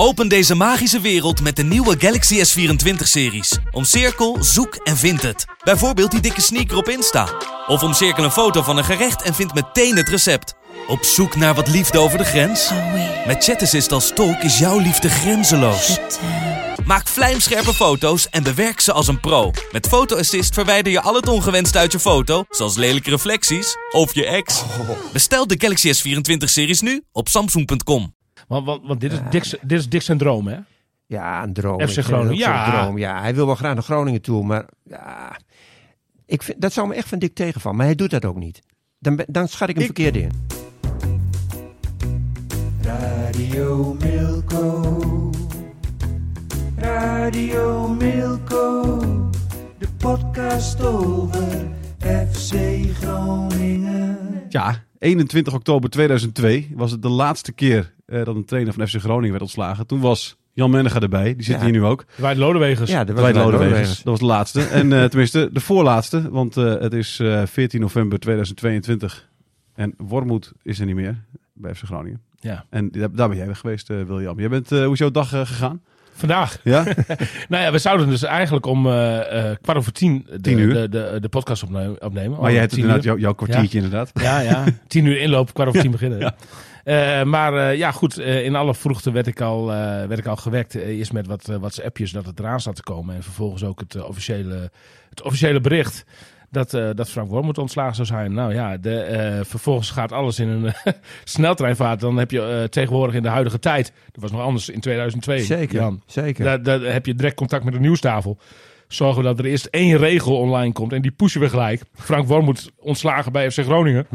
[0.00, 3.58] Open deze magische wereld met de nieuwe Galaxy S24-series.
[3.70, 5.44] Omcirkel, zoek en vind het.
[5.64, 7.28] Bijvoorbeeld die dikke sneaker op Insta.
[7.66, 10.54] Of omcirkel een foto van een gerecht en vind meteen het recept.
[10.86, 12.70] Op zoek naar wat liefde over de grens?
[13.26, 15.98] Met ChatAssist als tolk is jouw liefde grenzeloos.
[16.84, 19.50] Maak vlijmscherpe foto's en bewerk ze als een pro.
[19.72, 24.14] Met Photo Assist verwijder je al het ongewenste uit je foto, zoals lelijke reflecties of
[24.14, 24.62] je ex.
[25.12, 28.16] Bestel de Galaxy S24-series nu op samsung.com.
[28.48, 30.58] Want, want, want dit, is Dick's, dit is Dick's zijn droom, hè?
[31.06, 31.88] Ja, een droom.
[31.88, 32.70] FC Ik Groningen, ja.
[32.70, 32.98] droom.
[32.98, 35.36] Ja, hij wil wel graag naar Groningen toe, maar ja,
[36.26, 37.76] ik vind, dat zou me echt van dik tegenvallen.
[37.78, 38.62] Maar hij doet dat ook niet.
[38.98, 40.30] Dan, dan schat ik hem verkeerd in.
[42.82, 45.30] Radio Milko.
[46.76, 48.90] Radio Milko.
[49.78, 52.54] De podcast over FC
[53.00, 54.46] Groningen.
[54.48, 58.96] Ja, 21 oktober 2002 was het de laatste keer eh, dat een trainer van FC
[58.96, 59.86] Groningen werd ontslagen.
[59.86, 61.62] Toen was Jan Mennega erbij, die zit Ja.
[61.62, 62.04] hier nu ook.
[62.14, 62.90] Wij Lodewegers.
[62.90, 63.96] Ja, dat was Dwight Dwight Lodewegers.
[63.96, 64.60] Dat was de laatste.
[64.62, 69.28] En eh, tenminste, de voorlaatste, want eh, het is eh, 14 november 2022.
[69.74, 72.20] En Wormoed is er niet meer bij FC Groningen.
[72.40, 72.64] Ja.
[72.70, 74.38] En daar, ben jij weg geweest, eh, William.
[74.40, 75.80] Jij bent, eh, hoe is jouw dag gegaan?
[76.14, 76.58] Vandaag.
[76.64, 76.84] Ja?
[77.48, 80.74] Nou ja, we zouden dus eigenlijk om eh, eh, kwart over tien de, Tien uur.
[80.74, 82.40] de, de, de podcast opne- opnemen.
[82.40, 84.10] maar jij hebt inderdaad jouw, jouw kwartiertje inderdaad.
[84.14, 84.64] Ja, ja.
[84.86, 86.34] Tien uur inloop, kwart over tien beginnen.
[86.88, 88.18] Eh, maar eh, ja, goed.
[88.18, 89.66] eh, in alle vroegte werd ik al,
[90.06, 90.74] werd ik al gewekt.
[90.74, 93.14] eerst met wat, eh, wat appjes dat het eraan zat te komen.
[93.14, 94.70] En vervolgens ook het, officiële,
[95.10, 96.04] het officiële bericht
[96.50, 98.32] dat, eh, dat Frank Wormoed ontslagen zou zijn.
[98.32, 100.72] Nou ja, de, vervolgens gaat alles in een
[101.24, 102.00] sneltreinvaart.
[102.00, 103.92] Dan heb je tegenwoordig in de huidige tijd...
[104.12, 106.02] Dat was nog anders in 2002, Zeker, Jan.
[106.06, 106.44] zeker.
[106.44, 108.38] Daar, daar heb je direct contact met de nieuwstafel.
[108.88, 110.92] Zorgen we dat er eerst één regel online komt.
[110.92, 111.82] En die pushen we gelijk.
[111.94, 114.06] Frank Wormoed ontslagen bij FC Groningen.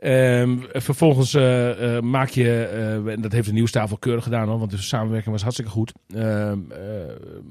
[0.00, 4.58] Ehm, vervolgens eh, eh, maak je, eh, en dat heeft de nieuwstafel keurig gedaan, hoor,
[4.58, 5.92] want de samenwerking was hartstikke goed.
[6.14, 6.78] Ehm, eh,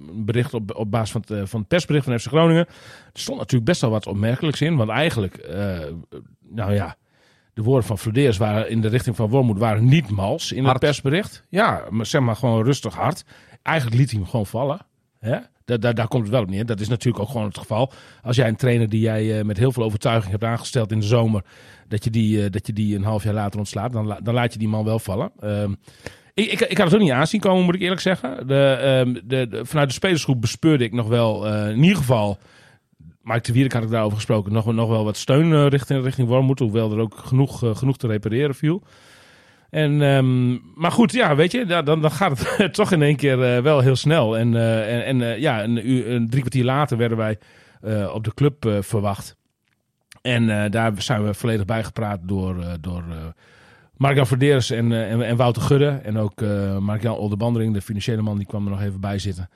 [0.10, 2.66] een bericht op, op basis van het, van het persbericht van FC Groningen.
[3.14, 5.50] Er stond natuurlijk best wel wat opmerkelijks in, want eigenlijk,
[6.50, 6.96] nou ja,
[7.54, 10.74] de woorden van Flodeers waren in de richting van Wormoed waren niet mals in Hard.
[10.74, 11.46] het persbericht.
[11.50, 13.24] Ja, maar zeg maar gewoon rustig hard.
[13.62, 14.80] Eigenlijk liet hij hem gewoon vallen.
[15.20, 15.38] Hè?
[15.78, 16.66] Daar, komt het wel op neer.
[16.66, 17.92] Dat is natuurlijk ook gewoon het geval.
[18.24, 21.06] Als jij een trainer die jij eh, met heel veel overtuiging hebt aangesteld in de
[21.06, 21.44] zomer,
[21.88, 24.54] dat je die, eh, dat je die een half jaar later ontslaat, dan, dan laat
[24.54, 25.32] je die man wel vallen.
[25.40, 25.72] Ehm,
[26.34, 28.48] ik, ik, ik had het ook niet aanzien komen, moet ik eerlijk zeggen.
[28.48, 32.38] De, ehm, de, vanuit de spelersgroep bespeurde ik nog wel, eh, in ieder geval,
[33.22, 36.28] Mike de Wierik had ik daarover gesproken, nog, nog wel wat steun eh, richting, richting
[36.28, 38.84] Wormoed, hoewel er ook genoeg, genoeg te repareren viel.
[39.70, 43.56] En, ehm, maar goed, ja, weet je, dan, dan gaat het toch in één keer
[43.56, 44.38] eh, wel heel snel.
[44.38, 47.38] En, eh, en, en eh, ja, een, een drie kwartier later werden wij
[48.14, 49.38] op de club verwacht.
[50.22, 53.04] En daar zijn we volledig bijgepraat door, door
[53.98, 55.88] Mark-Jan Verderes en, en, en Wouter Gudde.
[56.04, 56.42] En ook
[56.80, 59.50] Mark-Jan Oldenbandering, de financiële man, die kwam er nog even bij zitten.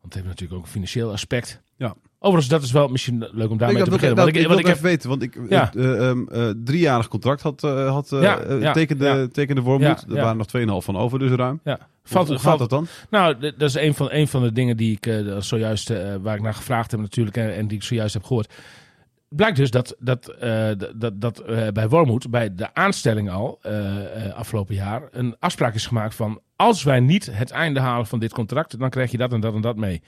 [0.00, 1.62] Want het heeft natuurlijk ook een financieel aspect.
[1.76, 1.94] Ja.
[2.26, 4.16] Overigens, dat is wel misschien leuk om daarmee te beginnen.
[4.16, 5.72] dat, Want ik, ik, wil want ik heb even weten, want ik Ja.
[5.74, 9.26] eh, driejarig contract had, eh, had Ja, tekende, ja.
[9.26, 11.60] tekende er waren nog 2,5 van over, dus ruim.
[11.64, 11.76] Ja.
[11.76, 12.86] Valt, Valt, hoe gaat valt, dat dan?
[13.10, 15.92] Nou, dat is een van, een van de dingen die ik zojuist,
[16.22, 18.52] waar ik naar gevraagd heb natuurlijk en, en die ik zojuist heb gehoord.
[19.28, 20.34] Blijkt dus dat, dat,
[20.96, 23.60] dat, dat bij Wormoed, bij de aanstelling al,
[24.34, 28.32] afgelopen jaar, een afspraak is gemaakt van als wij niet het einde halen van dit
[28.32, 30.02] contract, dan krijg je dat en dat en dat mee.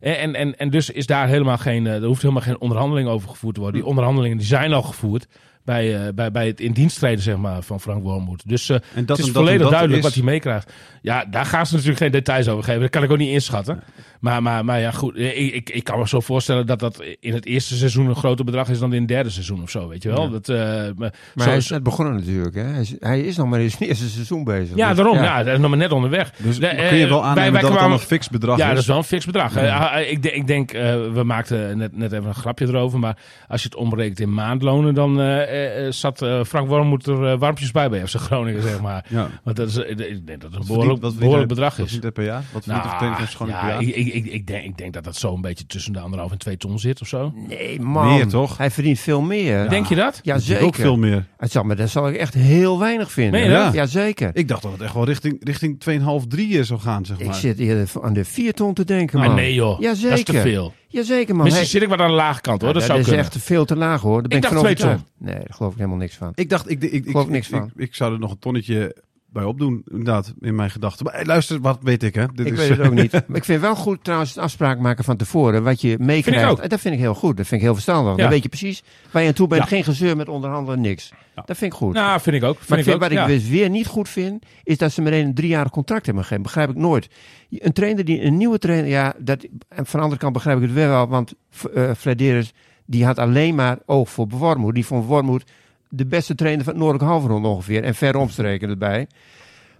[0.00, 3.28] En, en, en, dus is daar helemaal geen, eh, er hoeft helemaal geen onderhandeling over
[3.28, 3.80] gevoerd te worden.
[3.80, 5.26] Die onderhandelingen die zijn al gevoerd
[5.64, 8.42] bij, eh, bij, bij het in dienst treden zeg maar, van Frank Wormoed.
[8.48, 10.72] Dus eh, En dat het is volledig dat duidelijk is- wat hij meekrijgt.
[11.02, 12.80] Ja, daar gaan ze natuurlijk geen details over geven.
[12.80, 13.82] Dat kan ik ook niet inschatten.
[14.20, 15.16] Maar, maar, maar ja, goed.
[15.18, 18.44] Ik, ik, ik kan me zo voorstellen dat dat in het eerste seizoen een groter
[18.44, 19.88] bedrag is dan in het derde seizoen of zo.
[19.88, 20.30] Weet je wel?
[20.30, 20.56] Dat, eh,
[20.96, 22.54] maar zo- hij is net begonnen natuurlijk.
[22.54, 22.62] Hè?
[22.62, 24.76] Hij, is, hij is nog maar in zijn eerste seizoen bezig.
[24.76, 25.16] ja, Dus, daarom.
[25.16, 25.42] Ja.
[25.42, 26.30] dat is nog maar net onderweg.
[26.36, 28.58] Dus De- kun je eh, wel aannemen wij dat het dan kwamen- een fix bedrag
[28.58, 28.70] ja, is?
[28.70, 29.56] dat is wel een fix bedrag.
[29.56, 30.82] Eh, ik, denk- ik denk, eh,
[31.12, 32.98] we maakten net, net even een grapje erover.
[32.98, 33.16] Maar
[33.48, 35.20] als je het omrekent in maandlonen, dan
[35.50, 39.04] eh, eh, zat eh, Frank Wormoed er warmpjes bij bij FC Groningen, zeg maar.
[39.08, 39.28] Ja.
[39.44, 41.98] Want dat is, ik denk dat het een behoorlijk, verdient- behoorlijk bedrag is.
[41.98, 42.42] Wat per jaar?
[42.52, 43.82] Wat verdient de trainer van Schoon ja, per jaar?
[43.82, 46.30] ik, ik, ik, ik, denk, ik denk dat dat zo een beetje tussen de anderhalf
[46.32, 47.32] en twee ton zit of zo.
[47.48, 48.14] Nee, man.
[48.14, 48.56] Meer, toch?
[48.58, 49.68] Hij verdient veel meer.
[49.68, 50.20] Denk je dat?
[50.22, 50.64] Ja, Dat zeker.
[50.64, 51.26] ook veel meer.
[51.36, 53.40] Het zal, maar dat zal ik echt heel weinig vinden.
[53.40, 53.72] Meen je dat?
[53.72, 54.30] Ja, zeker.
[54.32, 55.80] Ik dacht dat het echt wel richting, richting
[56.22, 57.26] 2,5, 3 zou gaan, zeg maar.
[57.26, 59.36] Ik zit eerder aan de 4 ton te denken, Maar man.
[59.36, 60.40] nee joh, Ja, dat is te zeker.
[60.40, 60.72] veel.
[60.92, 61.44] Jazeker man.
[61.44, 63.24] Misschien zit ik wat aan de lage kant hoor, Ja, dat zou is kunnen.
[63.24, 64.20] echt veel te laag hoor.
[64.20, 65.12] Daar ben Ik ik, dacht van twee overtuigd.
[65.18, 66.32] Nee, daar geloof ik helemaal niks van.
[66.34, 67.70] Ik dacht, ik, ik, ik, Geloof ik, niks ik, van.
[67.76, 68.96] ik zou er nog een tonnetje
[69.32, 71.04] bij opdoen, inderdaad, in mijn gedachten.
[71.04, 72.26] Maar hey, luister, wat weet ik hè?
[72.34, 73.12] Dit Ik is, weet het ook niet.
[73.26, 75.62] Maar ik vind wel goed trouwens het afspraak maken van tevoren.
[75.62, 76.70] Wat je meekrijgt.
[76.70, 77.36] Dat vind ik heel goed.
[77.36, 78.16] Dat vind ik heel verstandig.
[78.16, 78.22] Ja.
[78.22, 79.62] Dan weet je precies waar je aan toe bent.
[79.62, 79.68] Ja.
[79.68, 81.12] Geen gezeur met onderhandelen, niks.
[81.36, 81.42] Ja.
[81.46, 81.94] Dat vind ik goed.
[81.94, 82.56] Nou, vind ik ook.
[82.56, 85.02] Vind maar ik vind, ook, wat ik dus weer niet goed vind, is dat ze
[85.02, 86.42] meteen een driejarig contract hebben gegeven.
[86.42, 87.08] Begrijp ik nooit.
[87.50, 90.62] Een trainer die een nieuwe trainer, ja, dat, en van de andere kant begrijp ik
[90.62, 91.34] het wel, want
[91.74, 92.52] uh, Flederis,
[92.86, 94.74] die had alleen maar oog voor Wormoed.
[94.74, 95.44] Die vond Wormoed
[95.90, 97.84] de beste trainer van het Noordelijk Halfrond ongeveer.
[97.84, 99.06] En ver omstreken erbij.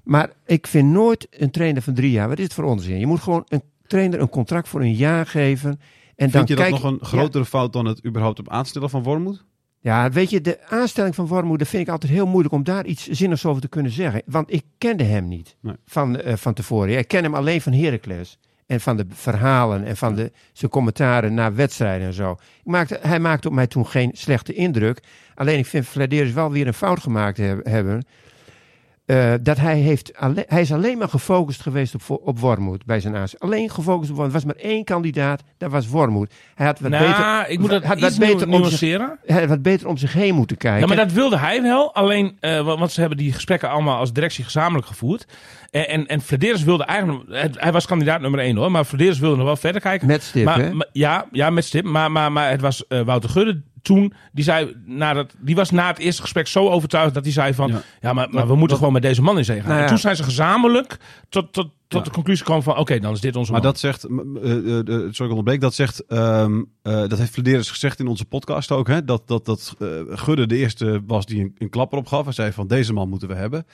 [0.03, 2.29] Maar ik vind nooit een trainer van drie jaar.
[2.29, 2.99] Wat is het voor onzin?
[2.99, 5.71] Je moet gewoon een trainer een contract voor een jaar geven.
[5.71, 5.79] En
[6.17, 9.03] dan Vind je dat kijk, nog een grotere fout dan het überhaupt op aanstellen van
[9.03, 9.45] Wormoed?
[9.83, 12.87] Ja, weet je, de aanstelling van Wormoed, dat vind ik altijd heel moeilijk om daar
[12.87, 14.23] iets zinnigs over te kunnen zeggen.
[14.27, 15.75] Want ik kende hem niet Nee.
[15.85, 16.99] van, eh, van tevoren.
[16.99, 18.39] Ik ken hem alleen van Heracles.
[18.71, 22.33] En van de verhalen en van de, zijn commentaren na wedstrijden en zo.
[22.33, 22.39] Ik
[22.71, 25.01] maakte, hij maakte op mij toen geen slechte indruk.
[25.35, 28.03] Alleen ik vind Vladeris wel weer een fout gemaakt heb- hebben.
[29.11, 33.01] Eh, dat hij, heeft alle- hij is alleen maar gefocust geweest op, op Wormoed bij
[33.01, 33.53] zijn aanstelling.
[33.55, 34.35] Alleen gefocust op Wormoed.
[34.35, 36.33] Er was maar één kandidaat, dat was Wormoed.
[36.55, 39.41] Hij had wat nou, beter, ik moet dat had iets wat beter om zich, hij
[39.41, 40.81] had wat beter om zich heen moeten kijken.
[40.81, 41.95] Ja, maar dat wilde hij wel.
[41.95, 45.27] Alleen, eh, wa- want ze hebben die gesprekken allemaal als directie gezamenlijk gevoerd.
[45.71, 47.25] En, en, en Flederis wilde eigenlijk...
[47.29, 48.71] het- Hij was kandidaat nummer één hoor.
[48.71, 50.07] Maar Flederis wilde nog wel verder kijken.
[50.07, 50.75] Met stip, maar, hè?
[50.75, 51.85] maar- ja, ja, met stip.
[51.85, 54.13] Maar, maar, maar het was eh, Wouter Gudde toen.
[54.33, 57.55] Die, zei, na dat, die was na het eerste gesprek zo overtuigd dat hij zei
[57.55, 57.69] van...
[57.71, 58.13] Ja, Ja.
[58.13, 59.67] maar, maar we moeten gewoon met deze man in zee gaan.
[59.67, 59.83] Nou ja.
[59.85, 60.97] En toen zijn ze gezamenlijk
[61.29, 62.05] tot, tot, tot Ja.
[62.07, 62.77] de conclusie gekomen van...
[62.77, 63.71] Oké, dan is dit onze Maar man.
[63.71, 68.01] dat zegt, eh, eh, sorry ik onderbreek, dat zegt, ehm, eh, dat heeft Flederis gezegd
[68.01, 69.77] in onze podcast ook, hè, dat, dat, dat
[70.09, 73.29] Gudde de eerste was die een, een klapper opgaf en zei van deze man moeten
[73.29, 73.67] we hebben.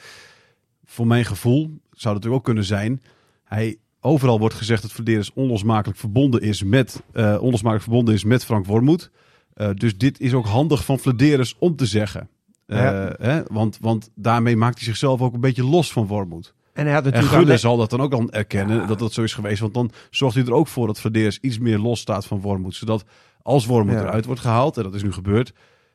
[0.85, 3.03] Voor mijn gevoel zou dat natuurlijk ook kunnen zijn,
[3.45, 8.45] hij, overal wordt gezegd dat Flederis onlosmakelijk verbonden is met, eh, onlosmakelijk verbonden is met
[8.45, 9.11] Frank Wormoed.
[9.57, 12.29] Eh, dus dit is ook handig van Flederis om te zeggen.
[12.67, 13.15] Eh, Ja.
[13.19, 16.55] hè, want, want daarmee maakt hij zichzelf ook een beetje los van Wormoed.
[16.73, 19.13] En hij had En natuurlijk Gudde alleen- zal dat dan ook dan erkennen dat dat
[19.13, 19.61] zo is geweest.
[19.61, 22.75] Want dan zorgt hij er ook voor dat Verdeers iets meer los staat van Wormoed.
[22.75, 23.05] Zodat
[23.43, 24.01] als Wormoed Ja.
[24.01, 25.53] eruit wordt gehaald, en dat is nu gebeurd,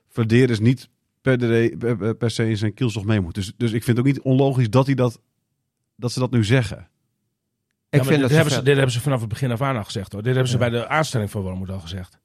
[0.09, 0.89] Verdeers niet
[1.21, 3.35] per, de, per, per se in zijn kielzog mee moet.
[3.35, 5.19] Dus, dus ik vind het ook niet onlogisch dat, hij dat,
[5.95, 6.77] dat ze dat nu zeggen.
[6.77, 6.87] Ik Ja,
[7.89, 9.77] maar vind dit, dat hebben ze ze, dit hebben ze vanaf het begin af aan
[9.77, 10.21] al gezegd hoor.
[10.23, 10.69] Dit hebben ze Ja.
[10.69, 12.19] bij de aanstelling van Wormoed al gezegd.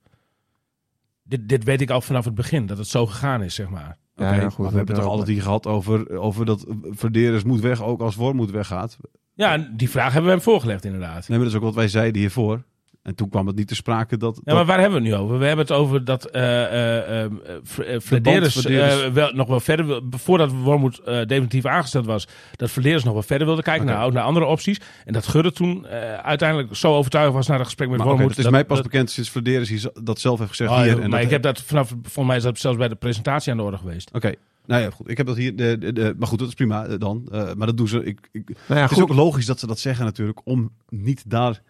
[1.28, 3.98] Dit, dit weet ik al vanaf het begin, dat het zo gegaan is, zeg maar.
[4.14, 6.66] Ja, Oké, ja, goed, maar we hebben het toch altijd hier gehad over, over dat
[6.82, 8.96] Verdeers moet weg, ook als Wormoed weggaat.
[9.34, 11.28] Ja, die vraag hebben we hem voorgelegd inderdaad.
[11.28, 12.64] Nee, maar dat is ook wat wij zeiden hiervoor.
[13.06, 14.34] En toen kwam het niet te sprake dat...
[14.36, 15.38] Ja, dat- maar waar hebben we het nu over?
[15.38, 19.12] We hebben het over dat eh eh eh, eh, Flederis Flederis.
[19.12, 23.22] wel, nog wel verder wil, voordat Wormoed eh, definitief aangesteld was, dat Flederis nog wel
[23.22, 24.80] verder wilde kijken naar, naar andere opties.
[25.04, 28.28] En dat Gudde toen eh, uiteindelijk zo overtuigd was na het gesprek met Wormoed.
[28.36, 30.98] het is mij pas bekend sinds hier dat zelf heeft gezegd Oh, hier.
[30.98, 33.58] maar dat- ik heb dat vanaf, volgens mij is dat zelfs bij de presentatie aan
[33.58, 34.10] de orde geweest.
[34.14, 34.32] Oké,
[34.66, 35.10] nou ja, goed.
[35.10, 35.56] Ik heb dat hier.
[35.56, 37.28] De, de, de- maar goed, dat is prima dan.
[37.32, 38.04] Eh, maar dat doen ze.
[38.04, 39.10] Ik, ik, Nou ja, het is goed.
[39.10, 41.62] ook logisch dat ze dat zeggen, natuurlijk, om niet daar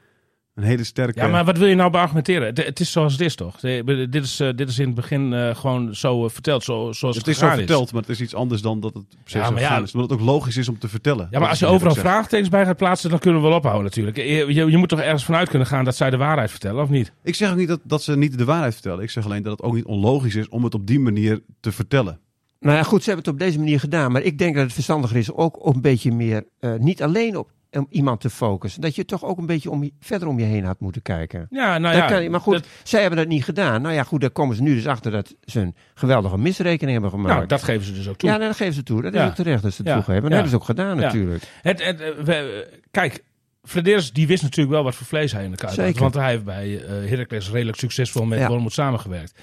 [0.56, 1.20] een hele sterke.
[1.20, 2.47] Ja, maar wat wil je nou beargumenteren?
[2.47, 3.61] Het, het is zoals het is, toch?
[3.61, 7.17] Dit is, eh, dit is in het begin eh, gewoon zo eh, verteld, zo, zoals
[7.17, 9.47] het, het is zo verteld, maar het is iets anders dan dat het precies Ja,
[9.47, 9.82] zo maar ja.
[9.82, 9.94] is.
[9.94, 11.29] Omdat het ook logisch is om te vertellen.
[11.31, 14.17] Ja, maar als je overal vraagtekens bij gaat plaatsen, dan kunnen we wel ophouden natuurlijk.
[14.17, 16.88] Je, je, je moet toch ergens vanuit kunnen gaan dat zij de waarheid vertellen, of
[16.88, 17.12] niet?
[17.23, 19.03] Ik zeg ook niet dat, dat ze niet de waarheid vertellen.
[19.03, 21.73] Ik zeg alleen dat het ook niet onlogisch is om het op die manier te
[21.73, 22.20] vertellen.
[22.61, 24.13] Nou ja, goed, ze hebben het op deze manier gedaan.
[24.13, 27.36] Maar ik denk dat het verstandiger is ook op een beetje meer, eh, niet alleen
[27.36, 28.80] op om iemand te focussen.
[28.80, 31.46] Dat je toch ook een beetje om, je- verder om je heen had moeten kijken.
[31.50, 32.06] Ja, nou ja.
[32.06, 33.82] kan, maar goed, dat- zij hebben dat niet gedaan.
[33.82, 37.10] Nou ja, goed, daar komen ze nu dus achter dat ze een geweldige misrekening hebben
[37.10, 37.34] gemaakt.
[37.34, 38.28] nou, dat geven ze dus ook toe.
[38.30, 39.02] ja, dat geven ze toe.
[39.02, 39.22] Dat Ja.
[39.22, 39.94] is ook terecht dat ze het Ja.
[39.94, 40.22] toegeven.
[40.22, 41.44] Dat hebben ze ook gedaan natuurlijk.
[41.62, 43.24] Het, het, eh, we- kijk,
[43.62, 45.98] Flederis die wist natuurlijk wel wat voor vlees hij in de kuip had.
[45.98, 48.48] Want hij heeft bij eh Heracles redelijk succesvol met Ja.
[48.48, 49.38] Wormoed samengewerkt.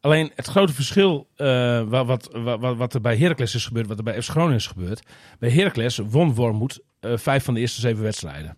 [0.00, 3.98] Alleen het grote verschil wa- wat, wat, wat, wat er bij Heracles is gebeurd, wat
[3.98, 5.02] er bij FC Groningen is gebeurd.
[5.38, 8.56] Bij Heracles won Wormoed vijf van de eerste zeven wedstrijden.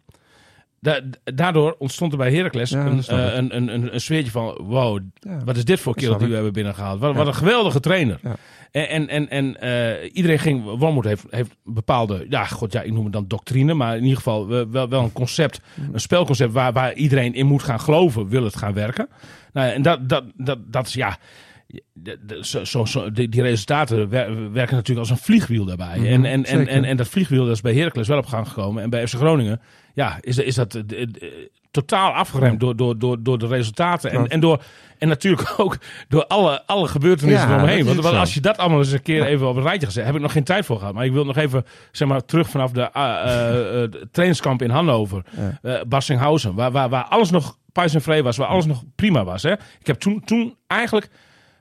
[0.80, 4.58] Da- daardoor ontstond er bij Heracles Ja, een, eh, een, een, een, een sfeertje van...
[4.62, 5.38] wow, Ja.
[5.44, 7.00] wat is dit voor Dat kerel die we hebben binnengehaald.
[7.00, 7.16] Wat, Ja.
[7.16, 8.20] wat een geweldige trainer.
[8.70, 10.64] En, en, en, eh, iedereen ging...
[10.78, 12.26] Wormoed heeft, heeft bepaalde...
[12.28, 13.74] Ja, god, ja, ik noem het dan doctrine.
[13.74, 15.60] Maar in ieder geval wel, wel, een concept.
[15.92, 18.28] Een spelconcept waar, waar iedereen in moet gaan geloven.
[18.28, 19.08] Wil het gaan werken.
[19.52, 21.18] Nou, en dat, dat, dat, dat is ja...
[21.92, 25.98] de- de- Zo, zo, zo- die, die resultaten wer- werken natuurlijk als een vliegwiel daarbij.
[25.98, 28.48] Mhm, en, en, en, en, en dat vliegwiel dat is bij Heracles wel op gang
[28.48, 28.82] gekomen.
[28.82, 29.60] En bij FC Groningen
[29.94, 31.08] ja, is, is dat eh, eh,
[31.70, 34.10] totaal afgeremd door, door, door, door de resultaten.
[34.10, 34.62] En, en, door,
[34.98, 35.76] en natuurlijk ook
[36.08, 37.84] door alle, alle gebeurtenissen Ja, eromheen.
[37.84, 40.14] Want, want als je dat allemaal eens een keer even op een rijtje gezet, heb
[40.14, 40.94] ik nog geen tijd voor gehad.
[40.94, 45.24] Maar ik wil nog even zeg maar, terug vanaf de eh, trainingskamp in Hannover.
[45.62, 45.84] Ja.
[45.84, 49.42] Bassinghausen, waar, waar, waar alles nog spice en vrij was, waar alles nog prima was.
[49.42, 49.52] Hè?
[49.52, 51.10] Ik heb toen, toen eigenlijk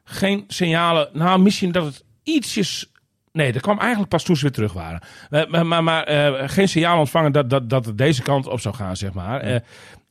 [0.09, 1.09] geen signalen.
[1.13, 2.91] Nou, misschien dat het ietsjes.
[3.31, 5.01] Nee, dat kwam eigenlijk pas toen ze weer terug waren.
[5.49, 8.75] Maar maar, maar eh, geen signaal ontvangen dat, dat, dat het deze kant op zou
[8.75, 9.41] gaan, zeg maar.
[9.41, 9.55] Eh,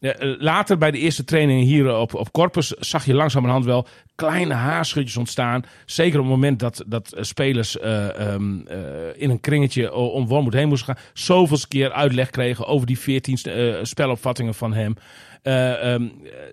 [0.00, 3.86] eh, later bij de eerste trainingen hier op, op Corpus zag je langzamerhand wel
[4.26, 5.62] kleine haarschutjes ontstaan.
[5.86, 8.78] Zeker op het moment dat, dat eh, spelers eh, ehm, eh,
[9.16, 11.04] in een kringetje o- om Wormoed heen moesten gaan.
[11.12, 14.94] Zoveel keer uitleg kregen over die 14 eh, spelopvattingen van hem.
[15.42, 16.02] Eh, ehm,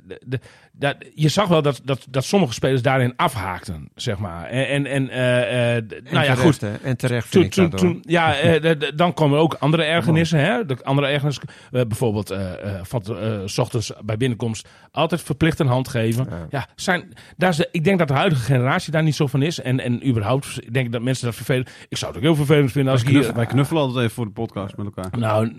[0.07, 0.39] de, de-
[0.77, 4.45] dat, je zag wel dat, dat, dat sommige spelers daarin afhaakten, zeg maar.
[4.45, 6.61] En, en, en eh, eh, d- En nou ja, goed.
[6.61, 6.73] hè.
[6.75, 7.89] En terecht Toen, ik toen, dat, hoor.
[7.91, 10.39] toen, ja, eh, dan komen ook andere ergernissen.
[10.39, 10.65] Hè?
[10.65, 15.59] De andere ergernissen, eh, bijvoorbeeld eh, eh, van eh, s ochtends bij binnenkomst altijd verplicht
[15.59, 16.27] een hand geven.
[16.49, 16.67] Ja.
[16.75, 19.61] zijn, daar ik denk dat de huidige generatie daar niet zo van is.
[19.61, 21.69] En, en überhaupt, ik denk dat mensen dat vervelend...
[21.89, 23.33] Ik zou het ook heel vervelend vinden als ik hier...
[23.33, 25.19] Wij knuffelen altijd even voor de podcast met elkaar.
[25.19, 25.53] Nou,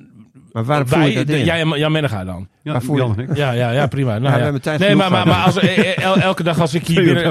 [0.57, 1.45] Maar waarom voel je dat in?
[1.45, 2.49] jij en Jan Menega dan.
[2.63, 3.37] Ja, Jan ik.
[3.37, 4.19] Ja, ja, ja prima.
[4.19, 4.43] Nou, ja.
[4.43, 7.25] hebben tijd nee, maar, maar, als, eh, el- elke dag als ik hier binnen...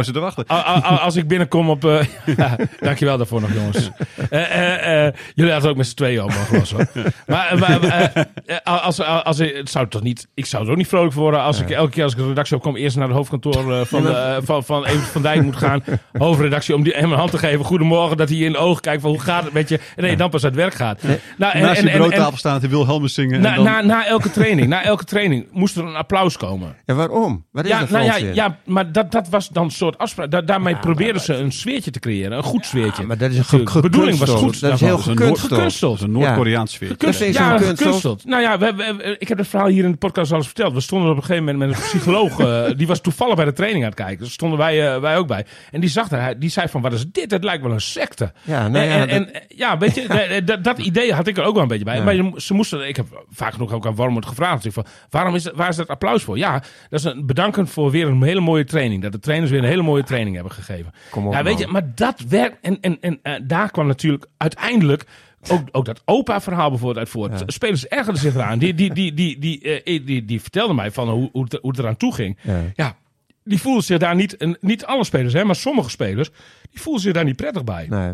[1.06, 1.86] Als ik binnenkom op.
[1.86, 2.00] eh
[2.38, 3.90] ja, dankjewel daarvoor nog, jongens.
[4.30, 6.86] Eh, eh, eh, jullie hadden ook met z'n tweeën op mogen los, hoor.
[7.28, 10.88] Maar, maar eh, eh, als, als, het zou toch niet, ik zou er ook niet
[10.88, 13.16] vrolijk voor worden als ik elke keer als ik de redactie opkom, eerst naar het
[13.16, 15.84] hoofdkantoor eh, van, de, eh, van, van Evert van Dijk moet gaan.
[16.18, 17.66] Hoofdredactie, om die, hem een hand te geven.
[17.66, 19.80] Goedemorgen, dat hij in de ogen kijkt van hoe gaat het met je.
[19.96, 21.02] En nee, dan pas uit werk gaat.
[21.38, 23.42] Nou, en- Naast en- je en- broodtafel staan te Wilhelmus zingen.
[23.42, 26.76] na, en dan, na, na elke training, na elke training moest er een applaus komen.
[26.86, 27.46] Ja, waarom?
[27.52, 30.32] Wat is Ja, dat nou ja, ja, maar dat, dat was dan een soort afspraak.
[30.32, 32.38] Da- daarmee probeerden ze een sfeertje te creëren.
[32.38, 33.04] Een goed sfeertje.
[33.04, 34.60] maar dat is een De bedoeling was goed.
[34.62, 36.02] Dat is heel gekunsteld.
[36.02, 36.88] een Noord-Koreaans sfeer.
[36.98, 38.26] Dat vind ik ja, gekunsteld.
[38.26, 40.46] Nou ja, we, we- we- ik heb het verhaal hier in de podcast al eens
[40.46, 40.74] verteld.
[40.74, 42.40] We stonden op een gegeven moment met een psycholoog.
[42.40, 44.20] eh, die was toevallig bij de training aan het kijken.
[44.20, 45.46] Daar stonden wij, eh, wij ook bij.
[45.72, 47.32] En die zag hij- die zei van, wat is dit?
[47.32, 48.32] Het lijkt wel een secte.
[48.44, 51.44] Ja, nou ja, en, dat- en, ja, weet je, dat, dat idee had ik er
[51.44, 51.96] ook wel een beetje bij.
[51.98, 52.04] Ja.
[52.04, 54.68] Maar ze moesten, ik heb vaak genoeg ook aan Wormoed gevraagd.
[54.74, 56.38] Van, waarom is, dat- waar is dat applaus voor?
[56.38, 56.52] Ja,
[56.90, 59.02] dat is een bedanken voor weer een hele mooie training.
[59.02, 60.92] Dat de trainers weer een hele mooie training hebben gegeven.
[61.10, 61.62] Kom op, ja, weet man.
[61.62, 62.58] je, maar dat werkt.
[62.62, 65.06] En, en, en eh, daar kwam natuurlijk uiteindelijk
[65.48, 67.44] ook, ook dat opa-verhaal bijvoorbeeld uit voort.
[67.46, 68.60] Spelers ergerden zich eraan.
[68.60, 71.70] Die, die, die, die, die, eh, die, die, vertelden mij van hoe, hoe, het, hoe
[71.72, 72.38] het eraan toe ging.
[72.42, 72.62] Ja.
[72.76, 72.96] Ja,
[73.44, 76.30] die voelden zich daar niet, en niet alle spelers, hè, maar sommige spelers,
[76.72, 77.86] die voelden zich daar niet prettig bij.
[77.90, 78.12] Nee.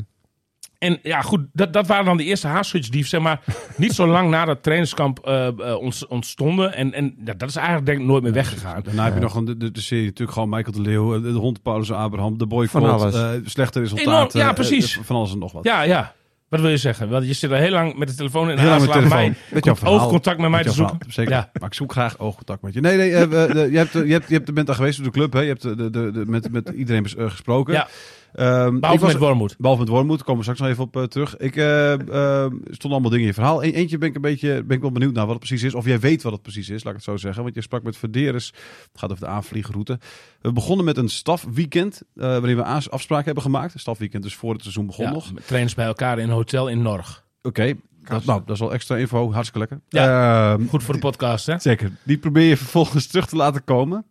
[0.82, 3.42] En ja, goed, dat, dat waren dan de eerste die zeg maar
[3.78, 6.74] niet zo lang na dat trainingskamp eh, eh, ont- ontstonden.
[6.74, 8.82] En, en ja, dat is eigenlijk denk ik nooit meer weggegaan.
[8.84, 11.62] Daarna heb je nog een, de, serie natuurlijk gewoon Michael de Leeuw, eh, de hond
[11.62, 13.16] Paulus Abraham, de boycott, Van alles.
[13.16, 14.14] eh, slechte resultaten.
[14.14, 15.00] Enorm, ja, precies.
[15.04, 15.64] van alles en nog wat.
[15.64, 16.14] Ja, ja.
[16.50, 17.10] Wat wil je zeggen?
[17.10, 19.36] Want je zit er heel lang met de telefoon in de Heel lang met mij
[19.76, 19.94] verhaal.
[20.00, 20.96] oogcontact met mij Met te zoeken.
[20.96, 21.34] verhaal, Zeker.
[21.34, 21.50] Ja.
[21.60, 22.82] Maar ik zoek graag oogcontact met je.
[22.82, 25.34] Nee, nee, je, hebt, je, hebt, je hebt, bent daar geweest op de club.
[25.34, 25.40] Hè?
[25.40, 27.74] Je hebt de, de, de, met, met iedereen gesproken.
[27.74, 27.88] Ja.
[28.34, 29.56] Ehm, ik Behalve was- met Wormoed.
[29.58, 31.38] Behalve met Wormoed, daar komen we straks nog even op eh, terug.
[31.38, 33.64] Ik eh eh, stond allemaal dingen in je verhaal.
[33.64, 35.74] E- eentje ben ik een beetje ben ik wel benieuwd naar wat het precies is.
[35.76, 37.44] Of jij weet wat het precies is, laat ik het zo zeggen.
[37.44, 38.46] Want je sprak met Verderes.
[38.92, 40.00] Het gaat over de aanvliegroute.
[40.42, 42.02] We begonnen met een stafweekend.
[42.16, 43.74] eh waarin we afspraken hebben gemaakt.
[43.74, 45.32] Een stafweekend dus voor het seizoen begon Ja, nog.
[45.46, 47.24] trainers bij elkaar in een hotel in Norg.
[47.42, 47.74] Oké,
[48.04, 49.32] dat, nou, dat is wel extra info.
[49.34, 49.80] Hartstikke lekker.
[49.90, 50.54] Ja.
[50.54, 51.60] Ehm, Goed voor de podcast, hè?
[51.60, 51.92] Zeker.
[52.04, 54.06] Die probeer je vervolgens terug te laten komen.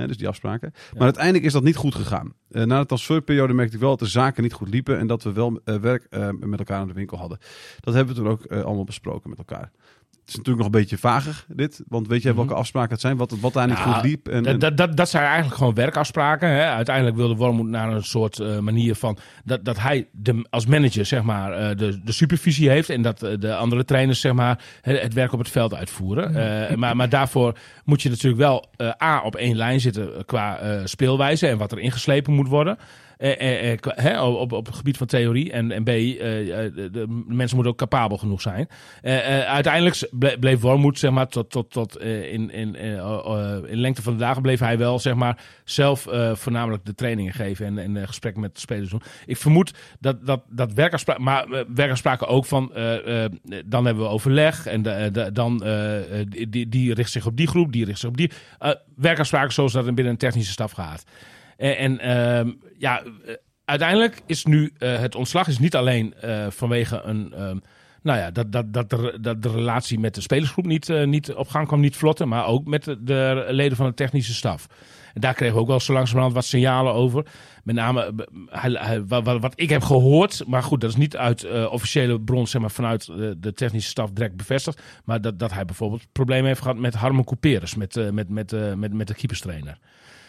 [0.00, 0.72] Hè, dus die afspraken.
[0.92, 2.34] Maar uiteindelijk is dat niet goed gegaan.
[2.50, 4.98] Eh, na de transferperiode merkte ik wel dat de zaken niet goed liepen.
[4.98, 7.38] En dat we wel eh, werk eh, met elkaar aan de winkel hadden.
[7.80, 9.70] Dat hebben we toen ook allemaal besproken met elkaar.
[10.20, 11.82] Het is natuurlijk nog een beetje vager, dit.
[11.88, 13.16] Want weet jij welke afspraken het zijn?
[13.16, 13.88] Wat, wat daar niet Mhm.
[13.88, 14.28] Nou, goed liep?
[14.28, 16.48] En, en- Dat, dat, dat zijn eigenlijk gewoon werkafspraken.
[16.48, 16.64] Hè.
[16.64, 21.04] Uiteindelijk wilde Wormoed naar een soort eh, manier van dat, dat hij de, als manager
[21.06, 24.64] zeg maar, eh, de, de supervisie heeft en dat eh, de andere trainers zeg maar,
[24.80, 26.78] het, het werk op het veld uitvoeren.
[26.78, 28.68] Maar, maar daarvoor moet je natuurlijk wel
[29.02, 32.78] A op één lijn zitten qua speelwijze en wat er ingeslepen moet worden.
[33.20, 33.78] Eh, eh,
[34.14, 35.52] eh, op, op het gebied van theorie.
[35.52, 38.68] En, en B, eh, de, de mensen moeten ook capabel genoeg zijn.
[39.02, 44.12] Eh, uiteindelijk ble- bleef Wormoed, zeg maar, tot, tot, tot in, in, in lengte van
[44.12, 48.40] de dagen bleef hij wel, zeg maar, zelf voornamelijk de trainingen geven en, en gesprekken
[48.42, 49.02] met spelers doen.
[49.26, 52.72] Ik vermoed dat, dat, dat werkafspraken, maar werkafspraken ook van,
[53.66, 54.82] dan hebben we overleg en
[55.32, 55.58] dan,
[56.48, 58.30] die- die, richt zich op die groep, die richt zich op die.
[58.96, 61.04] werkafspraken zoals dat binnen een technische staf gaat.
[61.60, 66.46] En, en ehm, ja, eh, uiteindelijk is nu eh, het ontslag is niet alleen eh,
[66.50, 67.32] vanwege een.
[67.34, 67.58] ehm,
[68.02, 71.32] nou ja, dat, dat, dat, de, dat de relatie met de spelersgroep niet, eh, niet
[71.34, 72.28] op gang kwam, niet vlotten.
[72.28, 74.66] Maar ook met de, de leden van de technische staf.
[75.14, 77.26] En daar kregen we ook wel zo langzamerhand wat signalen over.
[77.64, 78.14] Met name
[78.50, 80.42] eh, hij, wat, wat- ik heb gehoord.
[80.46, 83.90] Maar goed, dat is niet uit eh, officiële bron, zeg maar vanuit eh, de technische
[83.90, 84.82] staf direct bevestigd.
[85.04, 88.52] Maar dat, dat hij bijvoorbeeld problemen heeft gehad met Harmon Couperus, met, eh, met, met,
[88.52, 89.78] eh, met, met de keeperstrainer.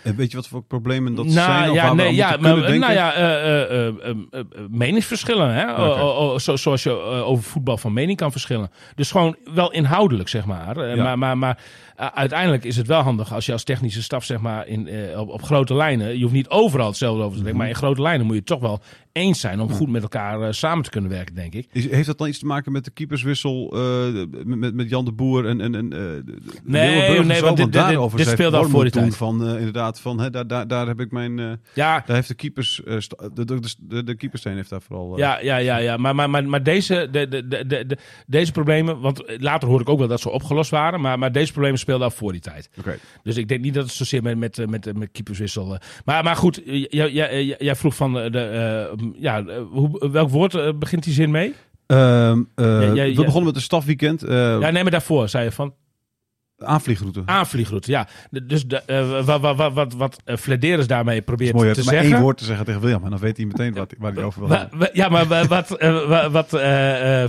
[0.03, 1.69] En weet je wat voor problemen dat nou, zijn?
[1.69, 2.79] Of ja, nee, ja, maar, kunnen denken?
[2.79, 5.53] nou ja, eh, eh, eh, eh, eh, meningsverschillen.
[5.53, 6.39] Hè?
[6.39, 8.71] Zo, zoals je eh, over voetbal van mening kan verschillen.
[8.95, 10.77] Dus gewoon wel inhoudelijk, zeg maar.
[10.77, 11.03] Eh, Ja.
[11.03, 11.57] Maar, maar, maar
[11.95, 15.19] eh, uiteindelijk is het wel handig als je als technische staf, zeg maar, in, eh,
[15.19, 16.15] op, op grote lijnen.
[16.17, 18.47] Je hoeft niet overal hetzelfde over te denken, maar in grote lijnen moet je het
[18.49, 18.79] toch wel
[19.11, 21.67] eens zijn om goed met elkaar eh, samen te kunnen werken, denk ik.
[21.71, 23.73] Is- heeft dat dan iets te maken met de keeperswissel
[24.45, 27.45] met, met, met Jan de Boer en, en, en de- de Nee, nee, zo?
[27.45, 29.15] want dit- dit- daarover dit zei speelde al voor toen tijd.
[29.17, 31.37] Van, inderdaad, van, hè, daar, daar, daar heb ik mijn...
[31.73, 32.81] Ja, daar heeft de keepers...
[32.85, 35.17] de, de, de, de keepersteen heeft daar vooral...
[35.17, 35.97] Ja, ja, ja, ja.
[35.97, 39.83] Maar, maar, maar, maar deze, de, de, de, de, de- deze problemen, want later hoorde
[39.83, 42.41] ik ook wel dat ze opgelost waren, maar, maar deze problemen speelden al voor die
[42.41, 42.69] tijd.
[43.23, 45.73] Dus ik denk niet dat het zozeer met, met, met, met, keeperswissel.
[45.73, 45.79] eh.
[46.05, 50.79] Maar, maar goed, jij, jij, jij vroeg van eh, de, eh, ja, hoe, welk woord
[50.79, 51.53] begint die zin mee?
[51.87, 54.23] Ja, ja, we begonnen met een stafweekend.
[54.23, 55.73] eh Ja, neem me daarvoor, zei je van
[56.57, 57.21] aanvliegroute.
[57.25, 57.91] aanvliegroute.
[57.91, 58.07] Ja,
[58.43, 58.81] dus de,
[59.25, 62.13] wat, wat, wat, wat, wat Flederis daarmee probeert mooi, te maar zeggen.
[62.13, 63.03] één woord te zeggen tegen William.
[63.03, 64.89] En dan weet hij meteen wat, waar hij over wil hebben.
[64.93, 65.69] ja, maar wa- wat,
[66.07, 66.47] wa- wat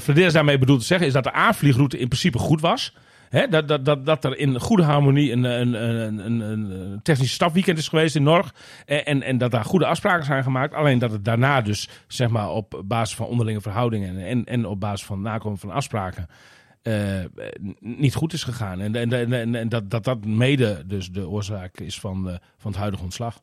[0.02, 2.94] Flederis daarmee bedoelt te zeggen is dat de aanvliegroute in principe goed was.
[3.32, 7.34] Hè, dat, dat, dat, dat er in goede harmonie een, een, een, een, een technische
[7.34, 8.54] stafweekend is geweest in Norg.
[8.86, 10.74] En, en dat daar goede afspraken zijn gemaakt.
[10.74, 14.80] Alleen dat het daarna dus zeg maar, op basis van onderlinge verhoudingen en, en op
[14.80, 16.28] basis van nakomen van afspraken.
[16.82, 16.94] Eh,
[17.80, 18.80] niet goed is gegaan.
[18.80, 22.80] En, en, en, dat, dat dat mede dus de oorzaak is van, eh, van het
[22.80, 23.38] huidige ontslag.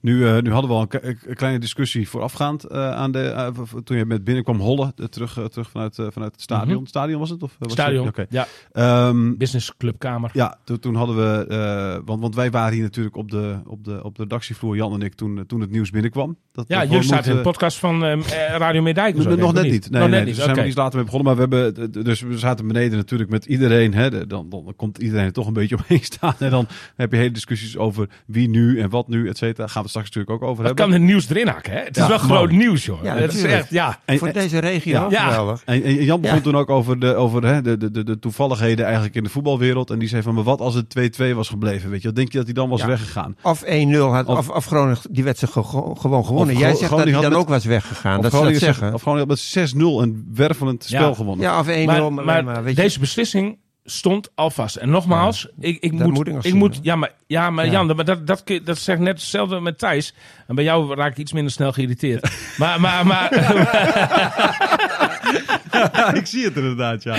[0.00, 3.52] Nu, eh, nu hadden we al een, kleine discussie voorafgaand aan de...
[3.84, 6.76] toen je met binnenkwam hollen, terug, terug vanuit, vanuit het stadion.
[6.76, 6.86] Mhm.
[6.86, 7.42] Stadion was het?
[7.42, 8.18] Of, was Stadion, Het?
[8.18, 8.26] Oké.
[8.30, 10.30] ja, Ehm, business clubkamer.
[10.32, 14.04] Ja, toen, toen hadden we, want, want wij waren hier natuurlijk op de, op de,
[14.04, 16.36] op de redactievloer, Jan en ik, toen, toen het nieuws binnenkwam.
[16.52, 18.22] Dat, Ja, jullie zaten in de podcast van
[18.56, 19.16] Radio Meerdijk.
[19.16, 19.90] Nog net niet.
[19.90, 21.36] Nee, Nog nee, net dus niet, zijn we iets later mee begonnen.
[21.36, 23.94] Maar we, hebben, dus we zaten beneden natuurlijk met iedereen.
[23.94, 26.34] Hè, dan, dan komt iedereen er toch een beetje omheen staan.
[26.38, 29.66] En dan heb je hele discussies over wie nu en wat nu, et cetera.
[29.66, 30.84] Gaan we het straks natuurlijk ook over Dat hebben.
[30.84, 31.78] kan het nieuws erin hakken, hè?
[31.78, 32.26] Het is wel man.
[32.28, 33.02] groot nieuws, joh.
[33.02, 33.98] Ja, het is echt, ja.
[34.04, 35.56] En- Voor deze regio Ja.
[35.64, 36.42] En, en Jan begon Ja.
[36.42, 39.90] toen ook over, de, over hè, de, de, de, de toevalligheden eigenlijk in de voetbalwereld.
[39.90, 41.90] En die zei van, maar wat als het 2-2 was gebleven?
[41.90, 42.86] Weet je, wat denk je dat hij dan was Ja.
[42.86, 43.36] weggegaan?
[43.42, 43.66] Of 1-0
[44.12, 46.54] had, Of- of, of, Groningen die wedstrijd ge- ge- gewoon gewonnen.
[46.54, 48.16] Of Jij zegt dat Groningen hij dan met- ook was weggegaan.
[48.16, 48.94] Of dat ze dat Groningen, zeggen.
[48.94, 51.14] of Groningen had met 6-0 een wervelend spel Ja.
[51.14, 51.44] gewonnen.
[51.46, 52.10] Ja, of 1-0.
[52.10, 54.76] Maar, maar, maar, weet je, deze beslissing stond al vast.
[54.76, 56.12] En nogmaals, ik, ik moet...
[56.12, 57.70] moet ik nog ik zien, moet ja, maar, ja, maar Ja.
[57.70, 60.14] Jan, dat, dat, dat zegt net hetzelfde met Thijs.
[60.46, 62.30] En bij jou raak ik iets minder snel geïrriteerd.
[62.58, 63.28] maar, maar, maar,
[66.20, 67.16] ik zie het inderdaad, ja.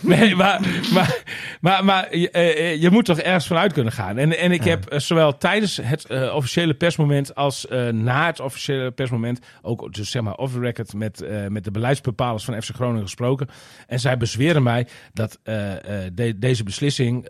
[0.00, 0.60] Nee, maar,
[0.92, 1.22] maar,
[1.60, 4.18] maar, maar je, eh, je moet toch ergens vanuit kunnen gaan.
[4.18, 8.90] En, en ik heb eh, zowel tijdens het eh, officiële persmoment als na het officiële
[8.90, 13.02] persmoment, ook dus zeg maar off the record, met, met de beleidsbepalers van FC Groningen
[13.02, 13.48] gesproken.
[13.86, 17.28] En zij bezweren mij dat de- deze beslissing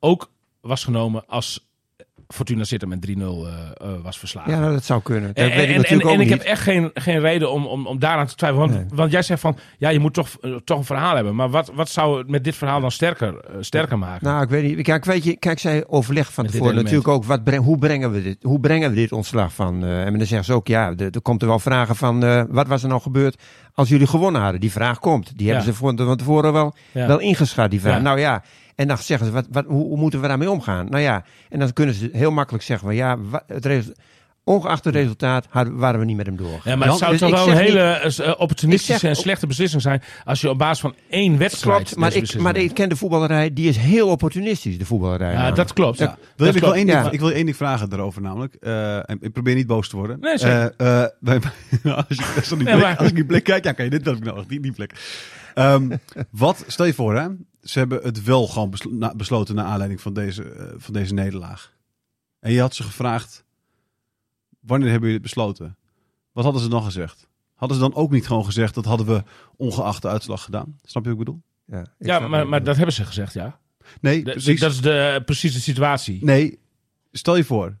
[0.00, 1.69] ook was genomen als
[2.34, 3.26] Fortuna Sittard met 3-0 eh,
[3.76, 4.52] eh, was verslagen.
[4.52, 5.34] ja, nou, dat zou kunnen.
[5.34, 7.50] Dat En, weet ik en, natuurlijk en, ook en ik heb echt geen, geen reden
[7.50, 8.68] om, om, om daaraan te twijfelen.
[8.68, 8.98] Want, Nee.
[8.98, 11.34] want jij zegt van, ja, je moet toch, eh, toch een verhaal hebben.
[11.34, 14.26] Maar wat, wat zou het met dit verhaal dan sterker, sterker maken?
[14.26, 14.82] Nou, ik weet niet.
[14.82, 17.24] Kijk, weet je, kijk, zij overleg van Met tevoren natuurlijk ook.
[17.24, 19.84] Wat breng, hoe, brengen we dit, hoe brengen we dit ontslag van?
[19.84, 22.46] en dan zeggen ze ook, ja, er, er komt er wel vragen van.
[22.52, 23.36] wat was er nou gebeurd
[23.80, 24.60] als jullie gewonnen hadden?
[24.60, 25.32] Die vraag komt.
[25.36, 28.02] Die hebben ze van, van tevoren wel, wel ingeschat, die vraag.
[28.02, 28.42] Nou ja.
[28.74, 30.86] En dan zeggen ze, wat, wat, hoe, hoe moeten we daarmee omgaan?
[30.88, 33.66] Nou ja, en dan kunnen ze heel makkelijk zeggen van ja, het
[34.44, 36.60] ongeacht het resultaat hadden, waren we niet met hem door.
[36.64, 39.46] Ja, maar het zou Dus toch wel een hele eh, opportunistische Ik zeg en slechte
[39.46, 42.88] beslissing zijn als je op basis van één wedstrijd Klopt, maar ik, maar ik ken
[42.88, 45.28] de voetballerij, die is heel opportunistisch, de voetballerij.
[45.28, 45.56] Ja, namelijk.
[45.56, 45.98] dat klopt.
[45.98, 46.04] Ja.
[46.06, 46.76] Wil Dat ik, wil klopt.
[46.76, 47.10] één ding, Ja.
[47.10, 48.54] ik wil één ding vragen daarover namelijk.
[48.54, 50.20] Eh, en ik probeer niet boos te worden.
[50.20, 50.74] Nee, zeker.
[50.76, 51.08] Eh, eh,
[51.96, 54.60] als, je, je die ik die blik kijk, ja, oké, dit heb ik nodig, die,
[54.60, 54.92] die blik.
[55.54, 55.96] Ehm,
[56.30, 57.26] wat, stel je voor, hè,
[57.62, 61.14] ze hebben het wel gewoon beslo- na- besloten naar aanleiding van deze, eh, van deze
[61.14, 61.72] nederlaag.
[62.40, 63.44] En je had ze gevraagd,
[64.70, 65.76] wanneer hebben jullie dit besloten?
[66.32, 67.28] Wat hadden ze dan gezegd?
[67.54, 69.22] Hadden ze dan ook niet gewoon gezegd, dat hadden we
[69.56, 70.78] ongeacht de uitslag gedaan?
[70.84, 71.42] Snap je wat ik bedoel?
[71.66, 72.48] Ja, ik Ja, maar, het.
[72.48, 73.58] maar dat hebben ze gezegd, ja.
[74.00, 74.60] Nee, De- precies.
[74.60, 76.24] dat is de, precies de situatie.
[76.24, 76.58] Nee,
[77.12, 77.76] stel je voor,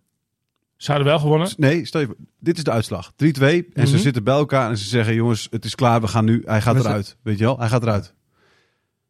[0.76, 1.48] Ze hadden wel gewonnen.
[1.56, 3.12] Nee, stel je voor, dit is de uitslag.
[3.16, 3.68] 3-2.
[3.72, 4.02] En ze Mhm.
[4.02, 6.42] zitten bij elkaar en ze zeggen: jongens, het is klaar, we gaan nu.
[6.44, 7.16] Hij gaat We zijn- eruit.
[7.22, 7.58] Weet je wel?
[7.58, 8.14] Hij gaat eruit.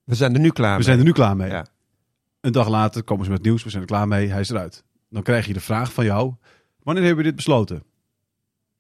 [0.04, 0.84] We zijn er nu klaar We mee.
[0.84, 1.50] zijn er nu klaar mee.
[1.50, 1.66] Ja.
[2.40, 4.84] Een dag later komen ze met nieuws: we zijn er klaar mee, hij is eruit.
[5.10, 6.34] Dan krijg je de vraag van jou:
[6.82, 7.82] wanneer hebben we dit besloten?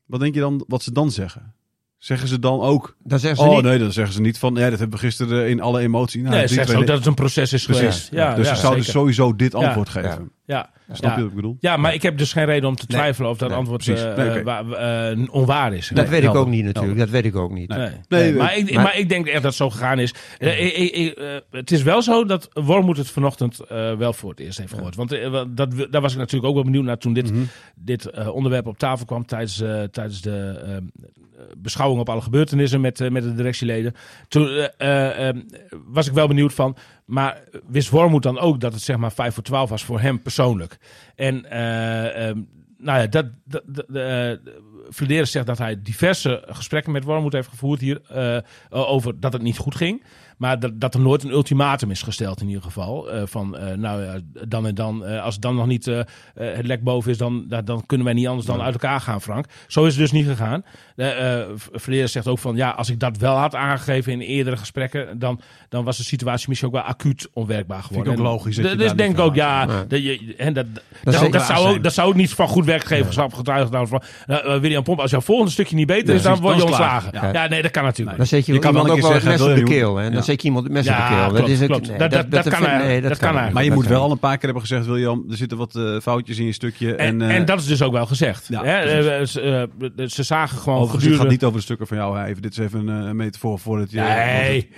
[0.06, 1.54] Wat denk je dan wat ze dan zeggen?
[1.98, 2.96] Zeggen ze dan ook...
[3.02, 4.54] Dan zeggen ze Oh niet, nee, dan zeggen ze niet van...
[4.54, 6.22] Ja, dat hebben we gisteren in alle emotie...
[6.22, 7.82] Nou, nee, zegt twee- ook dat het een proces is Precies.
[7.82, 8.10] geweest.
[8.12, 9.00] Ja, dus ja, ze zouden zeker.
[9.00, 9.58] sowieso dit Ja.
[9.58, 10.30] antwoord geven.
[10.50, 10.70] Ja.
[10.92, 11.16] Snap Ja.
[11.16, 11.56] je wat ik bedoel?
[11.60, 12.98] Ja, maar ik heb dus geen reden om te Nee.
[12.98, 14.04] twijfelen of dat Nee, antwoord precies.
[14.04, 14.38] eh, Nee, oké.
[14.38, 15.88] eh, wa- eh, onwaar is.
[15.88, 16.98] dat Nee, weet ik ook niet natuurlijk.
[16.98, 17.68] Dat weet ik ook niet.
[17.68, 19.98] Nee, Nee, nee, nee, maar, ik, maar- maar ik denk echt dat het zo gegaan
[19.98, 20.14] is.
[20.38, 24.30] Eh, ik- ik- ik, het is wel zo dat Wormoed het vanochtend eh, wel voor
[24.30, 24.96] het eerst heeft gehoord.
[24.96, 25.10] Want
[25.56, 27.42] dat, daar was ik natuurlijk ook wel benieuwd naar toen dit, Mhm.
[27.74, 29.56] dit eh, onderwerp op tafel kwam tijdens,
[29.90, 30.76] tijdens de eh,
[31.58, 33.94] beschouwing op alle gebeurtenissen met, met de directieleden.
[34.28, 34.48] Toen
[35.86, 36.76] was ik wel benieuwd van,
[37.10, 40.22] maar wist Wormoed dan ook dat het zeg maar 5 voor 12 was voor hem
[40.22, 40.78] persoonlijk?
[41.14, 42.36] En eh, eh,
[42.78, 44.52] nou ja, dat, dat, dat, eh,
[44.92, 48.38] Flederis zegt dat hij diverse gesprekken met Wormoed heeft gevoerd hier eh,
[48.70, 50.02] over dat het niet goed ging.
[50.36, 53.10] Maar dat, dat er nooit een ultimatum is gesteld in ieder geval.
[53.10, 55.98] eh, van eh, nou ja, dan en dan, eh, als het dan nog niet eh,
[55.98, 59.20] eh, het lek boven is, dan, dan, kunnen wij niet anders dan uit elkaar gaan,
[59.20, 59.46] Frank.
[59.66, 60.64] Zo is het dus niet gegaan.
[60.96, 65.40] Uh, zegt ook van ja, als ik dat wel had aangegeven in eerdere gesprekken, dan,
[65.68, 68.12] dan was de situatie misschien ook wel acuut onwerkbaar geworden.
[68.12, 69.84] ook En logisch dat Dus denk ik ook, ja, Ja.
[69.88, 70.66] dat, je, en dat,
[71.02, 73.72] dat, zou ook, dat zou ook niet van goed werkgeverschap getuigen.
[73.72, 77.30] Nou, van, uh, Als jouw volgende stukje niet beter is, dan word je ontslagen.
[77.32, 77.46] Ja.
[77.48, 79.46] nee, dat kan natuurlijk Dan zet je, Je kan wel iemand ook wel het zeggen,
[79.46, 79.96] mes op de keel.
[79.96, 80.04] Hè?
[80.04, 80.10] Ja.
[80.10, 81.32] Dan zet je iemand het mes op de keel.
[81.32, 81.88] dat is ook, klopt.
[81.88, 83.52] nee, Dat- dat- dat kan eigenlijk-.
[83.52, 84.12] Maar je dat moet wel niet.
[84.12, 84.86] een paar keer hebben gezegd...
[84.86, 86.94] William, er zitten wat eh, foutjes in je stukje.
[86.94, 88.48] En, En, eh, en dat is dus ook wel gezegd.
[88.50, 88.60] Eh,
[89.26, 89.68] ze,
[90.06, 91.16] ze zagen gewoon Overigens, het gedurende...
[91.18, 92.18] gaat niet over de stukken van jou.
[92.24, 93.90] Even, dit is even een metafoor voor het...
[93.90, 94.68] je- Nee, ik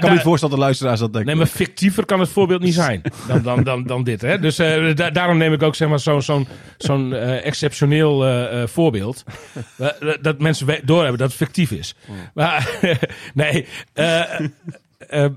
[0.00, 1.30] kan me voorstellen dat de luisteraars dat denken.
[1.30, 4.20] Nee, maar fictiever kan het voorbeeld niet zijn dan, dan, dan, dan dit.
[4.20, 4.38] Hè?
[4.38, 6.46] Dus eh, da- daarom neem ik ook zeg maar, zo'n zo'n
[6.78, 9.24] zo'n eh, exceptioneel eh, eh, voorbeeld.
[9.78, 9.88] Eh,
[10.20, 11.94] dat mensen doorhebben dat het fictief is.
[12.34, 12.78] Maar
[13.34, 15.30] nee, eh, eh,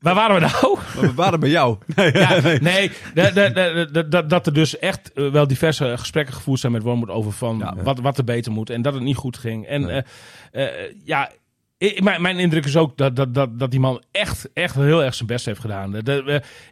[0.00, 0.78] waar waren we nou?
[1.00, 1.78] We waren bij jou.
[1.96, 6.34] Nee, Ja, nee, da- da- da- da- da- dat er dus echt wel diverse gesprekken
[6.34, 7.74] gevoerd zijn met Wormoed over van Ja.
[7.82, 9.66] wat, wat er beter moet en dat het niet goed ging.
[9.66, 10.04] En
[11.04, 11.30] ja,
[11.78, 15.04] ik- mijn, mijn indruk is ook dat, dat, dat, dat die man echt, echt heel
[15.04, 15.96] erg zijn best heeft gedaan.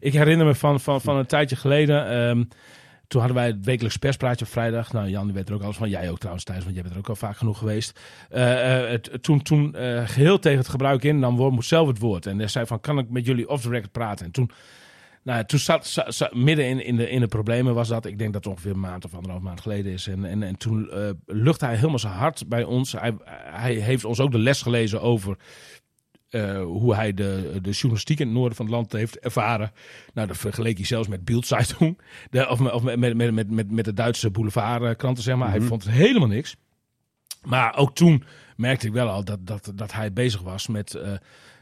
[0.00, 2.08] Ik herinner me van, van, van een tijdje geleden.
[2.11, 2.42] ehm,
[3.12, 4.92] toen hadden wij het wekelijks perspraatje op vrijdag.
[4.92, 5.88] Nou, Jan, die weet er ook alles van.
[5.88, 8.01] Jij ook trouwens, Thijs, want jij bent er ook al vaak genoeg geweest.
[8.31, 11.98] Eh, eh, het, toen toen eh, geheel tegen het gebruik in, nam Wormoed zelf het
[11.98, 12.27] woord.
[12.27, 14.27] En hij zei van, kan ik met jullie off the record praten?
[14.27, 14.51] En toen
[15.22, 18.05] nou, toen zat, midden in, in, de, in de problemen was dat.
[18.05, 20.07] Ik denk dat het ongeveer een maand of anderhalf maand geleden is.
[20.07, 22.92] En, en, en toen eh luchtte hij helemaal zijn hart bij ons.
[22.92, 23.14] Hij,
[23.51, 25.37] hij heeft ons ook de les gelezen over
[26.32, 29.72] eh, hoe hij de, de journalistiek in het noorden van het land heeft ervaren.
[30.14, 32.00] Nou, dat vergeleek hij zelfs met Bildzeitung.
[32.30, 35.50] De, of of met, met, met, met, met, met de Duitse boulevardkranten, zeg maar.
[35.50, 36.56] Hij vond het helemaal niks.
[37.42, 38.24] Maar ook toen
[38.62, 40.94] merkte ik wel al dat, dat, dat hij bezig was met...
[40.94, 41.11] eh,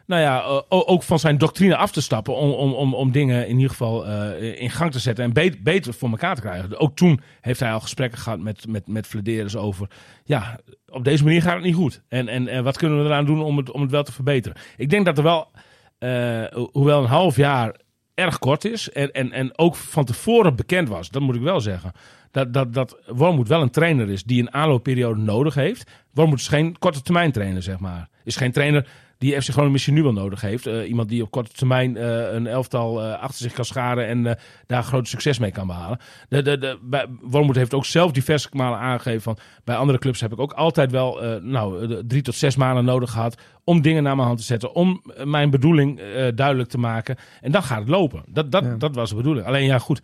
[0.06, 3.48] nou ja, eh, ook van zijn doctrine af te stappen om, om, om, om dingen
[3.48, 6.78] in ieder geval eh, in gang te zetten en be- beter voor elkaar te krijgen.
[6.78, 9.90] Ook toen heeft hij al gesprekken gehad met, met, met over,
[10.24, 10.58] ja,
[10.88, 12.02] op deze manier gaat het niet goed.
[12.08, 14.58] En, en, en wat kunnen we eraan doen om het, om het wel te verbeteren?
[14.76, 15.50] Ik denk dat er wel,
[15.98, 17.74] ho- hoewel een half jaar
[18.20, 21.60] erg kort is en, en, en ook van tevoren bekend was, dat moet ik wel
[21.60, 21.92] zeggen.
[22.30, 25.90] Dat, dat, dat Wormoed wel een trainer is die een aanloopperiode nodig heeft.
[26.14, 28.08] Wormoed is geen korte termijn trainer, zeg maar.
[28.24, 28.86] Is geen trainer
[29.20, 30.66] die FC Groningen misschien nu wel nodig heeft.
[30.66, 34.38] Eh, iemand die op korte termijn eh, een elftal eh, achter zich kan scharen en
[34.66, 35.98] daar groot succes mee kan behalen.
[36.28, 40.20] De, de, de, bij, Wormoed heeft ook zelf diverse malen aangegeven van bij andere clubs
[40.20, 44.14] heb ik ook altijd wel nou, drie tot zes maanden nodig gehad om dingen naar
[44.16, 46.00] mijn hand te zetten, om mijn bedoeling
[46.34, 47.16] duidelijk te maken.
[47.40, 48.22] En dan gaat het lopen.
[48.26, 49.46] Dat, dat, dat was de bedoeling.
[49.46, 50.02] Alleen ja, goed.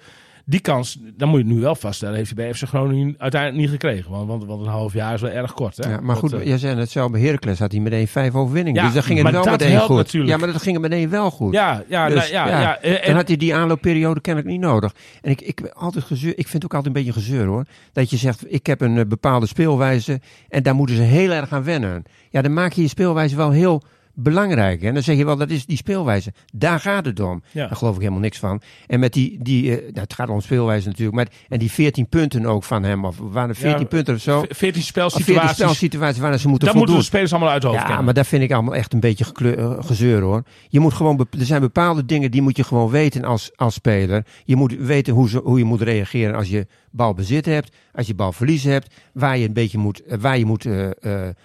[0.49, 3.63] Die kans, dan moet je het nu wel vaststellen, heeft hij bij FC Groningen uiteindelijk
[3.63, 4.11] niet gekregen.
[4.11, 5.77] Want, want, want een half jaar is wel erg kort.
[5.77, 5.91] Hè?
[5.91, 8.35] Ja, maar goed, Dat, eh, jij zei net zelf, bij Heracles had hij meteen vijf
[8.35, 8.81] overwinningen.
[8.81, 9.97] Ja, dus dan ging het wel dat meteen goed.
[9.97, 10.33] natuurlijk.
[10.33, 11.53] Ja, maar dat ging het meteen wel goed.
[11.53, 14.95] ja, ja, Dus, nou, ja, ja, eh, Dan had hij die aanloopperiode kennelijk niet nodig.
[15.23, 17.65] En ik, ik, altijd gezeur, ik vind het ook altijd een beetje gezeur hoor.
[17.93, 21.53] Dat je zegt, ik heb een eh, bepaalde speelwijze en daar moeten ze heel erg
[21.53, 22.03] aan wennen.
[22.31, 23.83] Ja, dan maak je je speelwijze wel heel
[24.19, 24.83] belangrijk.
[24.83, 26.33] En dan zeg je wel, dat is die speelwijze.
[26.55, 27.43] Daar gaat het om.
[27.53, 27.67] Ja.
[27.67, 28.61] Daar geloof ik helemaal niks van.
[28.87, 31.17] En met die, die nou, het gaat om speelwijze natuurlijk.
[31.17, 33.05] Maar, en die 14 punten ook van hem.
[33.05, 34.41] Of waren er 14 Ja, punten of zo?
[34.41, 35.57] v- 14 Of 14 spelsituaties.
[35.57, 38.05] spelsituaties waar ze moeten Dat moeten de spelers allemaal uit hoofd Ja, kennen.
[38.05, 40.43] maar dat vind ik allemaal echt een beetje gekleur, eh, gezeur hoor.
[40.69, 44.27] Je moet gewoon, er zijn bepaalde dingen die moet je gewoon weten als, als speler.
[44.45, 48.15] Je moet weten hoe, ze, hoe je moet reageren als je balbezit hebt, als je
[48.15, 50.67] balverlies hebt, waar je een beetje moet, eh, waar je moet,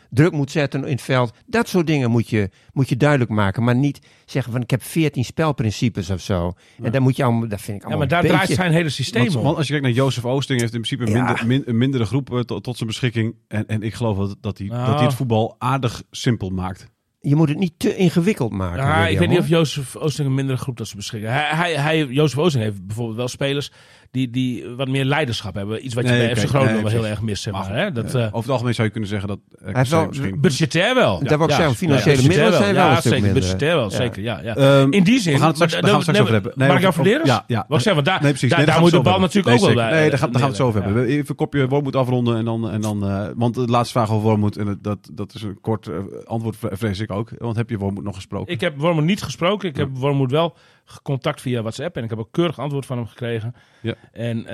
[0.09, 1.33] druk moet zetten in het veld.
[1.45, 4.83] Dat soort dingen moet je, moet je duidelijk maken, maar niet zeggen van ik heb
[4.83, 6.53] 14 spelprincipes of zo.
[6.83, 8.89] En dan moet je allemaal, dat vind ik ja, allemaal maar daar draait zijn hele
[8.89, 9.43] systeem Want, om.
[9.43, 11.25] want als je kijkt naar Jozef Oosting, heeft in principe een, Ja.
[11.25, 13.35] minder, min- een mindere groep eh, tot, tot zijn beschikking.
[13.47, 14.85] En, en ik geloof dat, dat, hij, Nou.
[14.85, 16.89] dat hij het voetbal aardig simpel maakt.
[17.23, 18.77] Je moet het niet te ingewikkeld maken.
[18.83, 19.47] Ja, ik weet niet of.
[19.47, 21.31] Jozef Oosting een mindere groep dat ze beschikken.
[21.31, 23.71] Hij, hij, hij, Jozef Oosting heeft bijvoorbeeld wel spelers
[24.11, 25.85] die, die wat meer leiderschap hebben.
[25.85, 27.61] Iets wat je Nee, bij FC oké, Groningen nee, wel heel erg mist, zeg maar.
[27.69, 27.91] Maar hè?
[27.91, 30.41] Dat, Eh, eh, over het algemeen zou je kunnen zeggen dat RKC heeft wel- misschien...
[30.41, 31.19] budgetair wel.
[31.23, 33.33] Dat wou ik zeggen, financiële middelen zijn wel ja, zeker, minder.
[33.41, 33.95] budgetair wel, Ja.
[33.95, 34.21] zeker.
[34.23, 34.55] Ja, ja.
[34.55, 35.33] Ehm, In die zin...
[35.33, 36.69] we gaan het straks, maar- daar gaan we het straks nee, over hebben.
[36.69, 37.25] Over- jou verdedigen?
[37.27, 37.65] Ja, ja.
[37.67, 38.49] Wat ik zeg, want daar, Nee, precies.
[38.49, 39.91] daar, Nee, daar gaan moet de bal natuurlijk ook wel bij.
[39.91, 40.85] Nee, daar gaan, we het zo over Ja.
[40.85, 41.05] hebben.
[41.05, 42.37] Even een kopje Wormoed afronden.
[42.37, 45.41] En dan, en dan, eh, want de laatste vraag over Wormoed, en dat, dat is
[45.43, 45.89] een kort
[46.25, 47.29] antwoord, vrees ik ook.
[47.37, 48.53] Want heb je Wormoed nog gesproken?
[48.53, 49.69] Ik heb Wormoed niet gesproken.
[49.69, 50.55] Ik heb Wormoed wel
[51.03, 51.97] contact via WhatsApp.
[51.97, 53.55] En ik heb ook keurig antwoord van hem gekregen.
[53.81, 53.95] Ja.
[54.11, 54.45] En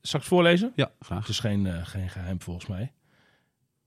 [0.00, 0.72] zal ik het voorlezen?
[0.74, 1.28] Ja, Het graag.
[1.28, 2.92] is geen, eh, geen geheim volgens mij.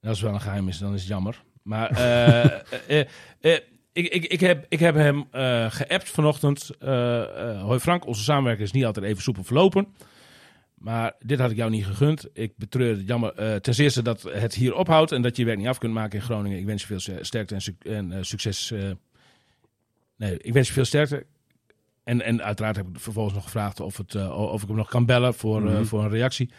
[0.01, 1.43] En als het wel een geheim is, dan is het jammer.
[1.63, 2.45] Maar eh,
[3.39, 3.59] eh,
[3.91, 5.25] ik, ik, ik, heb, ik heb hem
[5.69, 6.69] geappt vanochtend.
[7.59, 9.87] Hoi Frank, onze samenwerking is niet altijd even soepel verlopen.
[10.73, 12.27] Maar dit had ik jou niet gegund.
[12.33, 13.61] Ik betreur het jammer.
[13.61, 16.19] ten eerste dat het hier ophoudt en dat je je werk niet af kunt maken
[16.19, 16.57] in Groningen.
[16.57, 18.73] Ik wens je veel ster- sterkte en, suc- en succes.
[20.17, 21.25] Nee, ik wens je veel sterkte.
[22.03, 24.89] En, en uiteraard heb ik vervolgens nog gevraagd of, het, eh, of ik hem nog
[24.89, 25.83] kan bellen voor, eh, Mhm.
[25.83, 26.49] voor een reactie.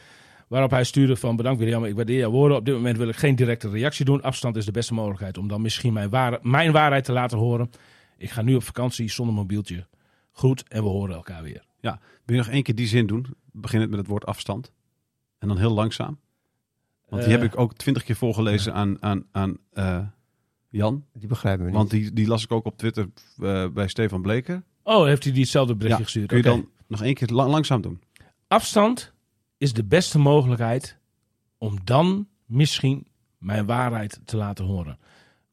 [0.49, 2.57] Waarop hij stuurde van bedankt William, ik waardeer jouw woorden.
[2.57, 4.23] Op dit moment wil ik geen directe reactie doen.
[4.23, 7.71] Afstand is de beste mogelijkheid om dan misschien mijn, ware, mijn waarheid te laten horen.
[8.19, 9.87] Ik ga nu op vakantie zonder mobieltje.
[10.31, 11.64] Goed en we horen elkaar weer.
[12.25, 13.27] Wil je nog één keer die zin doen?
[13.53, 14.73] Begin het met het woord afstand.
[15.38, 16.19] En dan heel langzaam.
[17.09, 17.40] Want die Eh.
[17.40, 19.57] heb ik ook twintig keer voorgelezen aan, aan, aan
[20.77, 21.05] Jan.
[21.13, 21.77] Die begrijpen we niet.
[21.79, 23.09] Want die, die las ik ook op Twitter
[23.43, 24.63] eh, bij Stefan Bleker.
[24.83, 26.29] Oh, heeft hij diezelfde berichtje Ja, gestuurd?
[26.29, 26.57] Kun je Oké.
[26.57, 28.01] dan nog één keer lang- langzaam doen?
[28.49, 29.13] Afstand
[29.59, 30.99] is de beste mogelijkheid
[31.59, 33.07] om dan misschien
[33.39, 34.99] mijn waarheid te laten horen.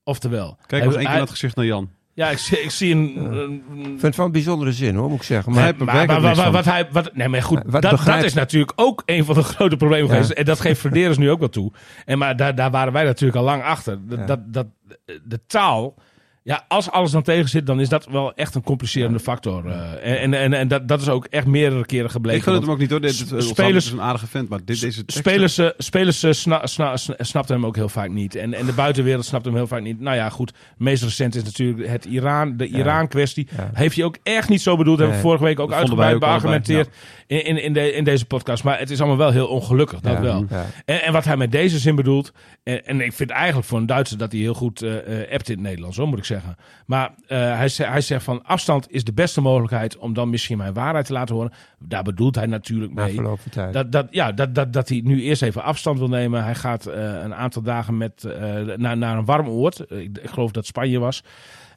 [0.03, 1.89] Oftewel, Kijk nog één keer het gezicht naar Jan.
[2.13, 3.33] ja, ik, zie- ik zie een.
[3.33, 5.53] een- Ik vind het wel een bijzondere zin hoor, moet ik zeggen.
[5.53, 9.03] Maar, maar, maar, wat hij, wat, nee, maar goed, dat, begrijp- dat is natuurlijk ook
[9.05, 10.13] een van de grote problemen Ja.
[10.13, 10.31] geweest.
[10.31, 11.71] En dat geeft Verderens nu ook wel toe.
[12.05, 14.07] En maar daar, daar waren wij natuurlijk al lang achter.
[14.07, 14.25] Dat, Ja.
[14.25, 14.67] dat, dat,
[15.05, 15.95] de taal,
[16.43, 19.65] ja, als alles dan tegen zit, dan is dat wel echt een complicerende factor.
[19.67, 20.23] eh.
[20.23, 22.39] en en, en dat, dat is ook echt meerdere keren gebleken.
[22.39, 23.01] ik het want- hem ook niet hoor.
[23.01, 26.31] Dit, Sp- spelers, is een aardige vent, maar dit, deze tekst- Spelers, eh, spelers eh,
[26.31, 28.35] sna, sna, sna- snapten hem ook heel vaak niet.
[28.35, 29.99] En, en de buitenwereld snapt hem heel vaak niet.
[29.99, 30.49] Nou ja, goed.
[30.49, 33.47] Het meest recent is natuurlijk het Iran, de Iran-kwestie.
[33.57, 33.69] Ja.
[33.73, 34.97] Heeft hij ook echt niet zo bedoeld.
[34.99, 35.31] Hebben we Nee.
[35.31, 36.89] vorige week ook uitgebreid beargumenteerd
[37.27, 38.63] in, in, in, de, in deze podcast.
[38.63, 40.21] Maar het is allemaal wel heel ongelukkig, dat Ja.
[40.21, 40.45] wel.
[40.49, 40.65] Ja.
[40.85, 42.31] En, en wat hij met deze zin bedoelt.
[42.63, 45.49] En, en ik vind eigenlijk voor een Duitser dat hij heel goed eh eh appt
[45.49, 46.29] in het Nederlands, hoor, moet ik zeggen.
[46.85, 50.73] Maar eh, hij, hij zegt van afstand is de beste mogelijkheid om dan misschien mijn
[50.73, 51.51] waarheid te laten horen.
[51.79, 53.13] Daar bedoelt hij natuurlijk Na mee.
[53.13, 53.73] verloop van tijd.
[53.73, 56.43] Dat, dat, ja, dat, dat, dat hij nu eerst even afstand wil nemen.
[56.43, 59.79] Hij gaat eh, een aantal dagen met, eh, naar, naar een warm oord.
[59.91, 61.23] Ik, ik geloof dat Spanje was.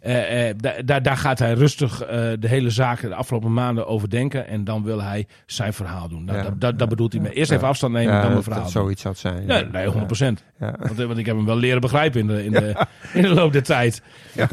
[0.05, 3.87] Eh, eh, da- daar daar gaat hij rustig eh, de hele zaken de afgelopen maanden
[3.87, 4.47] overdenken.
[4.49, 6.25] En dan wil hij zijn verhaal doen.
[6.25, 6.45] Nou, Ja.
[6.45, 7.33] dat, dat, dat bedoelt hij mee.
[7.33, 7.57] Eerst Ja.
[7.57, 8.83] even afstand nemen, ja, dan dat, verhaal dat doen.
[8.83, 9.47] zoiets zou het zijn.
[9.47, 10.45] Ja, nee, 100 procent.
[10.61, 10.75] Ja.
[10.79, 12.75] Want, want ik heb hem wel leren begrijpen in de, in de,
[13.13, 14.03] in de loop der tijd.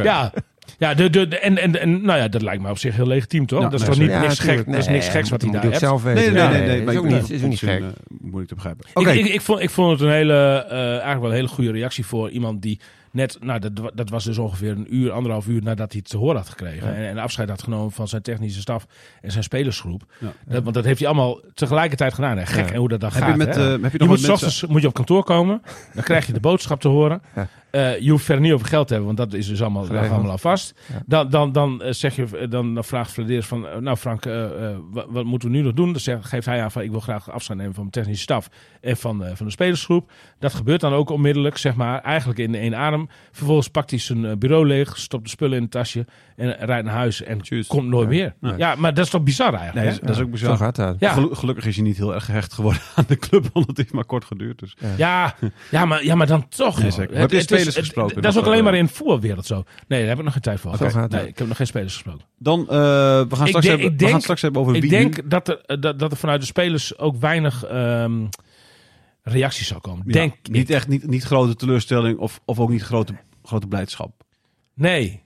[0.03, 0.31] Ja,
[0.77, 3.07] ja, de, de, de- en, en, en nou ja, dat lijkt me op zich heel
[3.07, 3.61] legitiem, toch?
[3.61, 5.41] Ja, dat is nee, toch niet Ja, niks, gek, dat is Nee, niks geks wat
[5.41, 5.77] hij daar hebt.
[5.77, 6.33] zelf weten.
[6.33, 6.81] Nee, nee, nee.
[6.81, 7.83] nee, is ook niet, is ook niet gek.
[8.07, 8.85] moeilijk te begrijpen.
[8.89, 11.47] Ik, Oké, ik, ik, vond, ik vond het een hele, eh, eigenlijk wel een hele
[11.47, 12.79] goede reactie voor iemand die
[13.11, 16.17] net, nou dat, dat was dus ongeveer een uur, anderhalf uur nadat hij het te
[16.17, 16.95] horen had gekregen.
[16.95, 18.87] En, en afscheid had genomen van zijn technische staf
[19.21, 20.03] en zijn spelersgroep.
[20.19, 20.33] Ja.
[20.45, 22.37] Dat, want dat heeft hij allemaal tegelijkertijd gedaan.
[22.37, 22.45] Hè?
[22.45, 23.31] Gek en hoe dat dan heb gaat.
[23.31, 23.75] je, met, hè?
[23.75, 24.33] eh, heb je Je moet mensen...
[24.33, 25.61] ochtends moet je op kantoor komen.
[25.93, 27.21] Dan krijg je de boodschap te horen.
[27.71, 30.11] Eh, je hoeft verder niet over geld te hebben, want dat is dus allemaal, Geregeld.
[30.11, 30.73] allemaal al vast.
[30.93, 31.01] Ja.
[31.05, 34.23] Dan, dan, dan, eh, zeg je, eh, dan, dan vraagt Flederis van, nou Frank,
[34.91, 35.91] wat, wat moeten we nu nog doen?
[35.91, 38.49] Dan zegt, geeft hij aan van, ik wil graag afstand nemen van mijn technische staf
[38.81, 40.11] en van, eh, van de spelersgroep.
[40.39, 43.09] Dat gebeurt dan ook onmiddellijk, zeg maar, eigenlijk in één adem.
[43.31, 46.05] Vervolgens pakt hij zijn bureau leeg, stopt de spullen in het tasje
[46.35, 47.67] en rijdt naar huis en Tjus.
[47.67, 48.15] komt nooit Ja.
[48.15, 48.33] meer.
[48.39, 48.57] Nee.
[48.57, 49.85] Ja, maar dat is toch bizar eigenlijk?
[49.89, 50.57] Nee, dat is, is ook Zo bizar.
[50.57, 50.95] gaat dat.
[50.99, 51.11] Ja.
[51.13, 53.93] Gelu- gelukkig is hij niet heel erg gehecht geworden aan de club, want het heeft
[53.93, 54.59] maar kort geduurd.
[54.59, 54.75] Dus.
[54.97, 55.35] Ja,
[55.71, 56.79] ja, maar, ja, maar dan toch.
[56.81, 56.91] Nee,
[57.61, 58.63] spelers het- gesproken Dat is ook alleen eh?
[58.63, 59.63] maar in de voetbalwereld zo.
[59.87, 60.75] Nee, daar heb ik nog geen tijd voor.
[61.09, 62.25] Nee, ik heb nog geen spelers gesproken.
[62.37, 62.75] Dan, eh, we,
[63.29, 65.15] gaan Ik straks denk- hebben, ik we gaan denk- straks hebben over Ik wie denk
[65.21, 68.25] nu- dat er, dat, dat er vanuit de spelers ook weinig ehm,
[69.23, 70.03] reacties zou komen.
[70.05, 70.75] Ja, Denk niet ik.
[70.75, 74.11] echt niet, niet grote teleurstelling of, of ook niet grote, grote blijdschap.
[74.73, 75.23] Nee.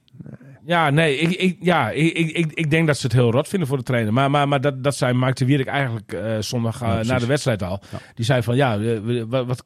[0.66, 3.48] Ja, nee, ik, ik, ja ik, ik, ik, ik denk dat ze het heel rot
[3.48, 4.14] vinden voor de trainer.
[4.14, 7.20] Maar, maar, maar dat, dat zei Mark de Wierik eigenlijk eh, zondag eh, Ja, na
[7.20, 7.80] de wedstrijd al.
[7.92, 7.98] Ja.
[8.16, 8.90] Die zei van, ja, eh,
[9.30, 9.64] wat, wat,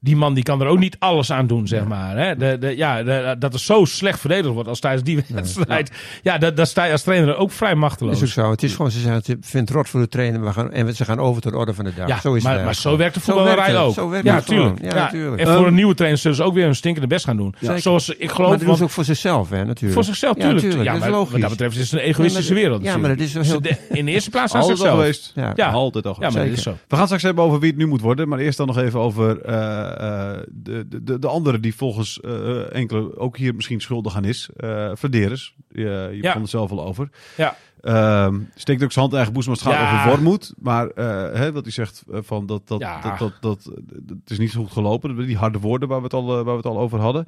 [0.00, 2.16] die man die kan er ook niet alles aan doen, zeg maar.
[2.16, 2.36] Hè?
[2.36, 5.90] De, de, ja, de- dat er zo slecht verdedigd wordt als tijdens die wedstrijd.
[6.22, 8.14] Ja, dat, dat sta je als trainer ook vrij machteloos.
[8.16, 8.50] is ook zo.
[8.50, 11.04] Het is gewoon, ze zeggen, het vindt rot voor de trainer we gaan, en ze
[11.04, 12.08] gaan over tot de orde van de dag.
[12.08, 13.76] Ja, zo is maar, het maar zo werkt de voetballerij het.
[13.76, 13.94] ook.
[13.94, 14.74] Zo werkt ja, het gewoon.
[14.74, 14.94] tuurlijk.
[14.94, 15.40] Ja, natuurlijk.
[15.40, 17.54] En voor Ehm, een nieuwe trainer zullen ze ook weer een stinkende best gaan doen.
[17.76, 19.92] Zoals ik Maar geloof, dat doen want ze ook voor zichzelf, hè, natuurlijk.
[19.92, 20.66] voor zichzelf, Ja, tuurlijk.
[20.72, 21.32] tuurlijk, ja, dat is maar logisch.
[21.32, 22.82] Wat dat betreft is het een egoïstische Ja, maar- wereld.
[22.84, 23.82] ja, maar dat is wel heel- natuurlijk.
[23.90, 25.00] In de eerste plaats aan Altijd al zichzelf.
[25.00, 25.32] geweest.
[25.34, 25.52] Ja.
[25.56, 25.70] Ja.
[25.70, 26.36] Altijd al Ja, geweest.
[26.36, 26.76] maar dat is zo.
[26.88, 28.28] We gaan straks hebben over wie het nu moet worden.
[28.28, 32.20] Maar eerst dan nog even over eh, eh, de, de, de, de andere die volgens
[32.20, 34.48] eh, enkele ook hier misschien schuldig aan is.
[34.56, 35.54] eh Verderes.
[35.70, 36.20] Je, je Ja.
[36.20, 37.08] begon het zelf al over.
[37.36, 37.56] Ja.
[37.80, 39.96] Ehm, steekt ook zijn hand in eigen boezem als het gaat Ja.
[39.98, 40.52] over Wormoed.
[40.58, 43.00] Maar eh, hè, wat hij zegt van dat, dat, Ja.
[43.00, 45.26] dat, dat, dat, dat het is niet zo goed gelopen.
[45.26, 47.26] Die harde woorden waar we het al, waar we het al over hadden.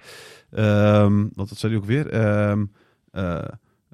[0.52, 2.08] Ehm want dat zei hij ook weer.
[2.10, 2.52] Eh,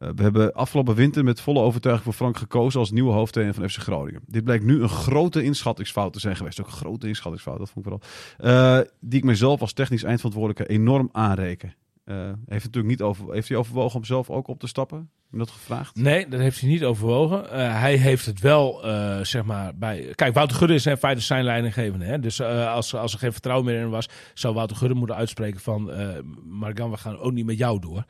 [0.00, 3.78] we hebben afgelopen winter met volle overtuiging voor Frank gekozen als nieuwe hoofdtrainer van FC
[3.78, 4.20] Groningen.
[4.26, 6.60] Dit blijkt nu een grote inschattingsfout te zijn geweest.
[6.60, 8.80] Ook een grote inschattingsfout, dat vond ik vooral.
[8.80, 11.74] Eh, die ik mezelf als technisch eindverantwoordelijke enorm aanreken.
[12.04, 15.10] Eh, heeft, natuurlijk niet over, heeft hij overwogen om zelf ook op te stappen?
[15.32, 15.96] Dat gevraagd?
[15.96, 17.50] Nee, dat heeft hij niet overwogen.
[17.50, 20.12] Eh, hij heeft het wel, eh, zeg maar, bij...
[20.14, 22.04] Kijk, Wouter Gudde is in feite zijn leidinggevende.
[22.04, 22.18] Hè?
[22.18, 25.60] Dus eh, als, als er geen vertrouwen meer in was, zou Wouter Gudde moeten uitspreken
[25.60, 25.90] van...
[25.90, 26.08] eh
[26.44, 28.04] Margan, we gaan ook niet met jou door.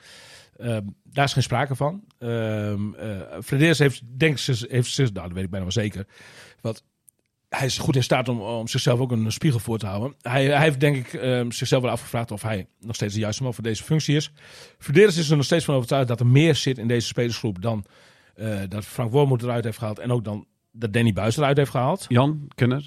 [0.60, 2.04] Ehm, daar is geen sprake van.
[2.18, 2.74] Eh
[3.44, 6.06] Frederis heeft, denk heeft nou, dat weet ik bijna wel zeker.
[6.60, 6.84] Want
[7.48, 10.14] hij is goed in staat om, om zichzelf ook een spiegel voor te houden.
[10.20, 13.42] Hij, hij heeft denk ik ehm, zichzelf wel afgevraagd of hij nog steeds de juiste
[13.42, 14.32] man voor deze functie is.
[14.78, 17.84] Verdedigers is er nog steeds van overtuigd dat er meer zit in deze spelersgroep dan
[18.34, 19.98] eh, dat Frank Wormoed eruit heeft gehaald.
[19.98, 22.04] En ook dan dat Danny Buis eruit heeft gehaald.
[22.08, 22.86] Jan, kenner,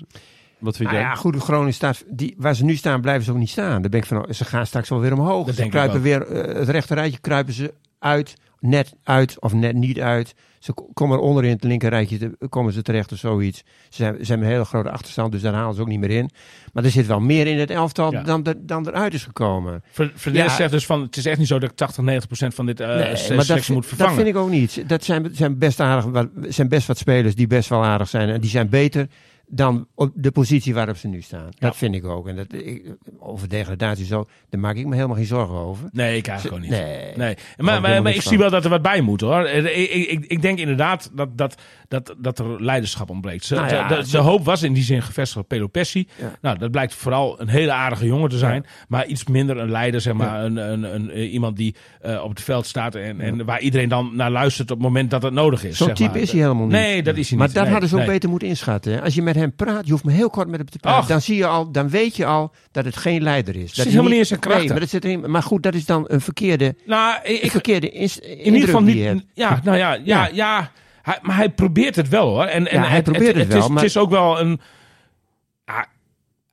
[0.63, 3.37] wat vind Nou ja, goed, Groningen staat, die, waar ze nu staan, blijven ze ook
[3.37, 3.81] niet staan.
[3.81, 5.45] Daar ben ik van, ze gaan straks wel weer omhoog.
[5.45, 9.99] Dat ze kruipen weer, eh, het rechterrijtje kruipen ze uit, net uit of net niet
[9.99, 10.33] uit.
[10.59, 13.63] Ze ko- komen onder in het linkerrijtje, te- komen ze terecht of zoiets.
[13.89, 16.29] Ze hebben een hele grote achterstand, dus daar halen ze ook niet meer in.
[16.73, 18.23] Maar er zit wel meer in het elftal Ja.
[18.23, 19.83] dan, er- dan eruit is gekomen.
[19.91, 20.55] Verdedigers Ja.
[20.57, 22.77] zegt dus van, het is echt niet zo dat ik 80, 90 procent van dit
[22.77, 24.15] Nee, se- maar dat, sectie moet vervangen.
[24.15, 24.83] dat vind ik ook niet.
[24.89, 28.29] Dat zijn, zijn, best aardig, zijn best wat spelers die best wel aardig zijn.
[28.29, 29.07] En die zijn beter
[29.47, 31.49] dan op de positie waarop ze nu staan.
[31.59, 32.27] Dat vind ik ook.
[32.27, 35.89] En dat, ik, over degradatie zo, daar maak ik me helemaal geen zorgen over.
[35.91, 36.79] Nee, ik eigenlijk ook niet.
[36.79, 37.11] Nee.
[37.15, 37.35] Nee.
[37.57, 39.43] Maar, maar, maar ik zie wel dat er wat bij moet hoor.
[39.45, 41.55] Eh, Ik, ik, ik, denk inderdaad dat, dat,
[41.87, 43.45] dat, dat er leiderschap ontbreekt.
[43.45, 46.07] Ze- Nou ja, de, de, de hoop was in die zin gevestigd op Pedro Pessi.
[46.19, 46.31] Ja.
[46.41, 48.65] Nou, dat blijkt vooral een hele aardige jongen te zijn.
[48.87, 50.43] Maar iets minder een leider, zeg maar.
[50.43, 53.89] Een, een, een, eh, iemand die eh, op het veld staat en, en waar iedereen
[53.89, 55.77] dan naar luistert op het moment dat het nodig is.
[55.77, 56.19] Zo'n type maar.
[56.19, 56.71] is hij helemaal niet.
[56.71, 57.55] Nee, dat is hij Maar niet.
[57.55, 58.11] dat Nee, hadden ze ook nee.
[58.11, 59.01] beter moeten inschatten.
[59.01, 61.07] Als je met hem praat, je hoeft maar heel kort met hem te praten.
[61.07, 63.61] Dan zie je al, dan weet je al dat het geen leider is.
[63.61, 64.57] Dat Zit hij helemaal niet in zijn.
[64.59, 67.49] Nee, maar, dat zit erin, maar goed, dat is dan een verkeerde, Nou, ik, een
[67.49, 69.23] verkeerde ins, in ieder geval niet.
[69.33, 70.29] Ja, nou ja, ja, ja.
[70.33, 70.71] Ja.
[71.01, 72.43] Hij, maar hij probeert het wel hoor.
[72.43, 74.61] En, en Ja, hij probeert het wel, is, maar- Het is ook wel een.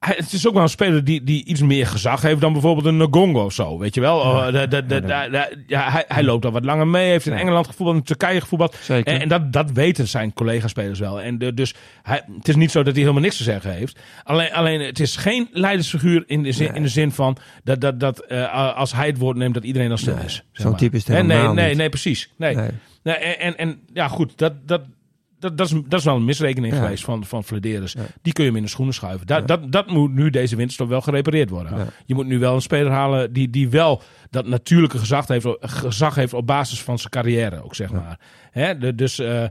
[0.01, 2.53] Ja, hij- het is ook wel een speler die, die iets meer gezag heeft dan
[2.53, 3.79] bijvoorbeeld een Ngongo of zo.
[3.79, 4.19] Weet je wel?
[4.19, 7.11] Oh, de- de- de- de- de- ja, hij, hij loopt al wat langer mee.
[7.11, 7.39] Heeft in Ja.
[7.39, 8.77] Engeland gevoetbald, in Turkije gevoetbald.
[8.81, 9.13] Zeker.
[9.15, 11.21] En, en dat, dat weten zijn collega-spelers wel.
[11.21, 13.99] En dus hij, het is niet zo dat hij helemaal niks te zeggen heeft.
[14.25, 16.77] Alleen, alleen het is geen leidersfiguur in de zin, Nee.
[16.77, 19.89] in de zin van dat, dat, dat eh, als hij het woord neemt, dat iedereen
[19.89, 20.35] dan stil is.
[20.35, 20.79] zeg zo'n maar.
[20.81, 21.77] type is het nee, nee, niet.
[21.77, 22.33] nee, precies.
[22.37, 22.55] Nee.
[22.55, 22.69] Nee.
[23.03, 24.81] Nee, en, en, en ja, goed, dat, dat,
[25.40, 26.83] dat, dat, is, dat is wel een misrekening Ja.
[26.83, 27.92] geweest van, van Flederis.
[27.92, 28.00] Ja.
[28.22, 29.26] Die kun je hem in de schoenen schuiven.
[29.26, 31.88] Da, dat, dat moet nu deze winterstop wel gerepareerd worden.
[32.07, 36.14] Je moet nu wel een speler halen die, die wel dat natuurlijke gezag heeft, gezag
[36.14, 38.18] heeft op basis van zijn carrière ook, zeg maar.
[38.50, 39.44] Hè, dus eh,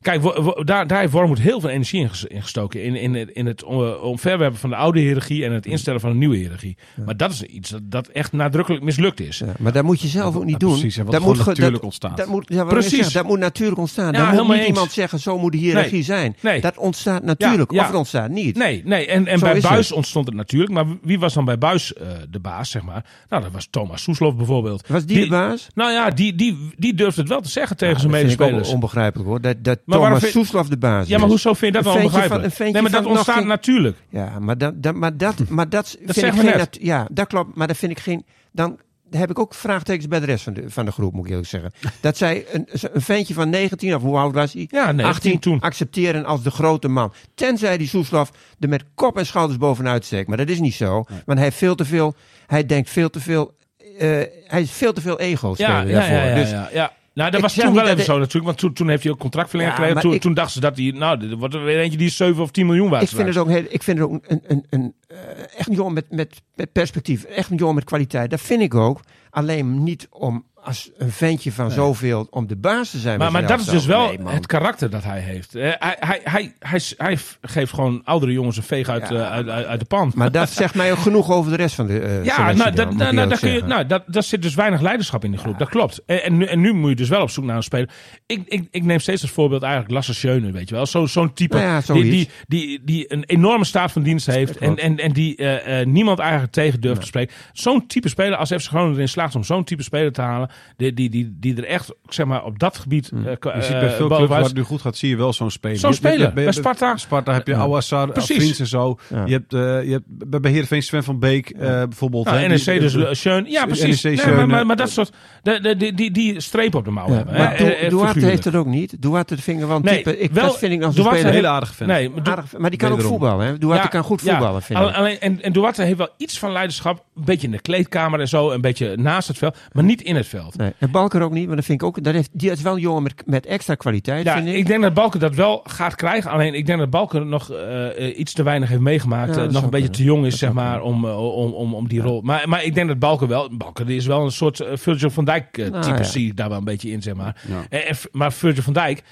[0.00, 2.82] kijk, wo- wo- daar, daar heeft Wormoed heel veel energie in, ges- in gestoken.
[2.82, 6.10] In, in, het- in het om- omverwerpen van de oude hiërarchie en het instellen van
[6.10, 6.76] een nieuwe hiërarchie.
[7.04, 9.38] Maar dat is iets dat, dat echt nadrukkelijk mislukt is.
[9.38, 10.70] Ja, maar dat moet je zelf ook niet Ja, doen.
[10.78, 12.16] precies, dat moet natuurlijk dat, ontstaat.
[12.16, 13.12] Dat moet, Precies.
[13.12, 14.12] dat moet natuurlijk ontstaan.
[14.12, 14.66] Ja, dan moet niet eens.
[14.66, 16.02] iemand zeggen, zo moet de hiërarchie Nee.
[16.02, 16.36] zijn.
[16.40, 16.60] Nee.
[16.60, 17.82] Dat ontstaat natuurlijk, Ja, ja.
[17.82, 18.56] of het ontstaat niet.
[18.56, 19.06] Nee, nee.
[19.06, 19.96] En, en Zo bij is Buis het.
[19.96, 20.72] ontstond het natuurlijk.
[20.72, 23.04] Maar wie was dan bij Buis eh, de baas, zeg maar?
[23.28, 24.86] Nou, dat was Thomas Soeslof bijvoorbeeld.
[24.88, 25.66] Was die, de baas?
[25.74, 28.68] Nou ja, die, die, die durft het wel te zeggen tegen Ja, zijn medespelers.
[28.68, 29.40] onbegrijpelijk hoor.
[29.40, 29.56] Dat,
[30.02, 32.34] Thomas vind- Soeslof de baas Ja, maar hoezo vind je dat wel onbegrijpelijk?
[32.42, 33.96] van- een ventje nee, maar dat ontstaat geen- natuurlijk.
[34.08, 36.66] Ja, maar dat, dat, maar dat, maar dat, vind ik zeggen we geen...
[36.70, 37.54] Ja, dat klopt.
[37.56, 38.24] Maar dat vind ik geen...
[38.52, 38.78] Dan
[39.10, 41.48] heb ik ook vraagtekens bij de rest van de, van de groep, moet ik eerlijk
[41.48, 41.72] zeggen.
[42.00, 44.66] Dat zij een, een ventje van 19, of hoe oud was hij?
[44.70, 45.60] Ja, 19 18 toen.
[45.60, 47.12] accepteren als de grote man.
[47.34, 48.30] Tenzij die Soeslof
[48.60, 50.28] er met kop en schouders bovenuit steekt.
[50.28, 50.92] Maar dat is niet zo.
[51.08, 52.14] Want hij heeft veel te veel...
[52.46, 53.54] Hij denkt veel te veel...
[53.98, 54.08] eh,
[54.46, 56.14] hij is veel te veel ego Ja, ja, daarvoor.
[56.16, 56.92] ja, ja, Dus ja, ja.
[57.16, 58.44] Nou, dat Ik was toen wel even ik- zo natuurlijk.
[58.44, 60.10] Want toen, toen heeft hij ook contractverlenging Ja, gekregen.
[60.10, 60.90] Toen, toen dachten ze dat hij...
[60.90, 63.36] Nou, er wordt er weer eentje die 7 of 10 miljoen waard ik vind het
[63.36, 65.16] ook, heel, ik vind het ook een, een, een, eh,
[65.58, 67.24] echt een jongen met, met, met perspectief.
[67.24, 68.30] Echt een jongen met kwaliteit.
[68.30, 69.00] Dat vind ik ook.
[69.30, 73.18] Alleen niet om als een ventje van zoveel om de baas te zijn.
[73.18, 75.54] Maar, maar dat is dus wel Nee, het karakter dat hij heeft.
[75.54, 79.14] Eh, hij, hij, hij, hij, hij geeft gewoon oudere jongens een veeg uit, Ja.
[79.14, 80.12] eh, uit, uit, uit de pan.
[80.14, 82.74] Maar dat zegt mij ook genoeg over de rest van de eh Ja, nou, dat,
[82.74, 85.30] nou, ik nou, eerlijk daar kun je, nou dat, daar zit dus weinig leiderschap in
[85.30, 85.58] de groep.
[85.58, 86.02] Dat klopt.
[86.06, 87.88] En, en, nu, en nu moet je dus wel op zoek naar een speler.
[88.26, 90.86] Ik, ik, ik neem steeds als voorbeeld eigenlijk Lasse Schöne, weet je wel.
[90.86, 94.58] Zo, zo'n type Nou ja, die, die, die, die een enorme staat van dienst heeft.
[94.58, 97.34] En, en, en die eh, eh, niemand eigenlijk tegen durft te spreken.
[97.52, 100.50] Zo'n type speler, als FC Groningen erin slaagt om zo'n type speler te halen.
[100.76, 103.10] Die, die, die, die er echt, zeg maar, op dat gebied.
[103.14, 105.32] eh, Je ziet bij eh, veel clubs waar het nu goed gaat, zie je wel
[105.32, 105.78] zo'n speler.
[105.78, 106.96] Zo'n speler, bij- bij Sparta.
[106.96, 107.58] Sparta heb je Ja.
[107.58, 108.58] Awassar, Precies.
[108.58, 108.96] En zo.
[109.10, 109.24] Ja.
[109.26, 112.24] Je hebt, eh, je hebt bij Heerenveen Sven van Beek eh, bijvoorbeeld.
[112.24, 113.44] Nou, hè, NEC die- dus eh, uh, Schön.
[113.48, 114.02] Ja, precies.
[114.02, 116.90] Nee, maar, maar, eh, maar dat soort, de, de, die, die, die streep op de
[116.90, 117.34] mouw Ja, hebben.
[117.38, 119.02] maar eh, Du- eh, Duarte heeft het ook niet.
[119.02, 120.18] Duarte ik wel een Nee, type.
[120.18, 120.82] Ik, wel- dat vind ik
[121.14, 121.26] speler.
[121.26, 121.90] een hele aardige vent.
[121.90, 123.46] Nee, maar Aardig, die kan ook voetballen.
[123.46, 123.58] Hè?
[123.58, 124.94] Duarte kan goed voetballen, vind ik.
[124.94, 127.04] Alleen, en, en Duarte heeft wel iets van leiderschap.
[127.16, 128.50] Een beetje in de kleedkamer en zo.
[128.50, 129.56] Een beetje naast het veld.
[129.72, 130.45] Maar niet in het veld.
[130.56, 130.72] Nee.
[130.78, 132.02] En Balker ook niet, maar dat vind ik ook.
[132.02, 134.54] Dat heeft, die is wel een jongen met, met extra kwaliteit, Ja, vind ik.
[134.54, 136.30] ik denk dat Balken dat wel gaat krijgen.
[136.30, 139.34] Alleen ik denk dat Balken nog eh, eh, iets te weinig heeft meegemaakt.
[139.34, 139.92] Ja, eh, nog een beetje kunnen.
[139.92, 142.20] te jong is, Dat zeg maar, om, om, om, om die rol.
[142.20, 143.56] Maar, maar ik denk dat Balken wel...
[143.56, 145.96] Balken die is wel een soort Virgil van Dijk Nou, type.
[145.96, 146.02] ja.
[146.02, 147.42] Zie ik daar wel een beetje in, zeg maar.
[147.48, 147.62] Ja.
[147.68, 149.02] En, en- maar Virgil van Dijk...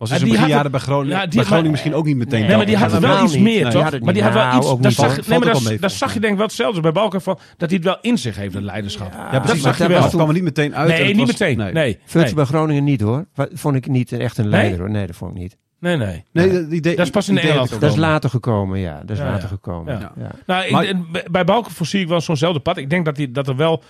[0.00, 1.94] Was Ja, in die zijn had beginjaren bij Groningen, Ja, die- bij Groningen maar- misschien
[1.94, 2.46] ook niet meteen.
[2.46, 2.90] Nee, maar die dat.
[2.92, 4.00] had wel iets meer, Nee, toch?
[4.00, 4.66] maar die had wel iets.
[4.68, 7.38] Daar niet, zag, nee, maar daar, zag je denk ik wel hetzelfde bij Balken van
[7.56, 9.12] dat hij het wel in zich heeft, een leiderschap.
[9.12, 9.62] Ja, Ja, dat precies.
[9.62, 10.88] zag je dat kwam er niet meteen uit.
[10.88, 11.56] Nee, niet meteen.
[11.72, 11.98] Nee,
[12.34, 13.26] bij Groningen niet hoor.
[13.52, 14.90] Vond ik niet echt een leider hoor.
[14.90, 15.56] Nee, dat vond ik niet.
[15.80, 15.96] nee.
[15.96, 16.24] nee.
[16.32, 19.00] Nee, dat, Dat is pas in Nederland Dat is later gekomen, ja.
[19.00, 19.48] Dat is Ja, later ja.
[19.48, 19.98] gekomen.
[20.00, 20.12] Ja.
[20.16, 20.30] Ja.
[20.46, 22.76] Nou, ik- Maar- en bij- bij Balken zie ik wel zo'nzelfde pad.
[22.76, 23.82] Ik denk dat hij, dat er wel,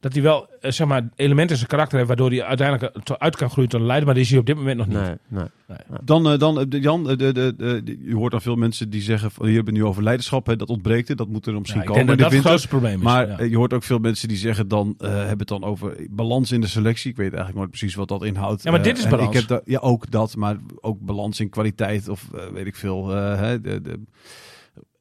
[0.00, 3.16] dat hij wel eh, zeg maar, elementen in zijn karakter heeft waardoor hij uiteindelijk to-
[3.18, 4.06] uit kan groeien tot een leider.
[4.06, 4.96] Maar die is hij op dit moment nog niet.
[4.96, 5.76] Nee, nee.
[6.04, 8.56] Dan, eh, dan eh, de- Jan, eh, de, de, de, de- je hoort dan veel
[8.56, 11.16] mensen die zeggen, van, hier hebben we het nu over leiderschap, hè, dat ontbreekt er,
[11.16, 12.78] dat moet er misschien Ja, ik komen denk dat in de dat het winter.
[12.80, 13.28] grootste probleem is.
[13.28, 13.44] Maar ja.
[13.46, 16.52] eh, je hoort ook veel mensen die zeggen dan, eh, hebben het dan over balans
[16.52, 17.10] in de selectie.
[17.10, 18.62] Ik weet eigenlijk nooit precies wat dat inhoudt.
[18.62, 19.28] Ja, maar Eh, dit is en balans.
[19.28, 22.76] Ik heb da- ja, ook dat, maar ook balans in kwaliteit of eh, weet ik
[22.76, 23.14] veel.
[23.16, 23.90] eh, hè, de, de,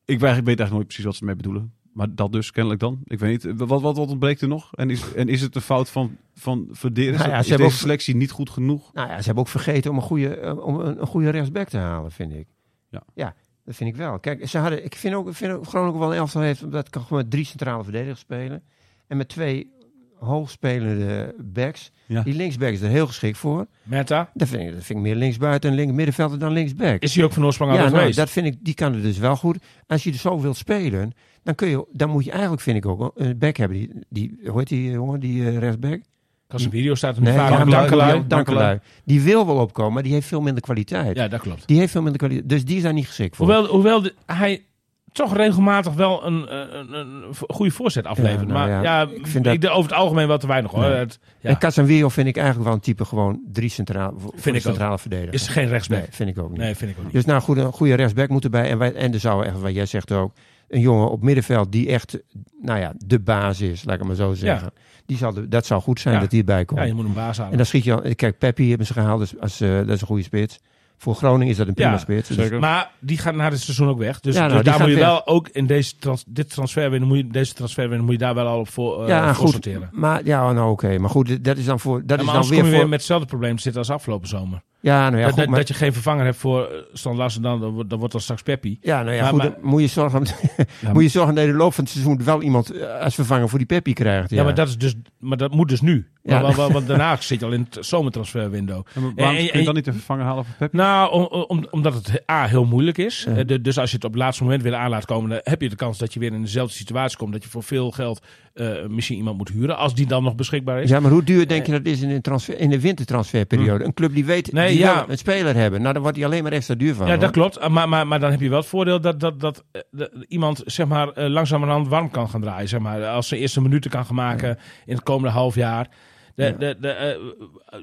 [0.06, 1.74] ik weet eigenlijk nooit precies wat ze ermee bedoelen.
[1.96, 3.00] Maar dat dus, kennelijk dan.
[3.04, 3.58] Ik weet niet.
[3.58, 4.70] Wat, wat, wat ontbreekt er nog?
[4.74, 6.70] En is, en is het een fout van, van?
[6.82, 8.94] Nou ja, is ze hebben deze ook- selectie niet goed genoeg?
[8.94, 11.70] Nou ja, ze hebben ook vergeten om een goede, eh, om een, een goede rechtsback
[11.70, 12.48] te halen, vind ik.
[12.90, 13.04] Ja.
[13.14, 13.36] ja,
[13.66, 14.20] dat vind ik wel.
[14.20, 16.90] Kijk, ze hadden, ik vind ook, ik vind ook Groningen wel een elftal heeft, omdat
[16.90, 18.64] kan gewoon met drie centrale verdedigers spelen.
[19.08, 19.72] En met twee
[20.20, 21.92] hoogspelende backs.
[22.06, 22.22] Ja.
[22.24, 23.68] Die linksback is er heel geschikt voor.
[23.84, 27.02] Meta, Dat vind ik, dat vind ik meer linksbuiten en links middenvelder dan linksback.
[27.02, 28.26] is hij ook van oorsprong ja, altijd nou, geweest?
[28.26, 29.58] dat vind ik, die kan er dus wel goed.
[29.88, 31.14] Als je er zo wilt spelen,
[31.46, 33.78] dan, kun je, dan moet je eigenlijk, vind ik ook, een back hebben.
[33.78, 36.00] Die, die, hoe heet die jongen, die eh, rechtsback?
[36.48, 38.24] Casemiro staat er nu Nee, vaak Dankelui.
[38.28, 38.80] Dankelui.
[39.06, 41.16] Die wil wel opkomen, maar die heeft veel minder kwaliteit.
[41.18, 41.68] Ja, dat klopt.
[41.68, 42.50] Die heeft veel minder kwaliteit.
[42.50, 43.46] Dus die daar niet geschikt voor.
[43.46, 44.64] Hoewel, hoewel de- hij
[45.12, 48.40] toch regelmatig wel een, eh, een, een, een goede voorzet aflevert.
[48.40, 50.82] Ja, nou maar ja, ja, ik vind dat- over het algemeen wel te weinig hoor.
[50.82, 50.92] Nee.
[50.92, 54.54] Het ja, En Casemiro vind ik eigenlijk wel een type gewoon drie centraal, Vind ik
[54.56, 54.62] ook.
[54.62, 55.34] centrale verdediger.
[55.34, 56.00] is geen rechtsback.
[56.00, 56.60] Nee, vind ik ook niet.
[56.60, 57.14] Nee, vind ik ook niet.
[57.14, 58.70] Dus nou, goed, een goede rechtsback moet erbij.
[58.70, 60.34] En, wij, en er zou echt, wat jij zegt ook,
[60.70, 62.18] een jongen op middenveld die echt,
[62.62, 64.72] nou ja, de baas is, laat ik het maar zo zeggen.
[65.06, 66.20] Die zal de- dat zou goed zijn Ja.
[66.20, 66.80] dat hij erbij komt.
[66.80, 67.52] Ja, je moet een baas halen.
[67.52, 70.02] En dan schiet je al, kijk, Peppi hebben ze gehaald, dus als, eh, dat is
[70.02, 70.60] een goede spits.
[70.98, 72.30] Voor Groningen is dat een prima Ja, spits.
[72.30, 72.50] Dus-.
[72.50, 74.20] Maar die gaat na dit seizoen ook weg.
[74.20, 77.18] Dus, Ja, nou, dus daar moet je wel ook in deze trans, dit transferwindow, moet
[77.18, 79.52] je, deze transferwindow moet je daar wel al op voor, eh ja, voor goed.
[79.52, 79.90] sorteren.
[79.92, 80.98] Maar ja, nou oké.
[80.98, 82.02] Maar goed, dat is dan voor.
[82.06, 82.72] Dat is dan weer kom je voor.
[82.72, 84.62] weer met hetzelfde probleem te zitten als afgelopen zomer.
[84.86, 85.38] Ja, nou ja, dat, goed.
[85.40, 88.22] dat, maar, dat je geen vervanger hebt voor eh, Stan Larsen, dan, dan, wordt- dat
[88.22, 88.78] straks Peppi.
[88.82, 89.38] ja, nou ja, maar- goed.
[89.42, 90.24] maar- dan moet je zorgen.
[90.94, 93.16] moet je zorgen dat je in de loop van het seizoen wel iemand eh, als
[93.16, 94.30] vervanger voor die Peppi krijgt.
[94.30, 96.08] Ja, Ja, maar, dat is dus, maar dat moet dus nu.
[96.24, 96.42] Ja.
[96.42, 98.86] Want, want, want daarna zit je al in het zomertransferwindow.
[98.96, 100.74] Ja, maar waarom En- kun je dan niet een vervanger halen voor Pep?
[100.74, 103.26] Nou, om, om, omdat het A, heel moeilijk is.
[103.30, 103.36] Ja.
[103.36, 105.62] Eh, dus als je het op het laatste moment weer aan laat komen, dan heb
[105.62, 107.32] je de kans dat je weer in dezelfde situatie komt.
[107.34, 108.22] Dat je voor veel geld
[108.56, 109.78] eh, misschien iemand moet huren.
[109.78, 110.90] Als die dan nog beschikbaar is.
[110.90, 113.84] Ja, maar hoe duur denk je dat is in een, transfer, in een wintertransferperiode?
[113.84, 114.56] Een club die weet, Hm.
[114.56, 115.06] Nee, die ja.
[115.08, 115.82] een speler hebben.
[115.82, 117.08] Nou, dan wordt hij alleen maar extra duur van.
[117.08, 117.60] Ja, dat klopt.
[117.60, 120.26] Ah, Maar, maar, maar dan heb je wel het voordeel dat, dat, dat eh, de-
[120.28, 122.68] iemand zeg maar, eh, langzamerhand warm kan gaan draaien.
[122.70, 123.06] Zeg maar.
[123.06, 125.88] Als ze eerste minuten kan gaan maken in het komende half jaar.
[126.36, 126.52] De, Ja.
[126.52, 127.16] de, de, eh,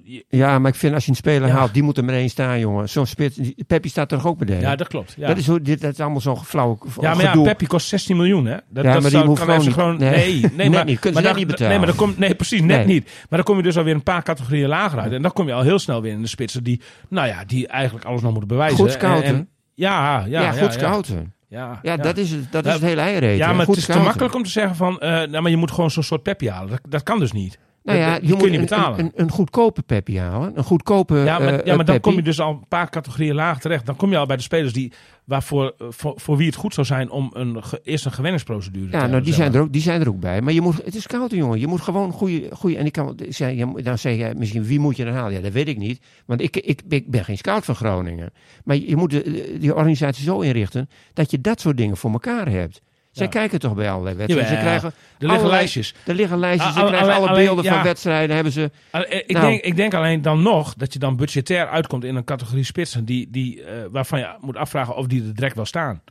[0.05, 2.28] je- Ja, maar ik vind als je een speler haalt, die moet er maar één
[2.30, 2.88] staan, jongen.
[2.88, 5.14] Zo'n spits, die- Peppi staat er toch ook bij ja, dat klopt.
[5.16, 5.26] Ja.
[5.26, 7.42] Dat, is hoe, dit, dat is allemaal zo'n flauw Ja, maar ja.
[7.42, 8.53] Peppi kost 16 miljoen, hè?
[8.53, 10.98] Dat, Ja, dat maar die zou- moet kan gewoon niet- nee, nee, maar, niet.
[10.98, 11.68] Kunnen maar dan- niet betalen.
[11.68, 12.86] Nee, maar dan kom, nee, precies, net Nee.
[12.86, 13.05] niet.
[13.05, 15.12] Maar dan kom je dus alweer een paar categorieën lager uit.
[15.12, 17.66] En dan kom je al heel snel weer in de spitsen die, nou ja, die
[17.66, 18.78] eigenlijk alles nog moeten bewijzen.
[18.78, 19.24] Goed scouten.
[19.28, 20.70] En- en- ja, ja, Ja, ja, goed ja.
[20.70, 21.32] scouten.
[21.48, 23.36] Ja, Ja, dat is het, dat is Ja, het hele eiereten.
[23.36, 25.57] Ja, maar goed het is te makkelijk om te zeggen van, eh, nou, maar je
[25.57, 26.70] moet gewoon zo'n soort Peppi halen.
[26.70, 27.59] Dat, dat kan dus niet.
[27.83, 28.99] Nou ja, die je moet je niet betalen.
[28.99, 30.53] een, een, een goedkope Peppi halen.
[30.59, 33.35] Een goedkope ja, maar, eh, ja, maar dan kom je dus al een paar categorieën
[33.35, 33.87] lager terecht.
[33.87, 34.93] Dan kom je al bij de spelers die,
[35.24, 38.91] waarvoor, eh, voor, voor wie het goed zou zijn om een, eerst een gewenningsprocedure te
[38.91, 40.43] Ja, nou, hebben, die zijn, er ook, die zijn er ook bij.
[40.43, 41.61] Maar je moet, het is scouten, jongen.
[41.61, 42.49] Je moet gewoon goede...
[42.53, 43.18] goede en ik kan,
[43.83, 45.33] dan zeg je misschien, wie moet je dan halen?
[45.33, 46.03] Ja, dat weet ik niet.
[46.26, 48.33] Want ik, ik, ik ben geen scout van Groningen.
[48.64, 52.49] Maar je moet de, die organisatie zo inrichten dat je dat soort dingen voor elkaar
[52.49, 52.80] hebt.
[53.12, 54.54] Zij kijken toch bij allerlei wedstrijden.
[54.56, 55.94] Ze krijgen Er liggen lijstjes.
[56.06, 58.34] Er liggen lijstjes, Ah, ze al- krijgen alleen- alle alleen- beelden van wedstrijden.
[58.34, 59.46] Hebben ze, Ah, eh, Ik, Nou.
[59.46, 63.04] denk, ik denk alleen dan nog dat je dan budgetair uitkomt in een categorie spitsen
[63.04, 66.02] die, die, eh, waarvan je moet afvragen of die er direct wel staan.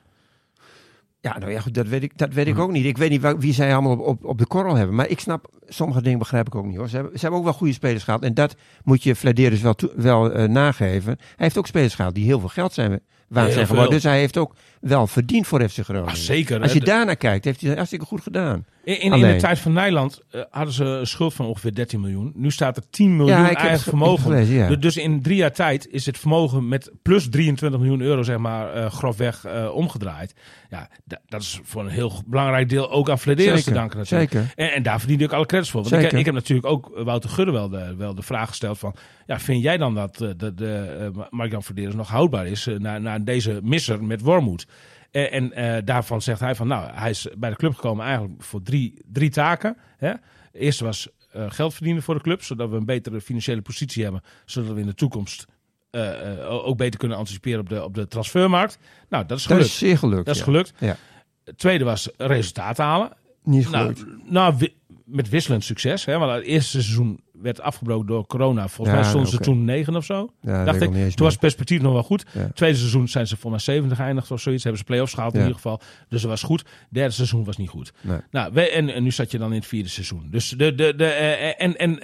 [1.22, 2.62] ja, nou ja, goed, dat weet ik, dat weet ik Hm.
[2.62, 2.86] ook niet.
[2.86, 4.96] Ik weet niet waar- wie zij allemaal op, op, op de korrel hebben.
[4.96, 6.90] Maar ik snap, sommige dingen begrijp ik ook niet hoor.
[6.90, 8.22] Ze hebben, ze hebben ook wel goede spelers gehad.
[8.24, 11.16] En dat moet je Flederis wel, wel eh, nageven.
[11.18, 13.00] Hij heeft ook spelers gehad die heel veel geld zijn,
[13.32, 13.92] zijn geworden.
[13.92, 16.10] Dus hij heeft ook wel verdiend voor FC Groningen.
[16.10, 16.62] Ah, zeker.
[16.62, 18.66] Als je daarnaar kijkt, heeft hij het hartstikke goed gedaan.
[18.84, 22.32] In, in, de tijd van Nijland eh, hadden ze een schuld van ongeveer 13 miljoen.
[22.36, 24.24] Nu staat er 10 miljoen Ja, eigen vermogen.
[24.24, 24.68] gelezen, ja.
[24.68, 28.38] Du- Dus in drie jaar tijd is het vermogen met plus 23 miljoen euro, zeg
[28.38, 30.34] maar, eh, grofweg eh, omgedraaid.
[30.70, 34.32] Ja, da- dat is voor een heel belangrijk deel ook aan Flederis te danken natuurlijk.
[34.32, 34.54] zeker.
[34.56, 35.82] En, en daar verdien ik alle credits voor.
[35.82, 38.96] Want ik, ik heb natuurlijk ook Wouter Gudde wel de, wel de vraag gesteld van...
[39.28, 43.60] Ja, vind jij dan dat de, de, Mark-Jan Flederis nog houdbaar is na, na deze
[43.64, 44.68] misser met Wormoed?
[45.12, 48.44] En, en eh, daarvan zegt hij van, nou, hij is bij de club gekomen eigenlijk
[48.44, 49.78] voor drie, drie taken.
[49.98, 50.14] Hè?
[50.52, 54.04] De eerste was eh, geld verdienen voor de club, zodat we een betere financiële positie
[54.04, 55.46] hebben, zodat we in de toekomst
[55.90, 58.78] eh, eh, ook beter kunnen anticiperen op de, op de transfermarkt.
[59.10, 59.72] Nou, dat is Dat gelukt.
[59.72, 60.26] is zeer gelukt.
[60.26, 60.48] Dat is ja.
[60.48, 60.74] gelukt.
[60.80, 60.96] Ja.
[61.44, 63.12] Het tweede was resultaten halen.
[63.44, 64.32] Niet Nou, gelukt.
[64.32, 64.74] nou, wi-
[65.06, 66.06] met wisselend succes.
[66.06, 66.18] Hè?
[66.18, 68.68] Want het eerste seizoen werd afgebroken door corona.
[68.68, 70.30] Volgens mij stonden ze toen negen of zo.
[70.42, 70.92] dacht ik.
[70.92, 72.26] Toen was het perspectief nog wel goed.
[72.54, 74.64] Tweede seizoen zijn ze volgens mij 70 geëindigd of zoiets.
[74.64, 75.82] Hebben ze play-offs gehaald in ieder geval.
[76.10, 76.66] Dus dat was goed.
[76.90, 77.94] Derde seizoen was niet goed.
[78.02, 78.20] Nee.
[78.32, 80.28] Nou, we, en, en nu zat je dan in het vierde seizoen.
[80.32, 82.00] Dus de, de, de, eh, en, en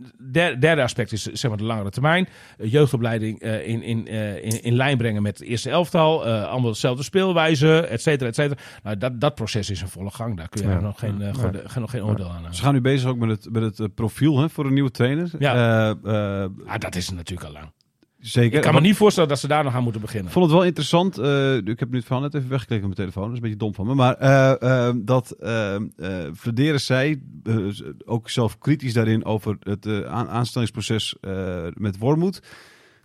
[0.00, 2.28] eh, der- derde aspect is zeg maar de langere termijn.
[2.58, 6.24] Eh, jeugdopleiding eh, in, in, eh, in, in lijn brengen met het eerste elftal.
[6.26, 8.60] allemaal dezelfde speelwijze, et cetera, et cetera.
[8.82, 10.36] Nou, dat, dat proces is in volle gang.
[10.36, 10.80] Daar kun je Ja.
[10.80, 12.54] nog geen, goede- nog geen oordeel aan hebben.
[12.54, 15.30] Ze gaan nu bezig ook met het, met het profiel hè, voor een nieuwe trainer.
[15.38, 15.90] Ja.
[16.66, 17.72] Ah, dat is natuurlijk al lang.
[18.28, 18.56] Zeker.
[18.56, 20.32] Ik kan me niet voorstellen dat ze daar nog aan moeten Ik beginnen.
[20.32, 21.18] vond het wel interessant.
[21.18, 23.22] eh, ik heb nu het verhaal net even weggeklikt op mijn telefoon.
[23.22, 23.94] Dat is een beetje dom van me.
[23.94, 25.36] Maar eh, eh, dat
[26.36, 27.22] Flederis zei,
[28.04, 31.14] ook zelf kritisch daarin over het aan- aanstellingsproces
[31.74, 32.42] met Wormoed.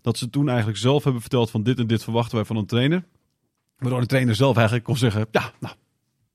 [0.01, 2.65] Dat ze toen eigenlijk zelf hebben verteld van dit en dit verwachten wij van een
[2.65, 3.03] trainer.
[3.77, 5.75] Waardoor de trainer zelf eigenlijk kon zeggen, ja, nou,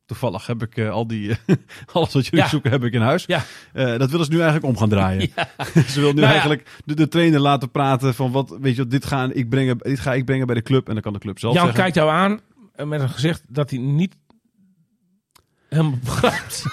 [0.07, 1.37] toevallig heb ik eh, al die,
[1.93, 2.49] alles wat jullie Ja.
[2.49, 3.25] zoeken heb ik in huis.
[3.27, 3.43] Ja.
[3.73, 5.31] Eh, dat willen ze nu eigenlijk om gaan draaien.
[5.93, 6.31] ze wil nu Nou ja.
[6.31, 9.79] eigenlijk de, de trainer laten praten van wat, weet je, wat, dit, gaan ik brengen,
[9.79, 10.87] dit ga ik brengen bij de club.
[10.89, 11.83] En dan kan de club zelf Jan zeggen.
[11.83, 12.41] kijkt jou aan
[12.75, 14.15] eh, met een gezicht dat hij niet
[15.69, 16.65] helemaal begrijpt.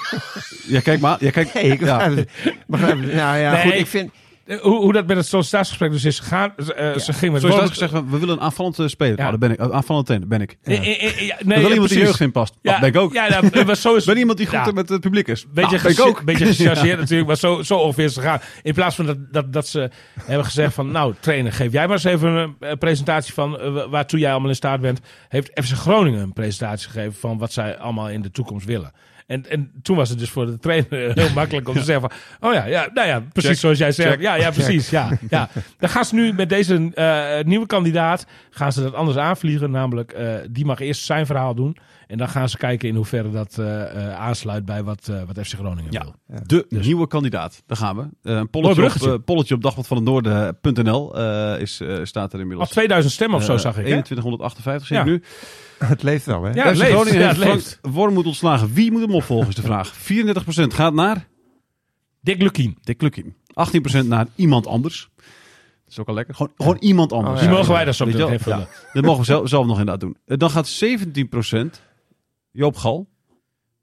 [0.67, 1.23] Ja, kijk maar.
[1.23, 1.97] Ja, kijk, Nee, ik ja.
[1.97, 2.29] begrijp.
[2.67, 2.97] Begrijp.
[3.13, 3.61] Nou ja, Nee.
[3.63, 4.11] goed, ik vind...
[4.45, 6.53] Eh, hoe, hoe dat met het sollicitatiegesprek dus is gegaan.
[6.55, 9.17] eh, Ze ging met Zoals gezegd, we willen een aanvallend eh, speler.
[9.17, 9.23] Ja.
[9.25, 9.59] Oh, dat ben ik.
[9.59, 10.57] Aanvallend trainer, ben ik.
[10.63, 12.53] Ja, Er nee, wil iemand die jeugd in past.
[12.61, 13.13] Ja, ben ik ook.
[13.13, 15.45] Ja, nou, maar zo is ben iemand die goed met het publiek is.
[15.53, 16.23] Beetje, Nou, ben ik ook.
[16.23, 18.39] beetje gechargeerd natuurlijk, maar zo, zo ongeveer is het gegaan.
[18.61, 19.89] In plaats van dat, dat, dat ze
[20.23, 20.91] hebben gezegd van...
[20.91, 23.59] nou, trainer, geef jij maar eens even een presentatie van...
[23.59, 24.99] eh, waartoe jij allemaal in staat bent.
[25.29, 27.13] Heeft FC Groningen een presentatie gegeven...
[27.19, 28.91] van wat zij allemaal in de toekomst willen.
[29.27, 30.87] En, en toen was het dus voor de trainer
[31.19, 32.49] heel makkelijk om te zeggen van...
[32.49, 33.59] oh ja, ja, nou ja, precies Check.
[33.59, 34.09] zoals jij zegt.
[34.09, 34.21] Check.
[34.21, 34.89] Ja, ja, precies.
[34.89, 35.49] Ja, ja.
[35.77, 38.25] Dan gaan ze nu met deze eh, nieuwe kandidaat...
[38.49, 39.71] gaan ze dat anders aanvliegen.
[39.71, 41.77] Namelijk, eh, die mag eerst zijn verhaal doen...
[42.07, 45.47] En dan gaan ze kijken in hoeverre dat eh, eh, aansluit bij wat, eh, wat
[45.47, 46.03] FC Groningen Ja.
[46.27, 46.43] wil.
[46.45, 47.63] De nieuwe kandidaat.
[47.65, 48.01] Daar gaan we.
[48.01, 52.69] Een Mooi polletje op, polletje op dagvatvanhetnoorden.nl eh is, eh, staat er Al inmiddels.
[52.69, 53.87] 2000 stemmen of zo zag ik.
[53.87, 54.01] Hè?
[54.01, 55.01] 2158 zie Ja.
[55.01, 55.23] ik nu.
[55.93, 56.51] Het leeft wel, hè?
[56.51, 56.91] Ja, het leeft.
[56.91, 57.79] Groningen Ja, het leeft.
[57.81, 58.73] Wormoed ontslagen.
[58.73, 59.93] Wie moet hem opvolgen is de vraag.
[59.93, 61.27] 34% gaat naar
[62.21, 62.77] Dick Lukien.
[62.81, 63.35] Dick Lukien.
[64.03, 65.09] 18% naar iemand anders.
[65.15, 65.25] Dat
[65.87, 66.35] is ook al lekker.
[66.35, 67.33] Gewoon, gewoon iemand anders.
[67.33, 68.39] Oh, Die ja, mogen wij daar zo meteen wel?
[68.39, 68.67] vullen.
[68.93, 70.17] Dat mogen we zelf, zelf nog inderdaad doen.
[70.25, 71.81] Eh, Dan gaat 17%
[72.51, 73.07] Joop Gal.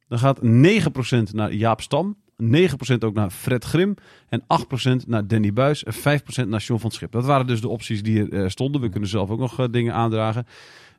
[0.09, 2.17] Dan gaat 9% naar Jaap Stam.
[2.37, 3.95] 9% ook naar Fred Grim.
[4.29, 5.85] En 8% naar Danny Buis.
[5.85, 7.13] En 5% naar John van Schip.
[7.13, 8.81] Dat waren dus de opties die er eh, stonden.
[8.81, 10.47] We kunnen zelf ook nog eh, dingen aandragen.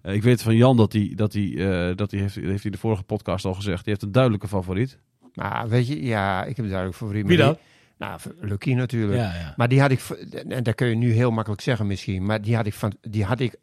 [0.01, 2.59] Eh, ik weet van Jan dat hij, dat hij, eh, dat hij heeft, heeft hij
[2.63, 3.83] in de vorige podcast al gezegd.
[3.83, 4.97] Die heeft een duidelijke favoriet.
[5.33, 7.27] Maar weet je, ja, ik heb duidelijk favoriet.
[7.27, 7.57] Wie dan?
[7.97, 9.19] Nou, Lucky natuurlijk.
[9.19, 9.53] Ja, ja.
[9.57, 9.99] Maar die had ik,
[10.47, 13.23] en dat kun je nu heel makkelijk zeggen misschien, maar die had ik, van, die
[13.23, 13.55] had ik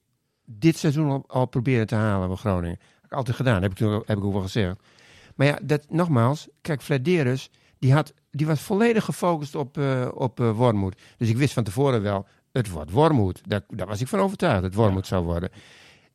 [0.45, 2.78] dit seizoen al, al proberen te halen bij Groningen.
[2.95, 4.76] Heb ik altijd gedaan, heb ik, toen, heb ik ook wel gezegd.
[5.34, 10.41] Maar ja, dat, nogmaals, kijk, Flederis, die, had, die was volledig gefocust op, eh op
[10.41, 11.01] eh, Wormoed.
[11.16, 13.41] Dus ik wist van tevoren wel, het wordt Wormoed.
[13.47, 15.51] Daar, daar was ik van overtuigd, dat het Wormoed zou worden.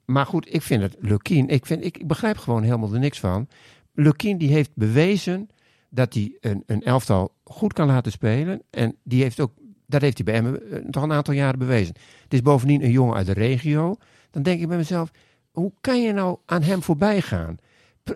[0.06, 3.48] Maar goed, ik vind het Lukien, ik, vind, ik begrijp gewoon helemaal er niks van.
[3.94, 5.50] Lukien die heeft bewezen
[5.90, 8.62] dat hij een, een elftal goed kan laten spelen.
[8.70, 9.52] En die heeft ook,
[9.88, 11.96] dat heeft hij bij hem eh, toch een aantal jaren bewezen.
[12.24, 13.96] Het is bovendien een jongen uit de regio.
[14.32, 15.12] Dan denk ik bij mezelf,
[15.52, 17.58] hoe kan je nou aan hem voorbij gaan?
[18.04, 18.14] Eh,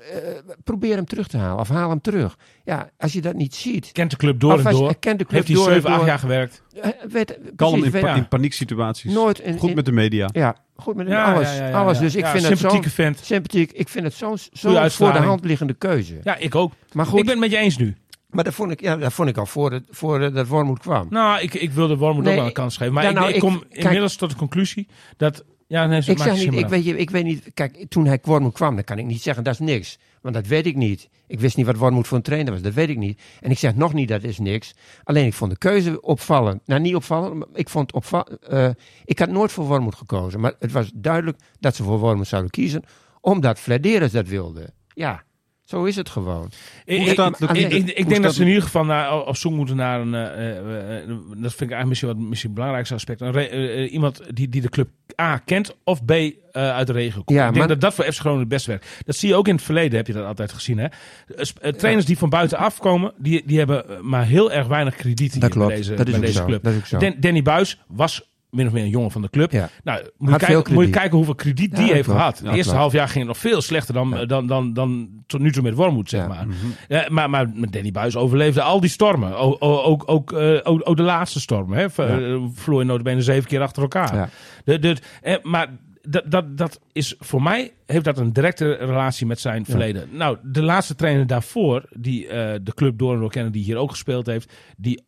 [0.63, 2.37] probeer hem terug te halen of haal hem terug.
[2.63, 3.91] Ja, als je dat niet ziet.
[3.91, 4.95] Kent de club door en je- door.
[4.99, 6.07] kent de club Heeft hij door en 7, 8 door.
[6.07, 6.61] jaar gewerkt.
[6.81, 8.15] Eh, weet, Kalm precies, in, weet- pa- ja.
[8.15, 9.13] in panieksituaties.
[9.13, 10.29] nooit in, Goed in- met de media.
[10.31, 11.47] ja, goed met Ja, alles.
[11.49, 11.97] ja, ja, ja, alles.
[11.97, 12.03] ja.
[12.03, 13.19] Dus ik Ja, vind het sympathieke zo'n vent.
[13.25, 13.71] sympathiek.
[13.71, 16.19] Ik vind het zo'n zo voor de hand liggende keuze.
[16.23, 16.73] Ja, ik ook.
[16.93, 17.95] Maar goed, Ik ben het met je eens nu.
[18.29, 20.79] maar dat vond ik, ja, dat vond ik al voor, het, voor het- dat Wormoed
[20.79, 21.07] kwam.
[21.09, 22.93] Nou, ik, ik wilde Wormoed Nee, ook wel een kans geven.
[22.93, 25.43] Maar ik, nou, ik ik- kom kijk- inmiddels tot de conclusie dat...
[25.67, 28.53] Ja, nee, Ik zeg niet, ik weet, je, ik weet niet, kijk, toen hij Wormoed
[28.53, 29.97] kwam, dan kan ik niet zeggen, dat is niks.
[30.21, 31.09] Want dat weet ik niet.
[31.27, 32.61] Ik wist niet wat Wormoed voor een trainer was.
[32.61, 33.21] Dat weet ik niet.
[33.41, 34.73] En ik zeg nog niet, dat is niks.
[35.03, 36.61] Alleen ik vond de keuze opvallend.
[36.65, 37.33] Nou, niet opvallend.
[37.35, 38.69] maar Ik vond opva eh,
[39.05, 40.39] Ik had nooit voor Wormoed gekozen.
[40.39, 42.83] Maar het was duidelijk dat ze voor Wormoed zouden kiezen.
[43.21, 44.69] Omdat Flederis dat wilde.
[44.93, 45.23] Ja,
[45.63, 46.51] zo is het gewoon.
[46.85, 50.13] Ik, denk dat ze in ieder geval naar, op zoek moeten naar een.
[50.13, 53.21] eh, eh, dat vind ik eigenlijk misschien wat misschien het belangrijkste aspect.
[53.21, 54.89] Een re- iemand die, die de club
[55.21, 57.37] A kent of B eh, uit de regio komt.
[57.39, 58.87] Ja, ik denk maar- dat dat voor FC Groningen het best werkt.
[59.05, 60.77] Dat zie je ook in het verleden, heb je dat altijd gezien.
[60.77, 60.85] Hè?
[60.85, 65.31] Eh, eh, trainers die van buitenaf komen, die, die hebben maar heel erg weinig krediet
[65.31, 65.67] hier Dat klopt.
[65.67, 66.45] bij deze, Dat is bij ook deze zo.
[66.45, 66.63] club.
[66.63, 66.97] Dat is ook zo.
[66.97, 69.51] Dan- Danny Buis was min of meer een jongen van de club.
[69.51, 69.69] Ja.
[69.83, 72.19] Nou, moet je, kijken, moet je kijken hoeveel krediet die heeft klopt.
[72.19, 72.39] gehad.
[72.39, 75.51] Het eerste half jaar ging het nog veel slechter dan, dan, dan, dan, tot nu
[75.51, 76.45] toe met Wormoed, zeg maar.
[76.87, 79.37] Ja, maar, maar met Danny Buis overleefde al die stormen.
[79.37, 81.77] O- o- ook, ook, eh, ook, ook de laatste stormen.
[81.77, 81.85] Hè?
[81.85, 82.17] Eh,
[82.65, 84.29] je notabene zeven keer achter elkaar.
[84.63, 85.67] De, de, eh, maar
[86.01, 90.09] dat, dat, dat is voor mij heeft dat een directe relatie met zijn verleden.
[90.11, 92.27] Nou, de laatste trainer daarvoor, die
[92.63, 95.03] de club door en door kennen, die hier ook gespeeld heeft, die,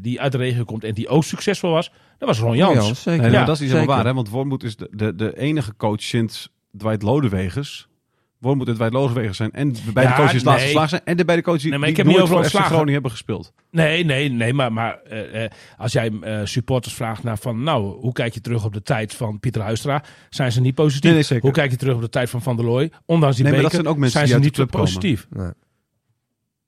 [0.00, 1.92] die uit de regio komt en die ook succesvol was,
[2.26, 2.74] dat was Ron Jans.
[2.88, 3.20] Ja, zeker.
[3.22, 4.14] Nee, Ja, maar dat is niet helemaal waar, hè?
[4.14, 7.88] want Wormoed is de, de, de enige coach sinds Dwight Lodewegers.
[8.38, 10.66] Wormoed en Dwight Lodewegers zijn en de beide Ja, coaches die laatst nee.
[10.66, 12.60] geslaagd zijn en de beide coaches Nee, maar die ik heb niet nooit over voor
[12.60, 12.66] FC.
[12.66, 13.52] Groningen hebben gespeeld.
[13.70, 18.00] Nee, nee, nee, maar, maar eh, eh, als jij eh, supporters vraagt naar van, nou,
[18.00, 21.02] hoe kijk je terug op de tijd van Pieter Huistra, zijn ze niet positief.
[21.04, 21.44] Nee, nee, zeker.
[21.44, 23.62] Hoe kijk je terug op de tijd van Van der Looy, ondanks die Nee, maar
[23.62, 25.26] dat beker, zijn ook mensen zijn die ze uit niet de club komen.
[25.26, 25.54] positief.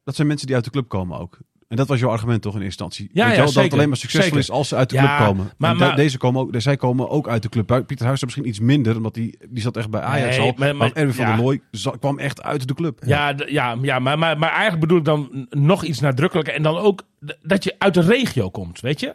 [0.05, 1.39] Dat zijn mensen die uit de club komen ook.
[1.69, 3.11] En dat was jouw argument toch in eerste instantie?
[3.13, 4.41] Ja, Weet je ja, wel, dat het alleen maar succesvol Zeker.
[4.43, 5.51] is als ze uit de Ja, club komen.
[5.57, 7.83] maar- deze komen ook, zij komen ook uit de club.
[7.87, 10.55] Pieter Huis misschien iets minder, omdat die, die zat echt bij Ajax Nee, al.
[10.57, 11.61] maar- Maar, Erwin van der Looy
[12.01, 13.03] kwam echt uit de club.
[13.07, 16.55] Ja, ja, ja maar, maar, maar eigenlijk bedoel ik dan nog iets nadrukkelijker.
[16.55, 17.03] En dan ook
[17.43, 19.15] dat je uit de regio komt, weet je?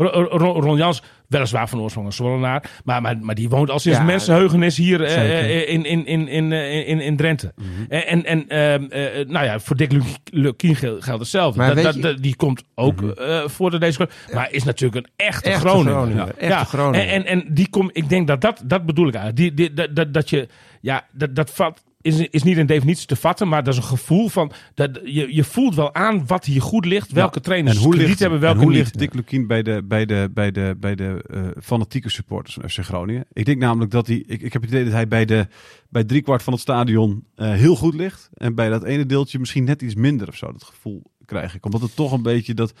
[0.00, 4.04] Ron, Jans, weliswaar van oorsprong een Zwollenaar, maar, maar, maar die woont al sinds Ja,
[4.04, 7.52] mensenheugenis hier eh, in, in, in, in, eh, in, in Drenthe.
[7.56, 7.68] Mhm.
[7.92, 11.82] En, en, en ehm, eh, nou ja, voor Dick Lu- Lukien geldt hetzelfde.
[12.00, 15.92] Dat, die komt ook eh, voor de deze maar is natuurlijk een echte, Echte Groninger.
[15.92, 16.32] Groninger, Ja.
[16.36, 16.64] echte Ja.
[16.64, 17.08] Groninger.
[17.08, 19.56] En, en, en die komt, ik denk dat dat, dat bedoel ik eigenlijk.
[19.56, 20.48] Die, die, dat, dat, dat je,
[20.80, 23.86] ja, dat, dat vat, is, is niet in definitie te vatten, maar dat is een
[23.86, 27.82] gevoel van, dat, je, je voelt wel aan wat hier goed ligt, welke trainers En
[27.82, 30.76] hoe ligt, hebben, en welke hoe ligt Dick Lukien bij de, bij de, bij de,
[30.80, 33.24] bij de eh, fanatieke supporters van FC Groningen?
[33.32, 35.46] Ik denk namelijk dat hij, ik, ik heb het idee dat hij bij, de,
[35.88, 38.30] bij driekwart van het stadion eh, heel goed ligt.
[38.34, 40.52] En bij dat ene deeltje misschien net iets minder of zo.
[40.52, 41.64] Dat gevoel krijg ik.
[41.64, 42.72] Omdat het toch een beetje dat...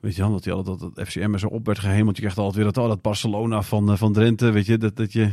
[0.00, 2.14] Weet je dat, hij altijd, dat het FCM er zo op werd gehemeld.
[2.14, 4.50] Je krijgt altijd weer dat, oh, dat Barcelona van, eh, van Drenthe.
[4.50, 5.30] Weet je, dat, dat je...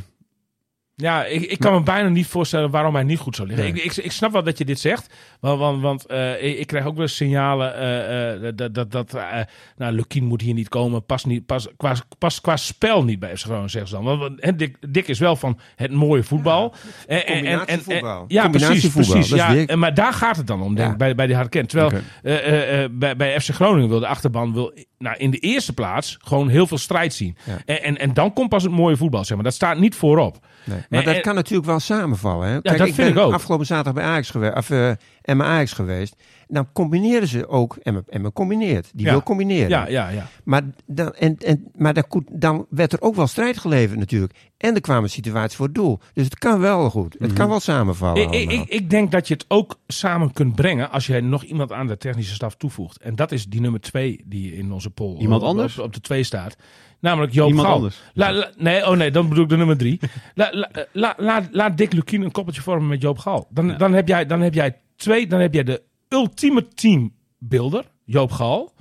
[1.01, 3.67] Ja, ik, ik kan me bijna niet voorstellen waarom hij niet goed zou liggen.
[3.67, 6.67] Ik, ik, ik snap wel dat je dit zegt, want, want, want eh, ik, ik
[6.67, 9.39] krijg ook wel signalen eh, eh, dat, dat, dat eh,
[9.77, 13.37] nou, Lukien moet hier niet komen, pas niet, pas, qua, pas qua spel niet bij
[13.37, 14.05] FC Groningen, zeggen ze dan.
[14.05, 16.73] Want, want, hè, Dick, Dick is wel van het mooie voetbal.
[17.07, 17.81] En- en- en-.
[17.87, 19.35] Ja, precies, Combinatievoetbal, precies.
[19.35, 19.75] Ja, Dick.
[19.75, 20.91] maar daar gaat het dan om, denk Ja.
[20.91, 21.67] ik, bij, bij die Harken.
[21.67, 25.37] Terwijl eh, eh, eh, bij, bij FC Groningen wil de achterban wil, nou, in de
[25.37, 27.37] eerste plaats gewoon heel veel strijd zien.
[27.43, 27.57] Ja.
[27.65, 29.43] En, en, en dan komt pas het mooie voetbal, zeg maar.
[29.45, 30.39] Dat staat niet voorop.
[30.63, 30.77] Nee.
[30.89, 32.47] Maar En- dat kan natuurlijk wel samenvallen.
[32.47, 32.61] Hè?
[32.61, 33.33] Kijk, dat ik vind ben ik ook.
[33.33, 34.91] afgelopen zaterdag bij Ajax geweest, of uh,
[35.23, 36.15] Ajax geweest.
[36.47, 38.91] Dan combineren ze ook, Emma, Emma combineert.
[38.93, 39.11] Die Ja.
[39.11, 39.69] wil combineren.
[39.69, 40.27] Ja, ja, ja.
[40.43, 44.33] Maar, dan, en, en, maar dan, dan werd er ook wel strijd geleverd natuurlijk.
[44.57, 45.99] En er kwamen situaties voor het doel.
[46.13, 47.15] Dus het kan wel goed.
[47.19, 48.65] Het kan wel samenvallen Ik, ik, allemaal.
[48.65, 51.87] ik, ik denk dat je het ook samen kunt brengen als je nog iemand aan
[51.87, 53.01] de technische staf toevoegt.
[53.01, 55.77] En dat is die nummer twee die in onze poll Iemand op, anders?
[55.77, 56.55] Op, op de twee staat.
[56.99, 57.75] Namelijk Joop Iemand Gal.
[57.75, 58.01] anders.
[58.13, 59.99] La- la- nee, oh nee, dan bedoel ik de nummer drie.
[60.35, 63.47] La, la, eh, la, laat- laat Dick Lukien een koppeltje vormen met Joop Gal.
[63.49, 68.31] Dan, dan, heb jij, dan heb jij twee, dan heb jij de ultieme teambuilder, Joop
[68.31, 68.73] Gal.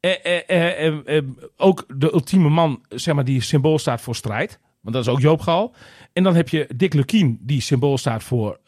[0.00, 1.24] Eh, eh, eh, eh,
[1.56, 4.58] ook de ultieme man, zeg maar, die symbool staat voor strijd.
[4.80, 5.74] Want dat is ook Joop Gal.
[6.12, 8.58] En dan heb je Dick Lukien, die symbool staat voor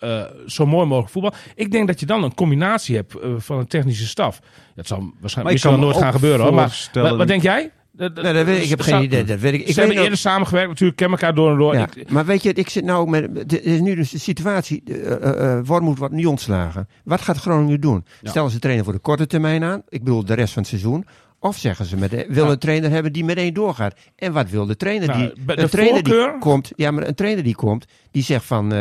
[0.47, 1.33] zo mooi mogelijk voetbal.
[1.55, 4.41] Ik denk dat je dan een combinatie hebt van een technische staf.
[4.75, 6.41] Dat zal waarschijnlijk nooit gaan gebeuren.
[6.41, 6.55] Hoor.
[6.55, 7.71] Maar wat denk jij?
[7.97, 8.63] Dat- dat- Nee, dat weet ik.
[8.63, 9.25] ik heb geen idee.
[9.25, 9.61] Dat weet ik.
[9.61, 10.99] ik Ze hebben nog- eerder samengewerkt natuurlijk.
[10.99, 11.75] Kennen elkaar door en door.
[11.75, 13.53] Ja, Ik- maar weet je, ik zit nou met.
[13.53, 14.83] Er is nu dus de situatie.
[14.87, 16.89] eh, eh, Wormoed wordt niet ontslagen.
[17.05, 18.05] Wat gaat Groningen doen?
[18.23, 19.83] Stellen ze trainer voor de korte termijn aan?
[19.89, 21.07] Ik bedoel, de rest van het seizoen.
[21.39, 22.51] Of zeggen ze, met de, wil Ja.
[22.51, 23.95] een trainer hebben die meteen doorgaat?
[24.17, 25.45] En wat wil de trainer Nou, die.
[25.45, 26.73] bij Een de trainer die voorkeur- komt.
[26.77, 28.73] Ja, maar een trainer die komt, die zegt van.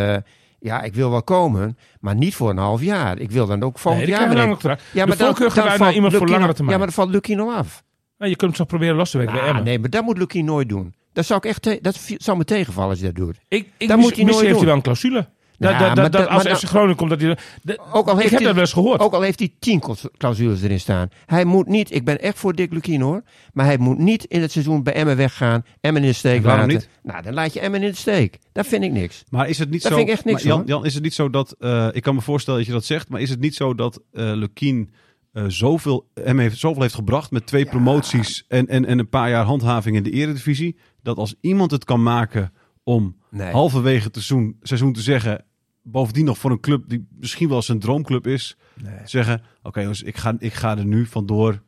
[0.59, 3.20] ja, ik wil wel komen, maar niet voor een half jaar.
[3.20, 4.36] Ik wil dan ook volgend Nee, die jaar.
[4.36, 4.49] dan.
[4.49, 6.72] Ja, de maar dan- voorkeur dan naar valt iemand voor langere al- termijn.
[6.72, 7.84] Ja, maar dan valt Lukien al af.
[8.24, 9.63] Nou, je kunt het toch proberen los te werken bij Ah, Emmen.
[9.63, 10.93] nee, maar dat moet Lukien nooit doen.
[11.13, 11.84] Dat zou ik echt.
[11.84, 13.38] dat zou me tegenvallen als hij dat doet.
[13.47, 15.28] Ik, ik Dat mis- moet hij misschien nooit heeft hij wel een clausule.
[15.57, 17.38] Dat, dat, dat- als FC Groningen komt, dat hij...
[17.61, 18.99] de- Ook al ik heeft heb hij- dat wel eens gehoord.
[18.99, 21.09] Ook al heeft hij tien cla- clausules erin staan.
[21.26, 23.24] Hij moet niet, ik ben echt voor Dick Lukien hoor.
[23.53, 25.65] Maar hij moet niet in het seizoen bij Emmen weggaan.
[25.82, 26.67] Emmen in de steek laten.
[26.67, 26.89] niet?
[27.03, 28.38] Nou, dan laat je Emmen in de steek.
[28.51, 29.24] Dat vind ik niks.
[29.30, 29.97] Maar is het niet Dat zo...
[29.97, 31.55] vind ik echt niks, maar Jan, is het niet zo dat...
[31.59, 34.01] eh, ik kan me voorstellen dat je dat zegt, maar is het niet zo dat
[34.13, 34.89] eh Lukien
[35.34, 39.29] eh, zoveel, hem heeft, zoveel heeft gebracht met twee promoties en, en, en een paar
[39.29, 42.53] jaar handhaving in de eredivisie, dat als iemand het kan maken
[42.84, 43.51] om Nee.
[43.51, 45.45] halverwege het seizoen, seizoen te zeggen,
[45.81, 48.57] bovendien nog voor een club die misschien wel zijn droomclub is,
[49.03, 51.61] zeggen, oké jongens, ik ga, ik ga er nu vandoor.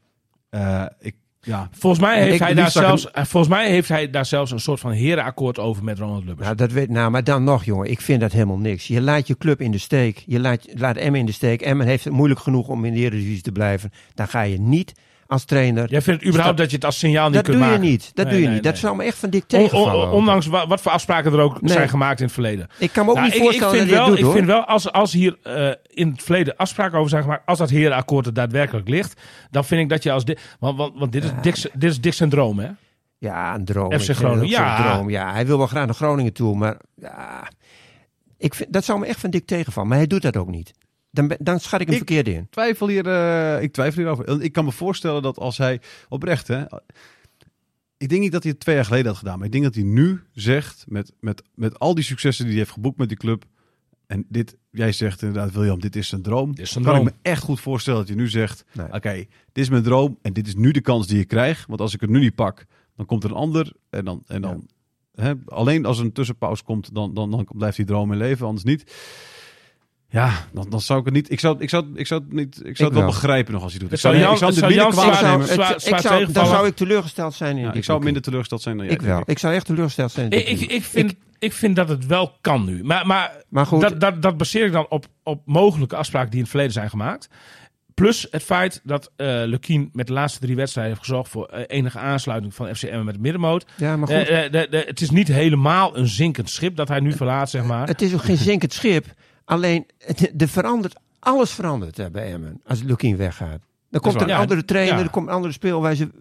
[0.49, 1.15] Eh, ik,
[1.45, 4.51] ja, Volgens mij, heeft Ik- hij daar zelfs, eh, volgens mij heeft hij daar zelfs
[4.51, 6.45] een soort van herenakkoord over met Ronald Lubbers.
[6.45, 7.91] Nou, dat weet, nou, maar dan nog, jongen.
[7.91, 8.87] Ik vind dat helemaal niks.
[8.87, 10.23] Je laat je club in de steek.
[10.27, 11.61] Je laat, laat Emmen in de steek.
[11.61, 13.91] Emmen heeft het moeilijk genoeg om in de Eredivisie te blijven.
[14.13, 14.93] Dan ga je niet
[15.27, 15.89] als trainer...
[15.89, 17.83] Jij vindt überhaupt Stap- dat je het als signaal niet dat kunt doe maken?
[17.83, 18.11] je niet.
[18.13, 18.63] Dat doe je niet.
[18.63, 20.11] Dat zou me echt van dik tegenvallen.
[20.11, 22.67] ondanks wa- wat voor afspraken er ook zijn gemaakt in het verleden.
[22.79, 24.65] ik kan me ook Nou, niet voorstellen ik, vind dat hij wel, ik vind wel,
[24.65, 28.33] als, als hier eh, in het verleden afspraken over zijn gemaakt, als dat herenakkoord er
[28.33, 29.21] daadwerkelijk ligt,
[29.51, 32.01] dan vind ik dat je als dit, want, want, want dit is Dick's, dit is
[32.01, 32.69] Dick's zijn droom, hè?
[33.17, 33.99] Ja, een droom.
[33.99, 34.91] FC Groningen, ja.
[34.93, 35.09] droom.
[35.09, 37.47] Ja, hij wil wel graag naar Groningen toe, maar ja,
[38.37, 39.89] ik vind, dat zou me echt van dik tegenvallen.
[39.89, 40.71] Maar hij doet dat ook niet.
[41.15, 42.47] Dan, dan schat ik hem Ik- verkeerd in.
[42.49, 44.41] twijfel hier, eh, ik twijfel hierover.
[44.41, 46.63] Ik kan me voorstellen dat als hij oprecht, hè,
[47.97, 49.75] ik denk niet dat hij het twee jaar geleden had gedaan, maar ik denk dat
[49.75, 53.17] hij nu zegt met, met, met al die successen die hij heeft geboekt met die
[53.17, 53.43] club.
[54.07, 56.49] En dit, jij zegt inderdaad, William, dit is zijn droom.
[56.55, 57.07] Dit is zijn kan droom.
[57.07, 58.91] ik me echt goed voorstellen dat hij nu zegt: Nee.
[58.91, 61.65] Oké, dit is mijn droom en dit is nu de kans die ik krijg.
[61.67, 63.73] Want als ik het nu niet pak, dan komt er een ander.
[63.89, 64.67] En dan, en dan
[65.15, 68.45] hè, alleen als er een tussenpauze komt, dan, dan, dan blijft die droom in leven,
[68.45, 68.93] anders niet.
[70.15, 71.31] Ja, dan, dan zou ik het niet.
[71.31, 72.47] Ik zou, ik zou, ik zou het niet.
[72.47, 73.05] Ik zou Ik het wel wel.
[73.05, 73.91] begrijpen nog als hij doet.
[73.91, 75.45] Ik zou ik zou het minder kwalijk zwaar- nemen.
[75.45, 78.61] het- zwaar- ik zwaar zou, dan zou ik teleurgesteld zijn in ik zou minder teleurgesteld
[78.61, 78.95] zijn dan jij.
[78.95, 79.21] Ik wel.
[79.25, 82.83] Ik zou echt teleurgesteld zijn Ik, vind, ik, vind dat het wel kan nu.
[82.83, 86.35] Maar, maar, Maar goed, dat, dat, dat baseer ik dan op, op mogelijke afspraken die
[86.35, 87.27] in het verleden zijn gemaakt.
[87.93, 89.11] Plus het feit dat
[89.45, 93.13] Lukien met de laatste drie wedstrijden heeft gezorgd voor eh, enige aansluiting van FCM met
[93.13, 93.65] het middenmoot.
[93.77, 94.17] ja, maar goed.
[94.27, 97.63] Eh, de- de- het is niet helemaal een zinkend schip dat hij nu verlaat, zeg
[97.63, 97.87] maar.
[97.87, 99.05] Het is ook geen zinkend schip.
[99.45, 103.59] Alleen, het, er verandert, alles verandert hè, bij Emmen als Lukien weggaat.
[103.89, 105.03] Dan komt er een Ja, andere trainer, ja.
[105.03, 106.11] er komt een andere speelwijze.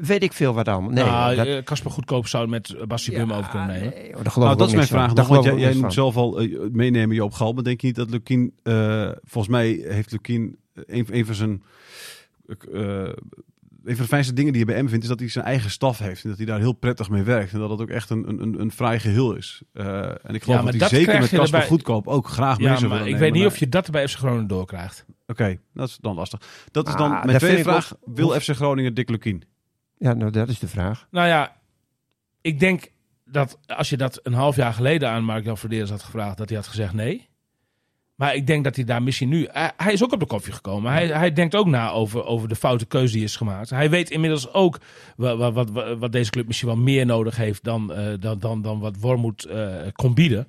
[0.00, 0.90] Weet ik veel wat allemaal.
[0.90, 3.88] Nee, Nou, dat- eh, Kasper Goedkoop zou met eh, Bassie ja, Bum over kunnen nemen.
[3.94, 5.28] nee, geloof Nou, dat is mijn vraag nog.
[5.28, 5.92] Want jij, moet van.
[5.92, 7.52] zelf al eh, meenemen Joop Gal.
[7.52, 8.52] Maar denk je niet dat Lukien...
[8.62, 10.56] eh, volgens mij heeft Lukien...
[10.74, 11.62] Een, een van zijn...
[12.72, 13.08] eh,
[13.84, 15.02] een van de fijnste dingen die je bij hem vindt...
[15.02, 16.22] is dat hij zijn eigen staf heeft.
[16.22, 17.52] En dat hij daar heel prettig mee werkt.
[17.52, 19.62] En dat het ook echt een, een, een, een fraai geheel is.
[19.72, 22.66] Eh, en ik geloof dat hij dat zeker met Casper erbij- Goedkoop ook graag mee
[22.66, 25.04] Ja, zou maar willen ik weet niet of je dat bij FC Groningen doorkrijgt.
[25.26, 26.40] Oké, dat is dan lastig.
[26.70, 27.94] Dat is Ah, dan dat mijn tweede vraag.
[28.00, 29.42] ook- Wil FC Groningen Dick Lukien?
[29.98, 31.06] Ja, nou, dat is de vraag.
[31.10, 31.56] Nou ja,
[32.40, 32.88] ik denk
[33.24, 36.58] dat als je dat een half jaar geleden aan Mark-Jan Verdeers had gevraagd, dat hij
[36.58, 37.28] had gezegd nee.
[38.14, 39.48] Maar ik denk dat hij daar misschien nu...
[39.76, 40.92] Hij, is ook op de koffie gekomen.
[40.92, 43.70] Hij, hij denkt ook na over, over de foute keuze die is gemaakt.
[43.70, 44.78] Hij weet inmiddels ook
[45.16, 48.80] wat, wat, wat, deze club misschien wel meer nodig heeft dan, eh, dan, dan, dan
[48.80, 50.48] wat Wormoed eh kon bieden.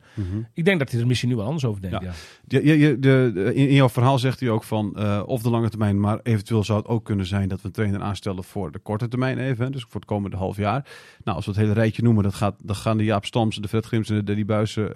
[0.53, 2.01] Ik denk dat hij er misschien nu wel anders over denkt.
[2.01, 2.11] Ja.
[2.47, 2.59] Ja.
[2.59, 5.99] Je, je, de, in, jouw verhaal zegt hij ook van eh, of de lange termijn,
[5.99, 9.07] maar eventueel zou het ook kunnen zijn dat we een trainer aanstellen voor de korte
[9.07, 10.85] termijn even, dus voor het komende half jaar.
[11.23, 13.67] Nou, als we het hele rijtje noemen, dat, gaat, dat gaan de Jaap Stams, de
[13.67, 14.93] Fred Grims en de Daddy Buizen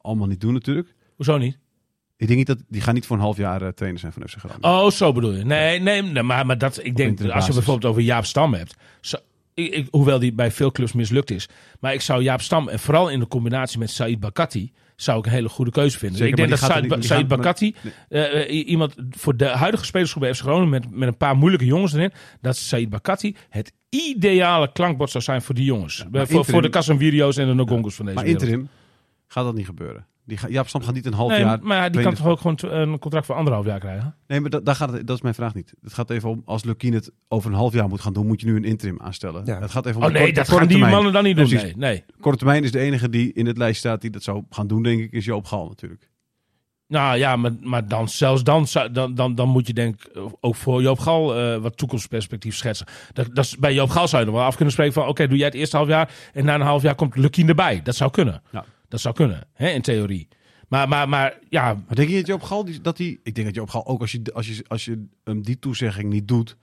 [0.00, 0.94] allemaal niet doen natuurlijk.
[1.16, 1.58] Hoezo niet?
[2.20, 4.22] Ik denk niet dat die gaan niet voor een half jaar eh, trainer zijn van
[4.28, 4.68] FC Groningen.
[4.68, 5.44] Oh, zo bedoel je.
[5.44, 8.76] Nee, nee, nee, maar, maar dat, ik denk, als je bijvoorbeeld over Jaap Stam hebt.
[9.00, 9.16] zo-
[9.54, 11.48] ik, ik- hoewel die bij veel clubs mislukt is.
[11.80, 15.26] Maar ik zou Jaap Stam, en vooral in de combinatie met Said Bakati, zou ik
[15.26, 16.18] een hele goede keuze vinden.
[16.18, 17.74] Zeker, ik denk dat Said, die Said Bakati,
[18.08, 21.66] eh, eh, iemand voor de huidige spelersgroep bij FC Groningen met, met een paar moeilijke
[21.66, 26.04] jongens erin, dat Said Bakati het ideale klankbord zou zijn voor die jongens.
[26.26, 28.42] voor, voor de Casemirios en de Nogongos van deze maar wereld.
[28.44, 28.68] interim
[29.28, 30.06] gaat dat niet gebeuren.
[30.30, 31.58] Die ga, Jaap Stam gaat niet een half Nee, jaar.
[31.62, 34.14] maar die kan toch ook gewoon een contract voor anderhalf jaar krijgen?
[34.26, 35.74] Nee, maar da- daar gaat het, dat is mijn vraag niet.
[35.82, 38.40] Het gaat even om, als Lukien het over een half jaar moet gaan doen, moet
[38.40, 39.42] je nu een interim aanstellen.
[39.44, 39.60] Ja.
[39.60, 40.94] Het gaat even om Oh nee, korte- dat korte gaan die termijn.
[40.94, 41.48] mannen dan niet doen.
[41.48, 41.62] Precies.
[41.74, 42.04] Nee, nee.
[42.20, 44.82] Korte termijn is de enige die in het lijst staat die dat zou gaan doen,
[44.82, 46.08] denk ik, is Joop Gal natuurlijk.
[46.88, 50.10] Nou ja, maar, maar dan, zelfs dan, zou- dan, dan, dan moet je denk ik
[50.40, 52.86] ook voor Joop Gal eh, wat toekomstperspectief schetsen.
[53.12, 55.28] Dat, dat is, bij Joop Gal zou je nog wel af kunnen spreken van oké,
[55.28, 57.80] doe jij het eerste half jaar en na een half jaar komt Lukien erbij.
[57.82, 58.42] Dat zou kunnen.
[58.50, 58.64] Ja.
[58.90, 60.28] Dat zou kunnen, hè, in theorie.
[60.68, 63.56] Maar, maar, maar ja, Maar denk je dat Joop Gal, dat hij, ik denk dat
[63.56, 66.56] Joop Gal ook als je, als je, als je hem die toezegging niet doet,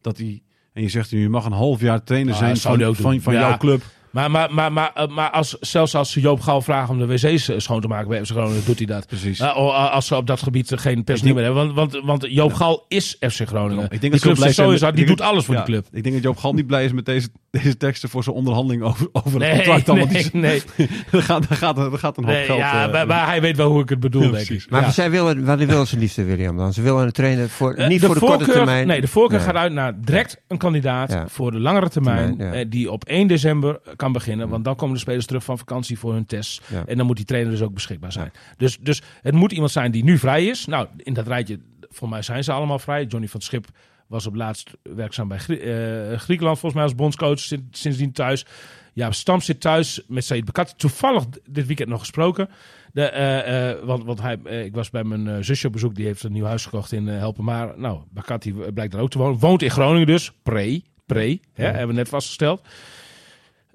[0.00, 3.20] dat hij, en je zegt je mag een half jaar trainer Ah, zijn van, van,
[3.20, 3.40] van Ja.
[3.40, 3.82] jouw club.
[4.10, 7.06] maar, maar, maar, maar, eh, maar als, zelfs als ze Joop Gal vragen om de
[7.06, 9.06] wc's eh, schoon te maken bij FC Groningen, doet hij dat.
[9.06, 9.40] Precies.
[9.40, 11.74] Eh, oh, als ze op dat gebied eh, geen personeel meer hebben.
[11.74, 13.84] Want, want, want Joop Gal is FC Groningen.
[13.84, 15.74] Ik denk die dat club blij zijn sowieso, met- die doet alles voor ja, die
[15.74, 15.86] club.
[15.92, 17.28] Ik denk dat Joop Gal niet blij is met deze,
[17.62, 19.88] deze teksten voor zijn onderhandeling over, over het Nee, contract.
[19.88, 20.62] allemaal nee, die- nee.
[21.10, 22.58] er, gaat, er, gaat, er gaat een hoop nee geld...
[22.58, 24.64] ja, eh, maar, maar hij weet wel hoe ik het bedoel, Ja, denk precies.
[24.64, 24.70] ik.
[24.70, 24.90] Maar Ja.
[24.90, 26.72] zij willen, wat willen ze liefst, William, dan?
[26.72, 28.86] Ze willen een trainer voor, Eh, niet voor de korte termijn.
[28.86, 29.46] Nee, de voorkeur Nee.
[29.46, 31.28] gaat uit naar direct een kandidaat Ja.
[31.28, 32.28] voor de langere termijn.
[32.36, 32.60] Termijn, ja.
[32.60, 34.48] eh, die op 1 december kan beginnen.
[34.48, 36.60] Want dan komen de spelers terug van vakantie voor hun tests.
[36.66, 36.82] Ja.
[36.86, 38.32] En dan moet die trainer dus ook beschikbaar zijn.
[38.56, 40.66] Dus, dus het moet iemand zijn die nu vrij is.
[40.66, 41.58] Nou, in dat rijtje,
[41.90, 43.04] voor mij zijn ze allemaal vrij.
[43.04, 43.66] Johnny van Schip
[44.06, 47.38] was op laatst werkzaam bij Grie- eh, Griekenland, volgens mij als bondscoach.
[47.38, 48.46] Sinds, sindsdien thuis.
[48.92, 50.72] Ja, Stam zit thuis met Said Bekati.
[50.76, 52.48] Toevallig dit weekend nog gesproken.
[52.92, 54.34] De, eh, eh, want want hij,
[54.64, 55.94] ik was bij mijn zusje op bezoek.
[55.94, 57.78] Die heeft een nieuw huis gekocht in Helpenmaar.
[57.78, 59.38] Nou, Bakati blijkt daar ook te wonen.
[59.38, 60.32] Woont in Groningen dus.
[60.42, 60.82] Pre.
[61.06, 61.40] Pre.
[61.52, 62.62] Hè, Hebben we net vastgesteld.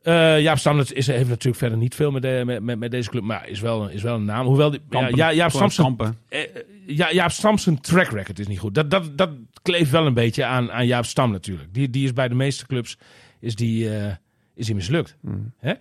[0.02, 3.10] Eh Jaap Stamlet is, heeft natuurlijk verder niet veel met, de, met, met, met deze
[3.10, 3.24] club.
[3.24, 4.45] Maar is wel, is wel een naam.
[4.45, 5.16] Hoewel, die, ja, Kampen.
[5.16, 5.97] ja, Jaap Stamsen
[6.30, 6.39] eh,
[6.86, 8.76] ja, Jaap Stam zijn track record is niet goed.
[8.76, 9.30] Dat, dat, dat
[9.62, 11.74] kleeft wel een beetje aan, aan Jaap Stam natuurlijk.
[11.74, 12.97] Die, die is bij de meeste clubs
[13.39, 14.16] is die, eh,
[14.56, 15.18] is die mislukt.
[15.58, 15.74] Hè?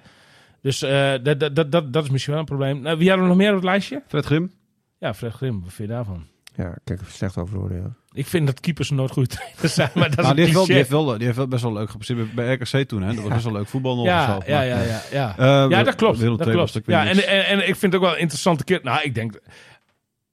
[0.63, 2.81] Dus eh, dat, dat, dat, dat, is misschien wel een probleem.
[2.81, 4.03] Nou, wie hadden we nog meer op het lijstje?
[4.07, 4.53] Fred Grim?
[4.99, 5.61] Ja, Fred Grim.
[5.63, 6.27] Wat vind je daarvan?
[6.55, 7.97] Ja, kijk, even slecht over oordelen.
[8.13, 9.91] Ik vind dat keepers nooit goede trainers zijn.
[9.95, 11.63] Maar dat is Nou, die, een heeft wel, die, heeft wel, die heeft wel best
[11.63, 13.03] wel leuk gepresteerd bij RKC toen.
[13.03, 13.15] Hè?
[13.15, 14.05] Dat was best wel leuk voetbal nog.
[14.05, 15.35] ja, zelf, ja, ja, ja, ja.
[15.39, 16.21] Eh, ja, dat klopt.
[16.21, 16.81] Dat klopt.
[16.87, 18.81] Ja, en, en, en ik vind het ook wel een interessante keer.
[18.83, 19.41] Nou, ik denk.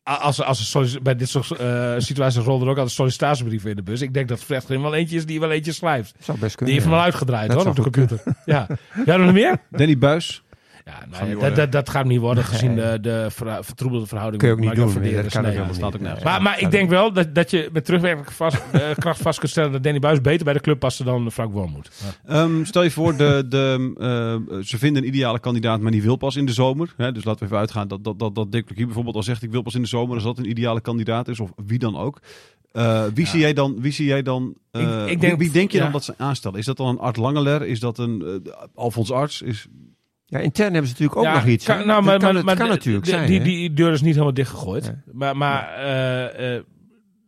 [0.03, 3.83] Als, als er bij dit soort eh, situaties rollen er ook altijd sollicitatiebrieven in de
[3.83, 4.01] bus.
[4.01, 6.15] Ik denk dat Fred Grim wel eentje is die wel eentje schrijft.
[6.19, 7.05] Zou best Die heeft hem al ja.
[7.05, 8.23] uitgedraaid Dat hoor, op de computer.
[8.45, 8.67] Ja.
[9.05, 9.57] Ja, nog meer?
[9.69, 10.43] Danny Buis.
[10.87, 12.85] Ja, nou, dat, dat, dat gaat niet worden gezien Nee.
[12.91, 14.41] de, de ver- vertroebelde verhouding.
[14.41, 15.01] Kun je ook niet doen.
[15.01, 15.59] Nee, Dat kan Nee.
[15.59, 15.99] niet.
[16.01, 19.39] Nee, Maar, maar ik denk wel dat, dat je met terugwerkende vast, eh, kracht vast
[19.39, 21.89] kunt stellen dat Danny Buis beter bij de club paste dan Frank Wormoed.
[22.27, 22.33] Ja.
[22.43, 23.93] Ehm, stel je voor, de, de,
[24.49, 26.93] eh, ze vinden een ideale kandidaat, maar die wil pas in de zomer.
[26.97, 27.11] Hè?
[27.11, 29.43] Dus laten we even uitgaan dat, dat, dat, dat Dick Lukien bijvoorbeeld al zegt...
[29.43, 31.97] ik wil pas in de zomer, als dat een ideale kandidaat is, of wie dan
[31.97, 32.19] ook.
[32.71, 34.55] Eh, wie, zie jij dan, wie zie jij dan...
[34.71, 35.83] eh, Ik- ik wie- denk- wie, denk je ja.
[35.83, 36.59] dan dat ze aanstellen?
[36.59, 37.65] Is dat dan een Art Langeler?
[37.65, 39.41] Is dat een uh, Alfons Arts?
[39.41, 39.67] Is,
[40.29, 41.65] Ja, intern hebben ze natuurlijk ook Ja, nog iets.
[41.65, 43.27] Kan, nou, maar, kan, maar, kan natuurlijk zijn.
[43.27, 44.83] Die, die deur is niet helemaal dichtgegooid.
[44.83, 44.95] Nee.
[45.13, 46.63] Maar, maar eh, eh,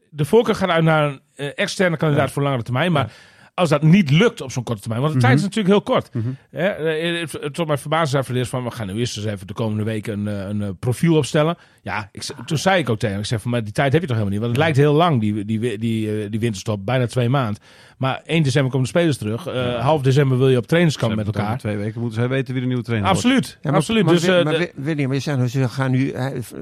[0.10, 2.92] de voorkeur gaat uit naar een eh, externe kandidaat voor langere termijn.
[2.92, 3.12] Maar
[3.60, 6.14] als dat niet lukt op zo'n korte termijn, want de tijd is natuurlijk heel kort.
[6.14, 6.28] Mhm.
[6.50, 9.48] Hè, eh, het- het- tot mijn verbazing zei van, we gaan nu eerst eens even
[9.48, 11.58] de komende weken een, eh, een, eh, profiel opstellen.
[11.82, 13.92] Ja, ik, ze- toen zei ik ook tegen hem, ik zeg van, maar die tijd
[13.94, 14.48] heb je toch helemaal niet.
[14.48, 17.62] Want het lijkt heel lang, die, die, die, eh, die winterstop, bijna twee maanden.
[17.98, 19.48] Maar 1 december komen de spelers terug.
[19.48, 21.58] Eh, Half december wil je op trainingskamp Ze met elkaar.
[21.58, 23.26] Twee weken moeten zij weten wie de nieuwe trainer wordt.
[23.26, 24.04] Absoluut, Ja, maar, absoluut.
[24.04, 26.14] Maar, dus, eh, maar William, je zegt, ze gaan nu,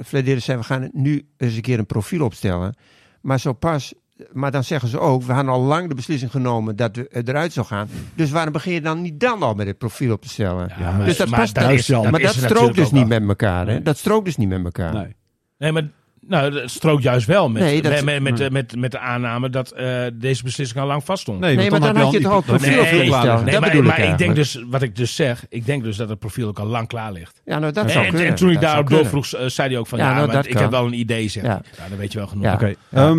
[0.05, 2.75] Flederis zei, we gaan nu eens een keer een profiel opstellen.
[3.21, 3.93] Maar zo pas,
[4.31, 7.53] maar dan zeggen ze ook, we hadden al lang de beslissing genomen dat we eruit
[7.53, 7.89] zou gaan.
[8.15, 10.71] Dus waarom begin je dan niet dan al met het profiel op te stellen?
[10.79, 13.07] Ja, maar- dus dat maar past dat is- dat maar is dat strookt dus niet
[13.07, 13.19] wel.
[13.19, 13.65] met elkaar.
[13.67, 13.71] Hè?
[13.73, 13.81] Nee.
[13.81, 14.93] Dat strookt dus niet met elkaar.
[14.93, 15.15] Nee.
[15.57, 15.83] Nee, maar
[16.21, 19.49] nou, het strookt juist wel met, Nee, dat- met, met, met, met, met de aanname
[19.49, 21.39] dat eh, deze beslissing al lang vaststond.
[21.39, 23.43] Nee, Nee, maar dan had je het al profiel klaar.
[23.43, 25.97] Nee, dat maar, ik maar ik denk dus, wat ik dus zeg, ik denk dus
[25.97, 27.41] dat het profiel ook al lang klaar ligt.
[27.45, 28.27] Ja, nou, dat En, zou en, kunnen.
[28.29, 30.35] en toen ik Dat daarop doorvroeg, eh, zei hij ook van, Ja, ja, nou, maar
[30.35, 30.61] dat ik kan.
[30.61, 31.57] heb wel een idee, zeg Ja.
[31.57, 31.65] ik.
[31.77, 32.43] Ja, dan weet je wel genoeg.
[32.43, 32.53] Ja.
[32.53, 32.73] Oké.
[32.89, 33.15] Ja.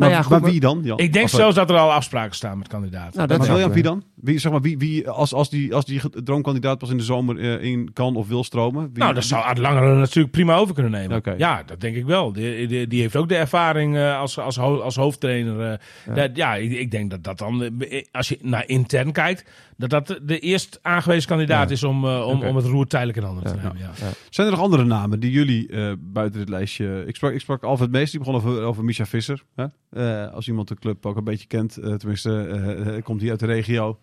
[0.00, 0.80] Ehm, maar, ja, goed, maar maar- wie dan?
[0.82, 0.98] Jan?
[0.98, 3.16] Ik denk Of- zelfs dat er al afspraken staan met kandidaten.
[3.16, 4.02] Nou, dat maar William, wie dan?
[4.14, 7.38] Wie, zeg maar, wie, wie, als, als, die, als die droomkandidaat pas in de zomer
[7.38, 8.90] eh, in kan of wil stromen?
[8.92, 11.22] Wie, nou, dat zou Art Langere natuurlijk prima over kunnen nemen.
[11.36, 12.32] Ja, dat denk ik wel.
[12.32, 15.60] Die, die, die heeft ook de ervaring eh, als, als, ho- als hoofdtrainer.
[15.72, 15.78] eh.
[16.06, 16.14] Ja.
[16.14, 19.44] Dat- ja, ik, ik denk dat dat dan, eh, als je naar intern kijkt,
[19.88, 21.74] dat dat de eerst aangewezen kandidaat Ja.
[21.74, 23.78] is om, eh, om, om het roer tijdelijk in handen te nemen.
[23.78, 23.90] Ja.
[24.30, 27.04] Zijn er nog andere namen die jullie eh, buiten dit lijstje...
[27.06, 29.42] Ik sprak, ik sprak Alfred Mees, die begon over, over Misha Visser.
[29.54, 29.64] Hè?
[29.90, 33.98] Eh, als iemand de club ook een beetje kent, tenminste, komt hij uit de regio.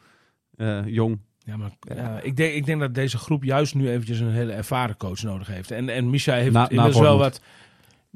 [0.85, 1.19] Jong.
[1.39, 4.51] Ja, maar ja, ik, denk, ik denk dat deze groep juist nu eventjes een hele
[4.51, 5.71] ervaren coach nodig heeft.
[5.71, 7.41] En, en Misha heeft Na- inmiddels wel wat...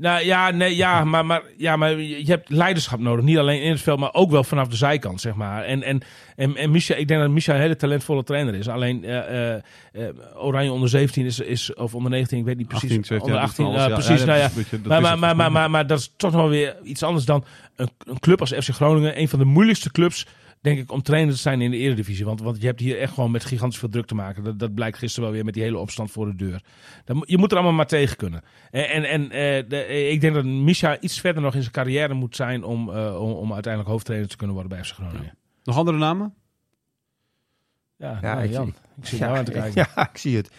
[0.01, 3.25] Nou ja, nee, ja, maar, maar, ja, maar je hebt leiderschap nodig.
[3.25, 5.63] Niet alleen in het veld, maar ook wel vanaf de zijkant, zeg maar.
[5.63, 6.01] En, en,
[6.35, 8.67] en, en Misha, ik denk dat Misha een hele talentvolle trainer is.
[8.67, 10.03] Alleen eh, eh, eh,
[10.35, 12.89] Oranje onder 17 is, is, of onder 19, ik weet niet precies.
[12.89, 14.05] 18, 17, onder ja, 18, dat ja, is van alles.
[14.05, 14.25] precies.
[14.25, 16.75] Ja, nou ja, beetje- maar, maar, maar, maar, maar, maar dat is toch wel weer
[16.83, 17.43] iets anders dan
[17.75, 19.19] een, een club als FC Groningen.
[19.19, 20.27] Een van de moeilijkste clubs,
[20.61, 22.25] denk ik, om trainer te zijn in de Eredivisie.
[22.25, 24.43] Want, want je hebt hier echt gewoon met gigantisch veel druk te maken.
[24.43, 26.63] Dat, dat blijkt gisteren wel weer met die hele opstand voor de deur.
[27.07, 28.41] Moet- je moet er allemaal maar tegen kunnen.
[28.71, 31.73] En, en, en eh, de, eh, ik denk dat Misha iets verder nog in zijn
[31.73, 35.37] carrière moet zijn om, eh, om, om uiteindelijk hoofdtrainer te kunnen worden bij FC Groningen.
[35.63, 36.33] Nog andere namen?
[37.97, 38.67] Ja, Ja, nou, ik- Jan,
[39.01, 39.73] ik zit ja, nou aan te kijken.
[39.95, 40.49] Ja, ik zie het.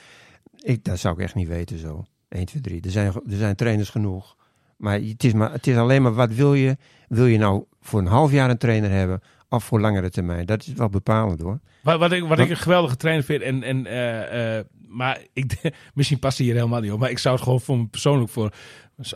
[0.59, 2.05] Ik, dat zou ik echt niet weten zo.
[2.29, 2.81] 1, 2, 3.
[2.81, 4.37] Er zijn, er zijn trainers genoeg.
[4.77, 6.77] Maar het, is maar het is alleen maar wat wil je?
[7.09, 9.21] Wil je nou voor een half jaar een trainer hebben
[9.53, 10.47] of voor langere termijn?
[10.47, 11.61] Dat is wel bepalend hoor.
[11.83, 13.43] Wat, wat, ik, wat ik een geweldige trainer vind.
[13.43, 15.57] En, en, eh, eh, maar ik,
[15.95, 16.99] misschien past hij hier helemaal niet op.
[16.99, 18.53] Maar ik zou het gewoon voor me persoonlijk voor.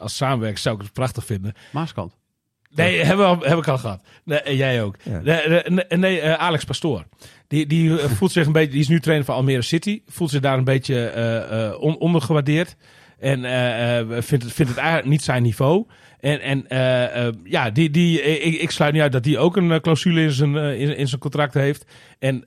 [0.01, 1.53] Als samenwerker zou ik het prachtig vinden.
[1.73, 2.17] Maaskant.
[2.71, 4.03] Nee, hebben we al, heb ik al gehad.
[4.25, 4.97] Nee, en jij ook.
[5.03, 5.21] Ja.
[5.21, 7.05] Nee, nee, nee, eh, Alex Pastoor.
[7.47, 8.71] Die, die voelt zich een beetje.
[8.71, 10.03] Die is nu trainer van Almere City.
[10.07, 12.77] Voelt zich daar een beetje eh, eh, on- ondergewaardeerd.
[13.19, 15.87] En eh, vindt, het, vindt het eigenlijk niet zijn niveau.
[16.21, 19.81] En, en eh, ja, die, die, ik, ik sluit niet uit dat die ook een
[19.81, 21.85] clausule in zijn, in, in zijn contract heeft.
[22.19, 22.45] En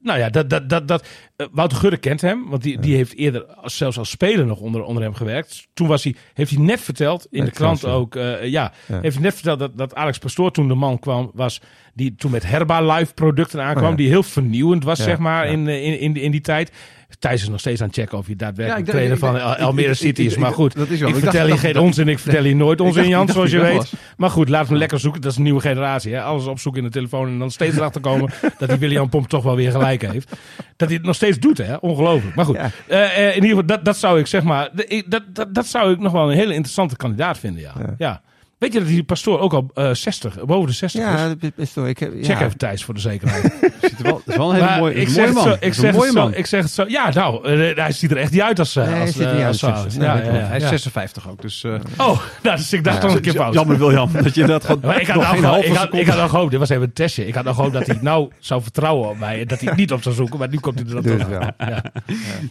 [0.00, 1.08] nou ja, dat, dat, dat, dat,
[1.52, 2.48] Wouter Gudde kent hem.
[2.48, 5.66] Want die, die heeft eerder als- zelfs als speler nog onder, onder hem gewerkt.
[5.74, 8.14] Toen was hij, heeft hij net verteld, in Met de krant ook.
[8.14, 8.72] ja, Ja.
[8.86, 11.60] heeft hij net verteld dat, dat Alex Pastoor toen de man kwam, was
[11.94, 13.84] die toen met Herbalife producten aankwam.
[13.84, 13.96] Oh ja.
[13.96, 16.72] Die heel vernieuwend was, zeg maar, in, in, in die tijd.
[17.18, 20.22] Thijs is nog steeds aan het checken of je daadwerkelijk Ja, trainer van Almere City
[20.22, 20.36] is.
[20.36, 22.80] Maar goed, dat is wel- ik ik vertel je geen onzin, ik vertel je nooit
[22.80, 23.92] onzin, Jan, zoals je weet.
[24.16, 25.20] Maar goed, laten we lekker zoeken.
[25.20, 26.14] Dat is een nieuwe generatie.
[26.14, 26.22] Hè?
[26.22, 29.42] Alles opzoeken in de telefoon en dan steeds erachter komen dat die William Pomp toch
[29.42, 30.28] wel weer gelijk heeft.
[30.76, 31.74] Dat hij het nog steeds doet, hè?
[31.76, 32.34] Ongelooflijk.
[32.36, 34.70] Maar goed, eh, eh, in ieder geval, dat, dat zou ik zeg maar,
[35.06, 37.72] dat, dat, dat zou ik nog wel een hele interessante kandidaat vinden, ja.
[37.98, 38.20] Ja.
[38.58, 41.06] Weet je dat die pastoor ook al eh 60, boven de 60 is?
[41.08, 41.86] Ja, dat is wel.
[41.86, 42.44] Ik heb, Check ja.
[42.44, 43.42] even Thijs voor de zekerheid.
[43.82, 45.58] Ziet er wel, het is wel een hele mooie, ik een zeg mooie het man.
[45.60, 46.34] zo, ik zeg een mooie het zo, man.
[46.34, 46.84] ik zeg het zo.
[46.88, 49.20] Ja, nou, eh, hij ziet er echt niet uit als, eh, Nee, hij als, ziet
[49.22, 49.82] er eh, niet uit als als Saus.
[49.92, 50.02] 60.
[50.02, 50.68] Ja, Nee, ja, dat ja, Hij is ja.
[50.68, 51.64] 56 ook, dus...
[51.64, 53.54] eh, Oh, nou, dus ik dacht dan een keer fout.
[53.54, 56.06] Jammer William, dat je inderdaad gewoon Maar ik had, nog nog ik, had, seconde- ik
[56.08, 57.26] had nog gehoopt, dit was even een testje.
[57.26, 59.40] Ik had nog gehoopt dat hij nou zou vertrouwen op mij.
[59.40, 61.28] en Dat hij het niet op zou zoeken, maar nu komt hij er dan toch.
[61.28, 61.40] wel.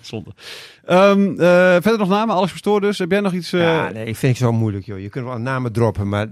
[0.02, 0.30] Zonde.
[0.86, 1.38] Ehm, eh,
[1.72, 2.98] verder nog namen, Alex Pastoor dus.
[3.00, 3.54] Heb jij nog iets...
[3.54, 5.00] eh, Ja, nee, ik vind het zo moeilijk, joh.
[5.00, 6.28] Je kunt wel namen droppen, maar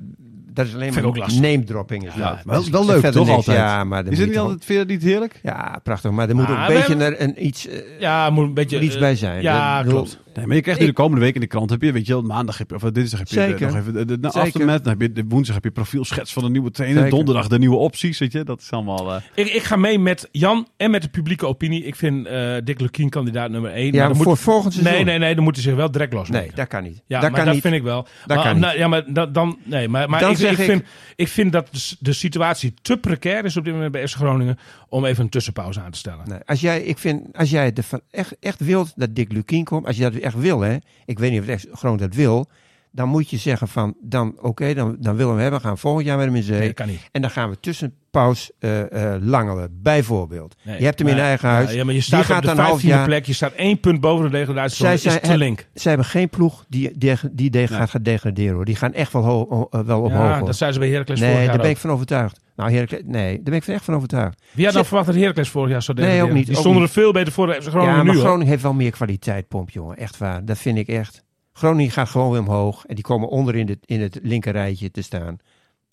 [0.53, 2.07] dat is alleen ook maar name dropping.
[2.07, 2.43] Is Ja, dat.
[2.43, 3.29] wel- Dat is- wel leuk, toch niks.
[3.29, 3.57] altijd?
[3.57, 5.39] Ja, maar is het niet altijd, vind je dat niet heerlijk?
[5.43, 6.11] Ja, prachtig.
[6.11, 8.45] Maar er moet ook Ah, een we beetje hebben- een, een iets, eh, ja, moet
[8.45, 8.79] een beetje...
[8.81, 9.41] iets eh, bij zijn.
[9.41, 10.19] Ja, bedoel, klopt.
[10.33, 12.13] Nee, maar je krijgt nu de komende week in de krant, heb je, weet je
[12.13, 13.57] wel, maandag heb je, of dinsdag heb je Zeker.
[13.59, 14.41] de, nog even de, de, de Zeker.
[14.41, 17.15] aftermath, dan heb je de woensdag heb je profielschets van de nieuwe trainer, Zeker.
[17.17, 19.13] donderdag de nieuwe opties, weet je, dat is allemaal...
[19.13, 21.83] eh, Ik, ik ga mee met Jan en met de publieke opinie.
[21.83, 23.93] Ik vind eh Dick Lukien kandidaat nummer 1.
[23.93, 24.95] Ja, maar voor volgend seizoen.
[24.95, 26.45] Nee, nee, nee, dan moet hij zich wel direct losmaken.
[26.47, 27.01] Nee, dat kan niet.
[27.05, 27.63] Ja, dat maar kan dat niet.
[27.63, 28.07] vind ik wel.
[28.25, 30.57] Dat maar, kan nou, ja, maar da- dan, nee, maar, maar Dan ik, zeg ik,
[30.57, 30.83] ik- vind,
[31.15, 34.57] ik vind dat de, de situatie te precair is op dit moment bij FC Groningen
[34.89, 36.29] om even een tussenpauze aan te stellen.
[36.29, 39.63] Nee, als jij, ik vind, als jij het ervan echt, echt wilt dat Dick Lukien
[39.63, 42.47] komt, als je dat echt wil, hè, ik weet niet of echt gewoon dat wil,
[42.95, 46.17] dan moet je zeggen van, dan oké, dan, dan willen we hebben, gaan volgend jaar
[46.17, 46.59] met hem in zee.
[46.59, 47.09] Nee, kan niet.
[47.11, 48.81] En dan gaan we tussenpaus eh
[49.19, 50.55] langelen, bijvoorbeeld.
[50.63, 51.71] Nee, je hebt hem in eigen huis.
[51.71, 53.25] Ja, maar je Die staat gaat op de een half 15e jaar- plek.
[53.25, 54.75] Je staat één punt boven de degradatie.
[54.85, 55.67] Zij zijn- te link.
[55.75, 58.65] Ze hebben geen ploeg die, die, die de- gaat, gaat degraderen hoor.
[58.65, 60.39] Die gaan echt wel, ho- eh, wel omhoog.
[60.39, 62.39] Ja, dat zijn ze bij Heracles nee, daar ben ik van overtuigd.
[62.55, 64.41] Nou, Heracles, nee, daar ben ik van echt van overtuigd.
[64.51, 66.33] Wie had dan verwacht dat Heracles vorig jaar zou Nee, degraderen?
[66.35, 68.19] ook niet, Die stonden er veel beter voor de FC Groningen ja, maar nu.
[68.19, 69.97] Groningen heeft wel meer kwaliteit, pomp, jongen.
[69.97, 70.45] Echt waar.
[70.45, 71.23] Dat vind ik echt.
[71.53, 72.85] Groningen gaat gewoon weer omhoog.
[72.85, 75.37] En die komen onder in, de, in het linker rijtje te staan.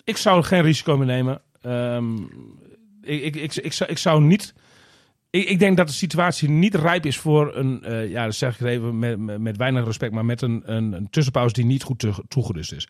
[0.04, 1.42] Ik zou er geen risico mee nemen.
[1.60, 2.16] Ehm,
[3.02, 4.54] ik, ik, ik, ik, zou, ik zou niet.
[5.30, 7.82] Ik, ik denk dat de situatie niet rijp is voor een.
[7.84, 11.10] eh, ja, dat zeg ik even met, met, weinig respect, maar met een, een, een
[11.10, 12.88] tussenpauze die niet goed te- toegerust is.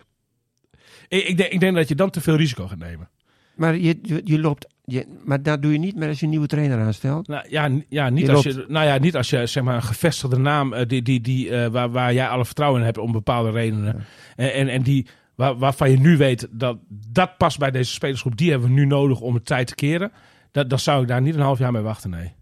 [1.09, 3.09] Ik, ik, denk, ik denk dat je dan te veel risico gaat nemen.
[3.55, 4.67] Maar je, je loopt...
[4.91, 7.29] Je, maar dat doe je niet meer als je een nieuwe trainer aanstelt.
[7.29, 9.75] Nou, ja, ja, niet Je als loopt- je, nou ja, niet als je zeg maar,
[9.75, 12.99] een gevestigde naam, eh, die, die, die, eh, waar, waar jij alle vertrouwen in hebt
[12.99, 14.05] om bepaalde redenen.
[14.37, 18.37] En, en, en die, waar, waarvan je nu weet dat dat past bij deze spelersgroep,
[18.37, 20.13] die hebben we nu nodig om de tijd te keren.
[20.51, 22.33] Dat, dan zou ik daar niet een half jaar mee wachten, nee.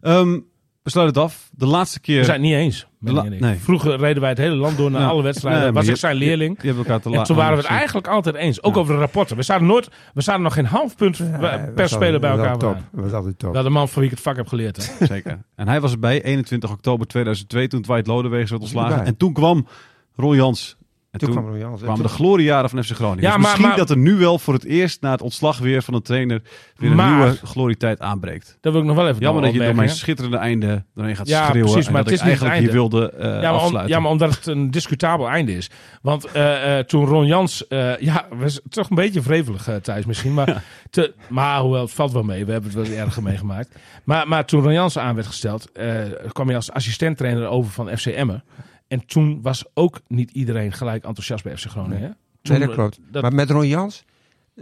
[0.00, 0.40] ehm,
[0.88, 1.48] we sluiten het af.
[1.52, 2.18] De laatste keer...
[2.18, 2.86] We zijn het niet eens.
[3.00, 3.56] la- nee.
[3.58, 5.62] Vroeger reden wij het hele land door naar alle wedstrijden.
[5.62, 6.56] Nee, was je- ik zijn je- leerling.
[6.58, 7.26] Die hebben elkaar te En laat.
[7.26, 8.62] toen waren we het eigenlijk altijd eens.
[8.62, 8.80] Ook Ja.
[8.80, 9.36] over de rapporten.
[9.36, 12.30] We zaten nooit, we zaten nog geen half punt Ja, per dat was speler bij
[12.30, 12.52] elkaar.
[12.52, 12.82] Dat was waren.
[12.90, 12.94] top.
[12.94, 13.52] Dat was altijd top.
[13.52, 14.76] Wel de man van wie ik het vak heb geleerd.
[14.98, 15.06] Hè.
[15.14, 15.38] Zeker.
[15.56, 19.04] En hij was erbij 21 oktober 2002 toen Dwight Lodewegens werd ontslagen.
[19.04, 19.66] En toen kwam
[20.16, 20.76] Ron Jans.
[21.10, 23.22] En toen toen, kwam kwamen de gloriejaren van FC Groningen.
[23.22, 25.58] Ja, dus maar- misschien maar- dat er nu wel voor het eerst na het ontslag
[25.58, 26.42] weer van een trainer
[26.76, 28.58] weer een Maar- nieuwe glorietijd aanbreekt.
[28.60, 31.28] Dat wil ik nog wel even Jammer dat je door mijn schitterende einde doorheen gaat
[31.28, 31.70] Ja, schreeuwen.
[31.72, 33.94] precies, maar het is eigenlijk hier wilde eh, Ja maar, om- afsluiten.
[33.94, 35.70] ja, maar omdat het een discutabel einde is.
[36.02, 37.64] Want eh, eh, toen Ron Jans...
[38.00, 40.34] ja, was toch een beetje wrevelig uh, Thijs misschien.
[40.34, 42.44] Maar, te, maar hoewel, het valt wel mee.
[42.44, 43.74] We hebben het wel erger meegemaakt.
[44.04, 45.70] Maar, maar toen Ron Jans aan werd gesteld...
[46.32, 48.44] kwam hij als assistent-trainer over van FC Emmen.
[48.88, 52.00] En toen was ook niet iedereen gelijk enthousiast bij FC Groningen.
[52.02, 52.08] hè?
[52.42, 52.98] Toen, Nee, dat klopt.
[53.10, 54.04] dat- maar met Ron Jans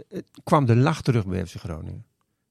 [0.09, 2.05] eh, kwam de lach terug bij FC Groningen.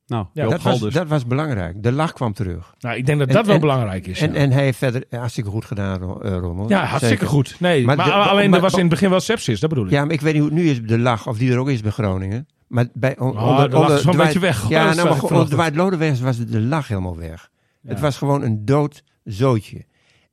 [0.06, 1.82] nou, Ja, dat, was, dat was belangrijk.
[1.82, 2.74] De lach kwam terug.
[2.78, 4.20] nou, ik denk dat En- dat wel en- belangrijk is.
[4.20, 4.38] En, ja.
[4.38, 6.68] en hij heeft verder hartstikke goed gedaan, eh, hoor.
[6.68, 7.26] ja, hartstikke Zeker.
[7.26, 7.56] goed.
[7.60, 9.60] Nee, maar, Maar de- alleen maar- er was in het begin wel sepsis.
[9.60, 9.90] Dat bedoel ik.
[9.90, 11.68] Ja, maar ik weet niet hoe het nu is, de lach, of die er ook
[11.68, 12.46] is bij Groningen.
[12.66, 14.68] Maar bij, on- Oh, de lach is een beetje weg.
[14.68, 17.50] Ja, nou, maar onder Dwight Lodewegs was de, de lach helemaal weg.
[17.86, 19.84] Het was gewoon een dood zootje.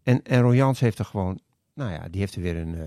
[0.03, 0.41] En, en
[0.79, 1.39] heeft er gewoon,
[1.73, 2.81] nou ja, die heeft er weer een eh,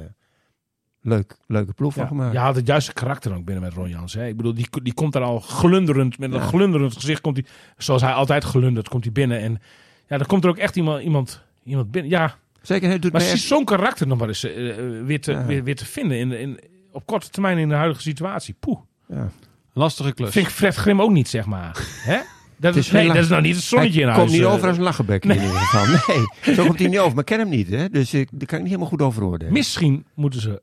[1.01, 2.33] leuk, leuke ploeg van Ja, gemaakt.
[2.33, 4.13] je had het juiste karakter ook binnen met.
[4.13, 4.27] Hè?
[4.27, 6.47] Ik bedoel, die, die komt daar al glunderend, met een Ja.
[6.47, 7.47] glunderend gezicht komt hij,
[7.77, 9.41] zoals hij altijd glundert, komt hij binnen.
[9.41, 9.61] En
[10.09, 12.11] ja, dan komt er ook echt iemand, iemand, iemand binnen.
[12.11, 13.39] Ja, Zeker, doet maar echt...
[13.41, 15.45] zo'n karakter nog maar eens eh, eh, weer, te, Ja.
[15.47, 16.61] weer, weer te vinden in, in,
[16.93, 18.55] op korte termijn in de huidige situatie.
[18.61, 18.79] Poeh.
[19.09, 19.29] Ja.
[19.73, 20.31] Lastige klus.
[20.31, 21.77] Vind ik Fred Grim ook niet, zeg maar.
[22.11, 22.19] Hè?
[22.57, 24.27] Dat, is, is nee, dat is nou niet het zonnetje in hij huis.
[24.27, 24.55] komt niet eh.
[24.55, 25.87] over als een lachenbek in ieder geval.
[26.45, 27.11] Nee, zo komt hij niet over.
[27.11, 27.89] Maar ik ken hem niet, hè?
[27.89, 29.53] dus ik, daar kan ik niet helemaal goed over oordelen.
[29.53, 30.63] Misschien moeten ze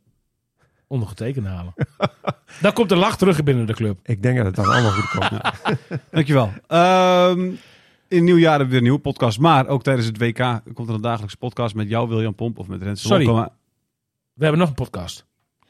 [0.88, 1.74] ondergetekend halen.
[2.62, 4.00] dan komt de lach terug binnen de club.
[4.04, 5.42] Ik denk dat het dan allemaal goed komt.
[6.12, 6.52] Dankjewel.
[6.68, 7.52] Ehm
[8.14, 9.40] in het nieuwe jaar hebben we weer een nieuwe podcast.
[9.40, 12.60] Maar ook tijdens het WK komt er een dagelijkse podcast met jou, William Pomp.
[12.60, 13.26] Of met Rens Sorry.
[14.34, 15.26] We hebben nog een podcast.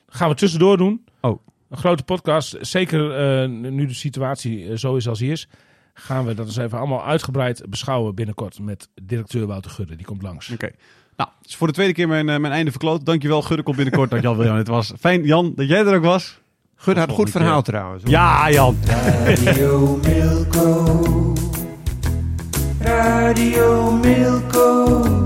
[0.08, 1.06] Gaan we tussendoor doen.
[1.22, 1.40] Oh.
[1.70, 2.58] Een grote podcast.
[2.62, 5.48] Zeker eh, nu de situatie eh, zo is als die is.
[5.94, 9.96] Gaan we dat eens even allemaal uitgebreid beschouwen binnenkort met directeur Wouter Gudde.
[9.96, 10.50] Die komt langs.
[10.50, 10.70] Oké.
[11.18, 13.06] Nou, het is voor de tweede keer mijn, eh, mijn einde verkloot.
[13.06, 14.10] Dankjewel, Gudde komt binnenkort.
[14.10, 14.58] Dankjewel, William.
[14.58, 16.42] Het was fijn, Jan, dat jij er ook was.
[16.76, 17.74] Gut had een goed verhaal keer.
[17.74, 18.04] trouwens.
[18.06, 18.78] Ja, Jan.
[18.86, 21.34] Radio Milko.
[22.80, 25.23] Radio Milko.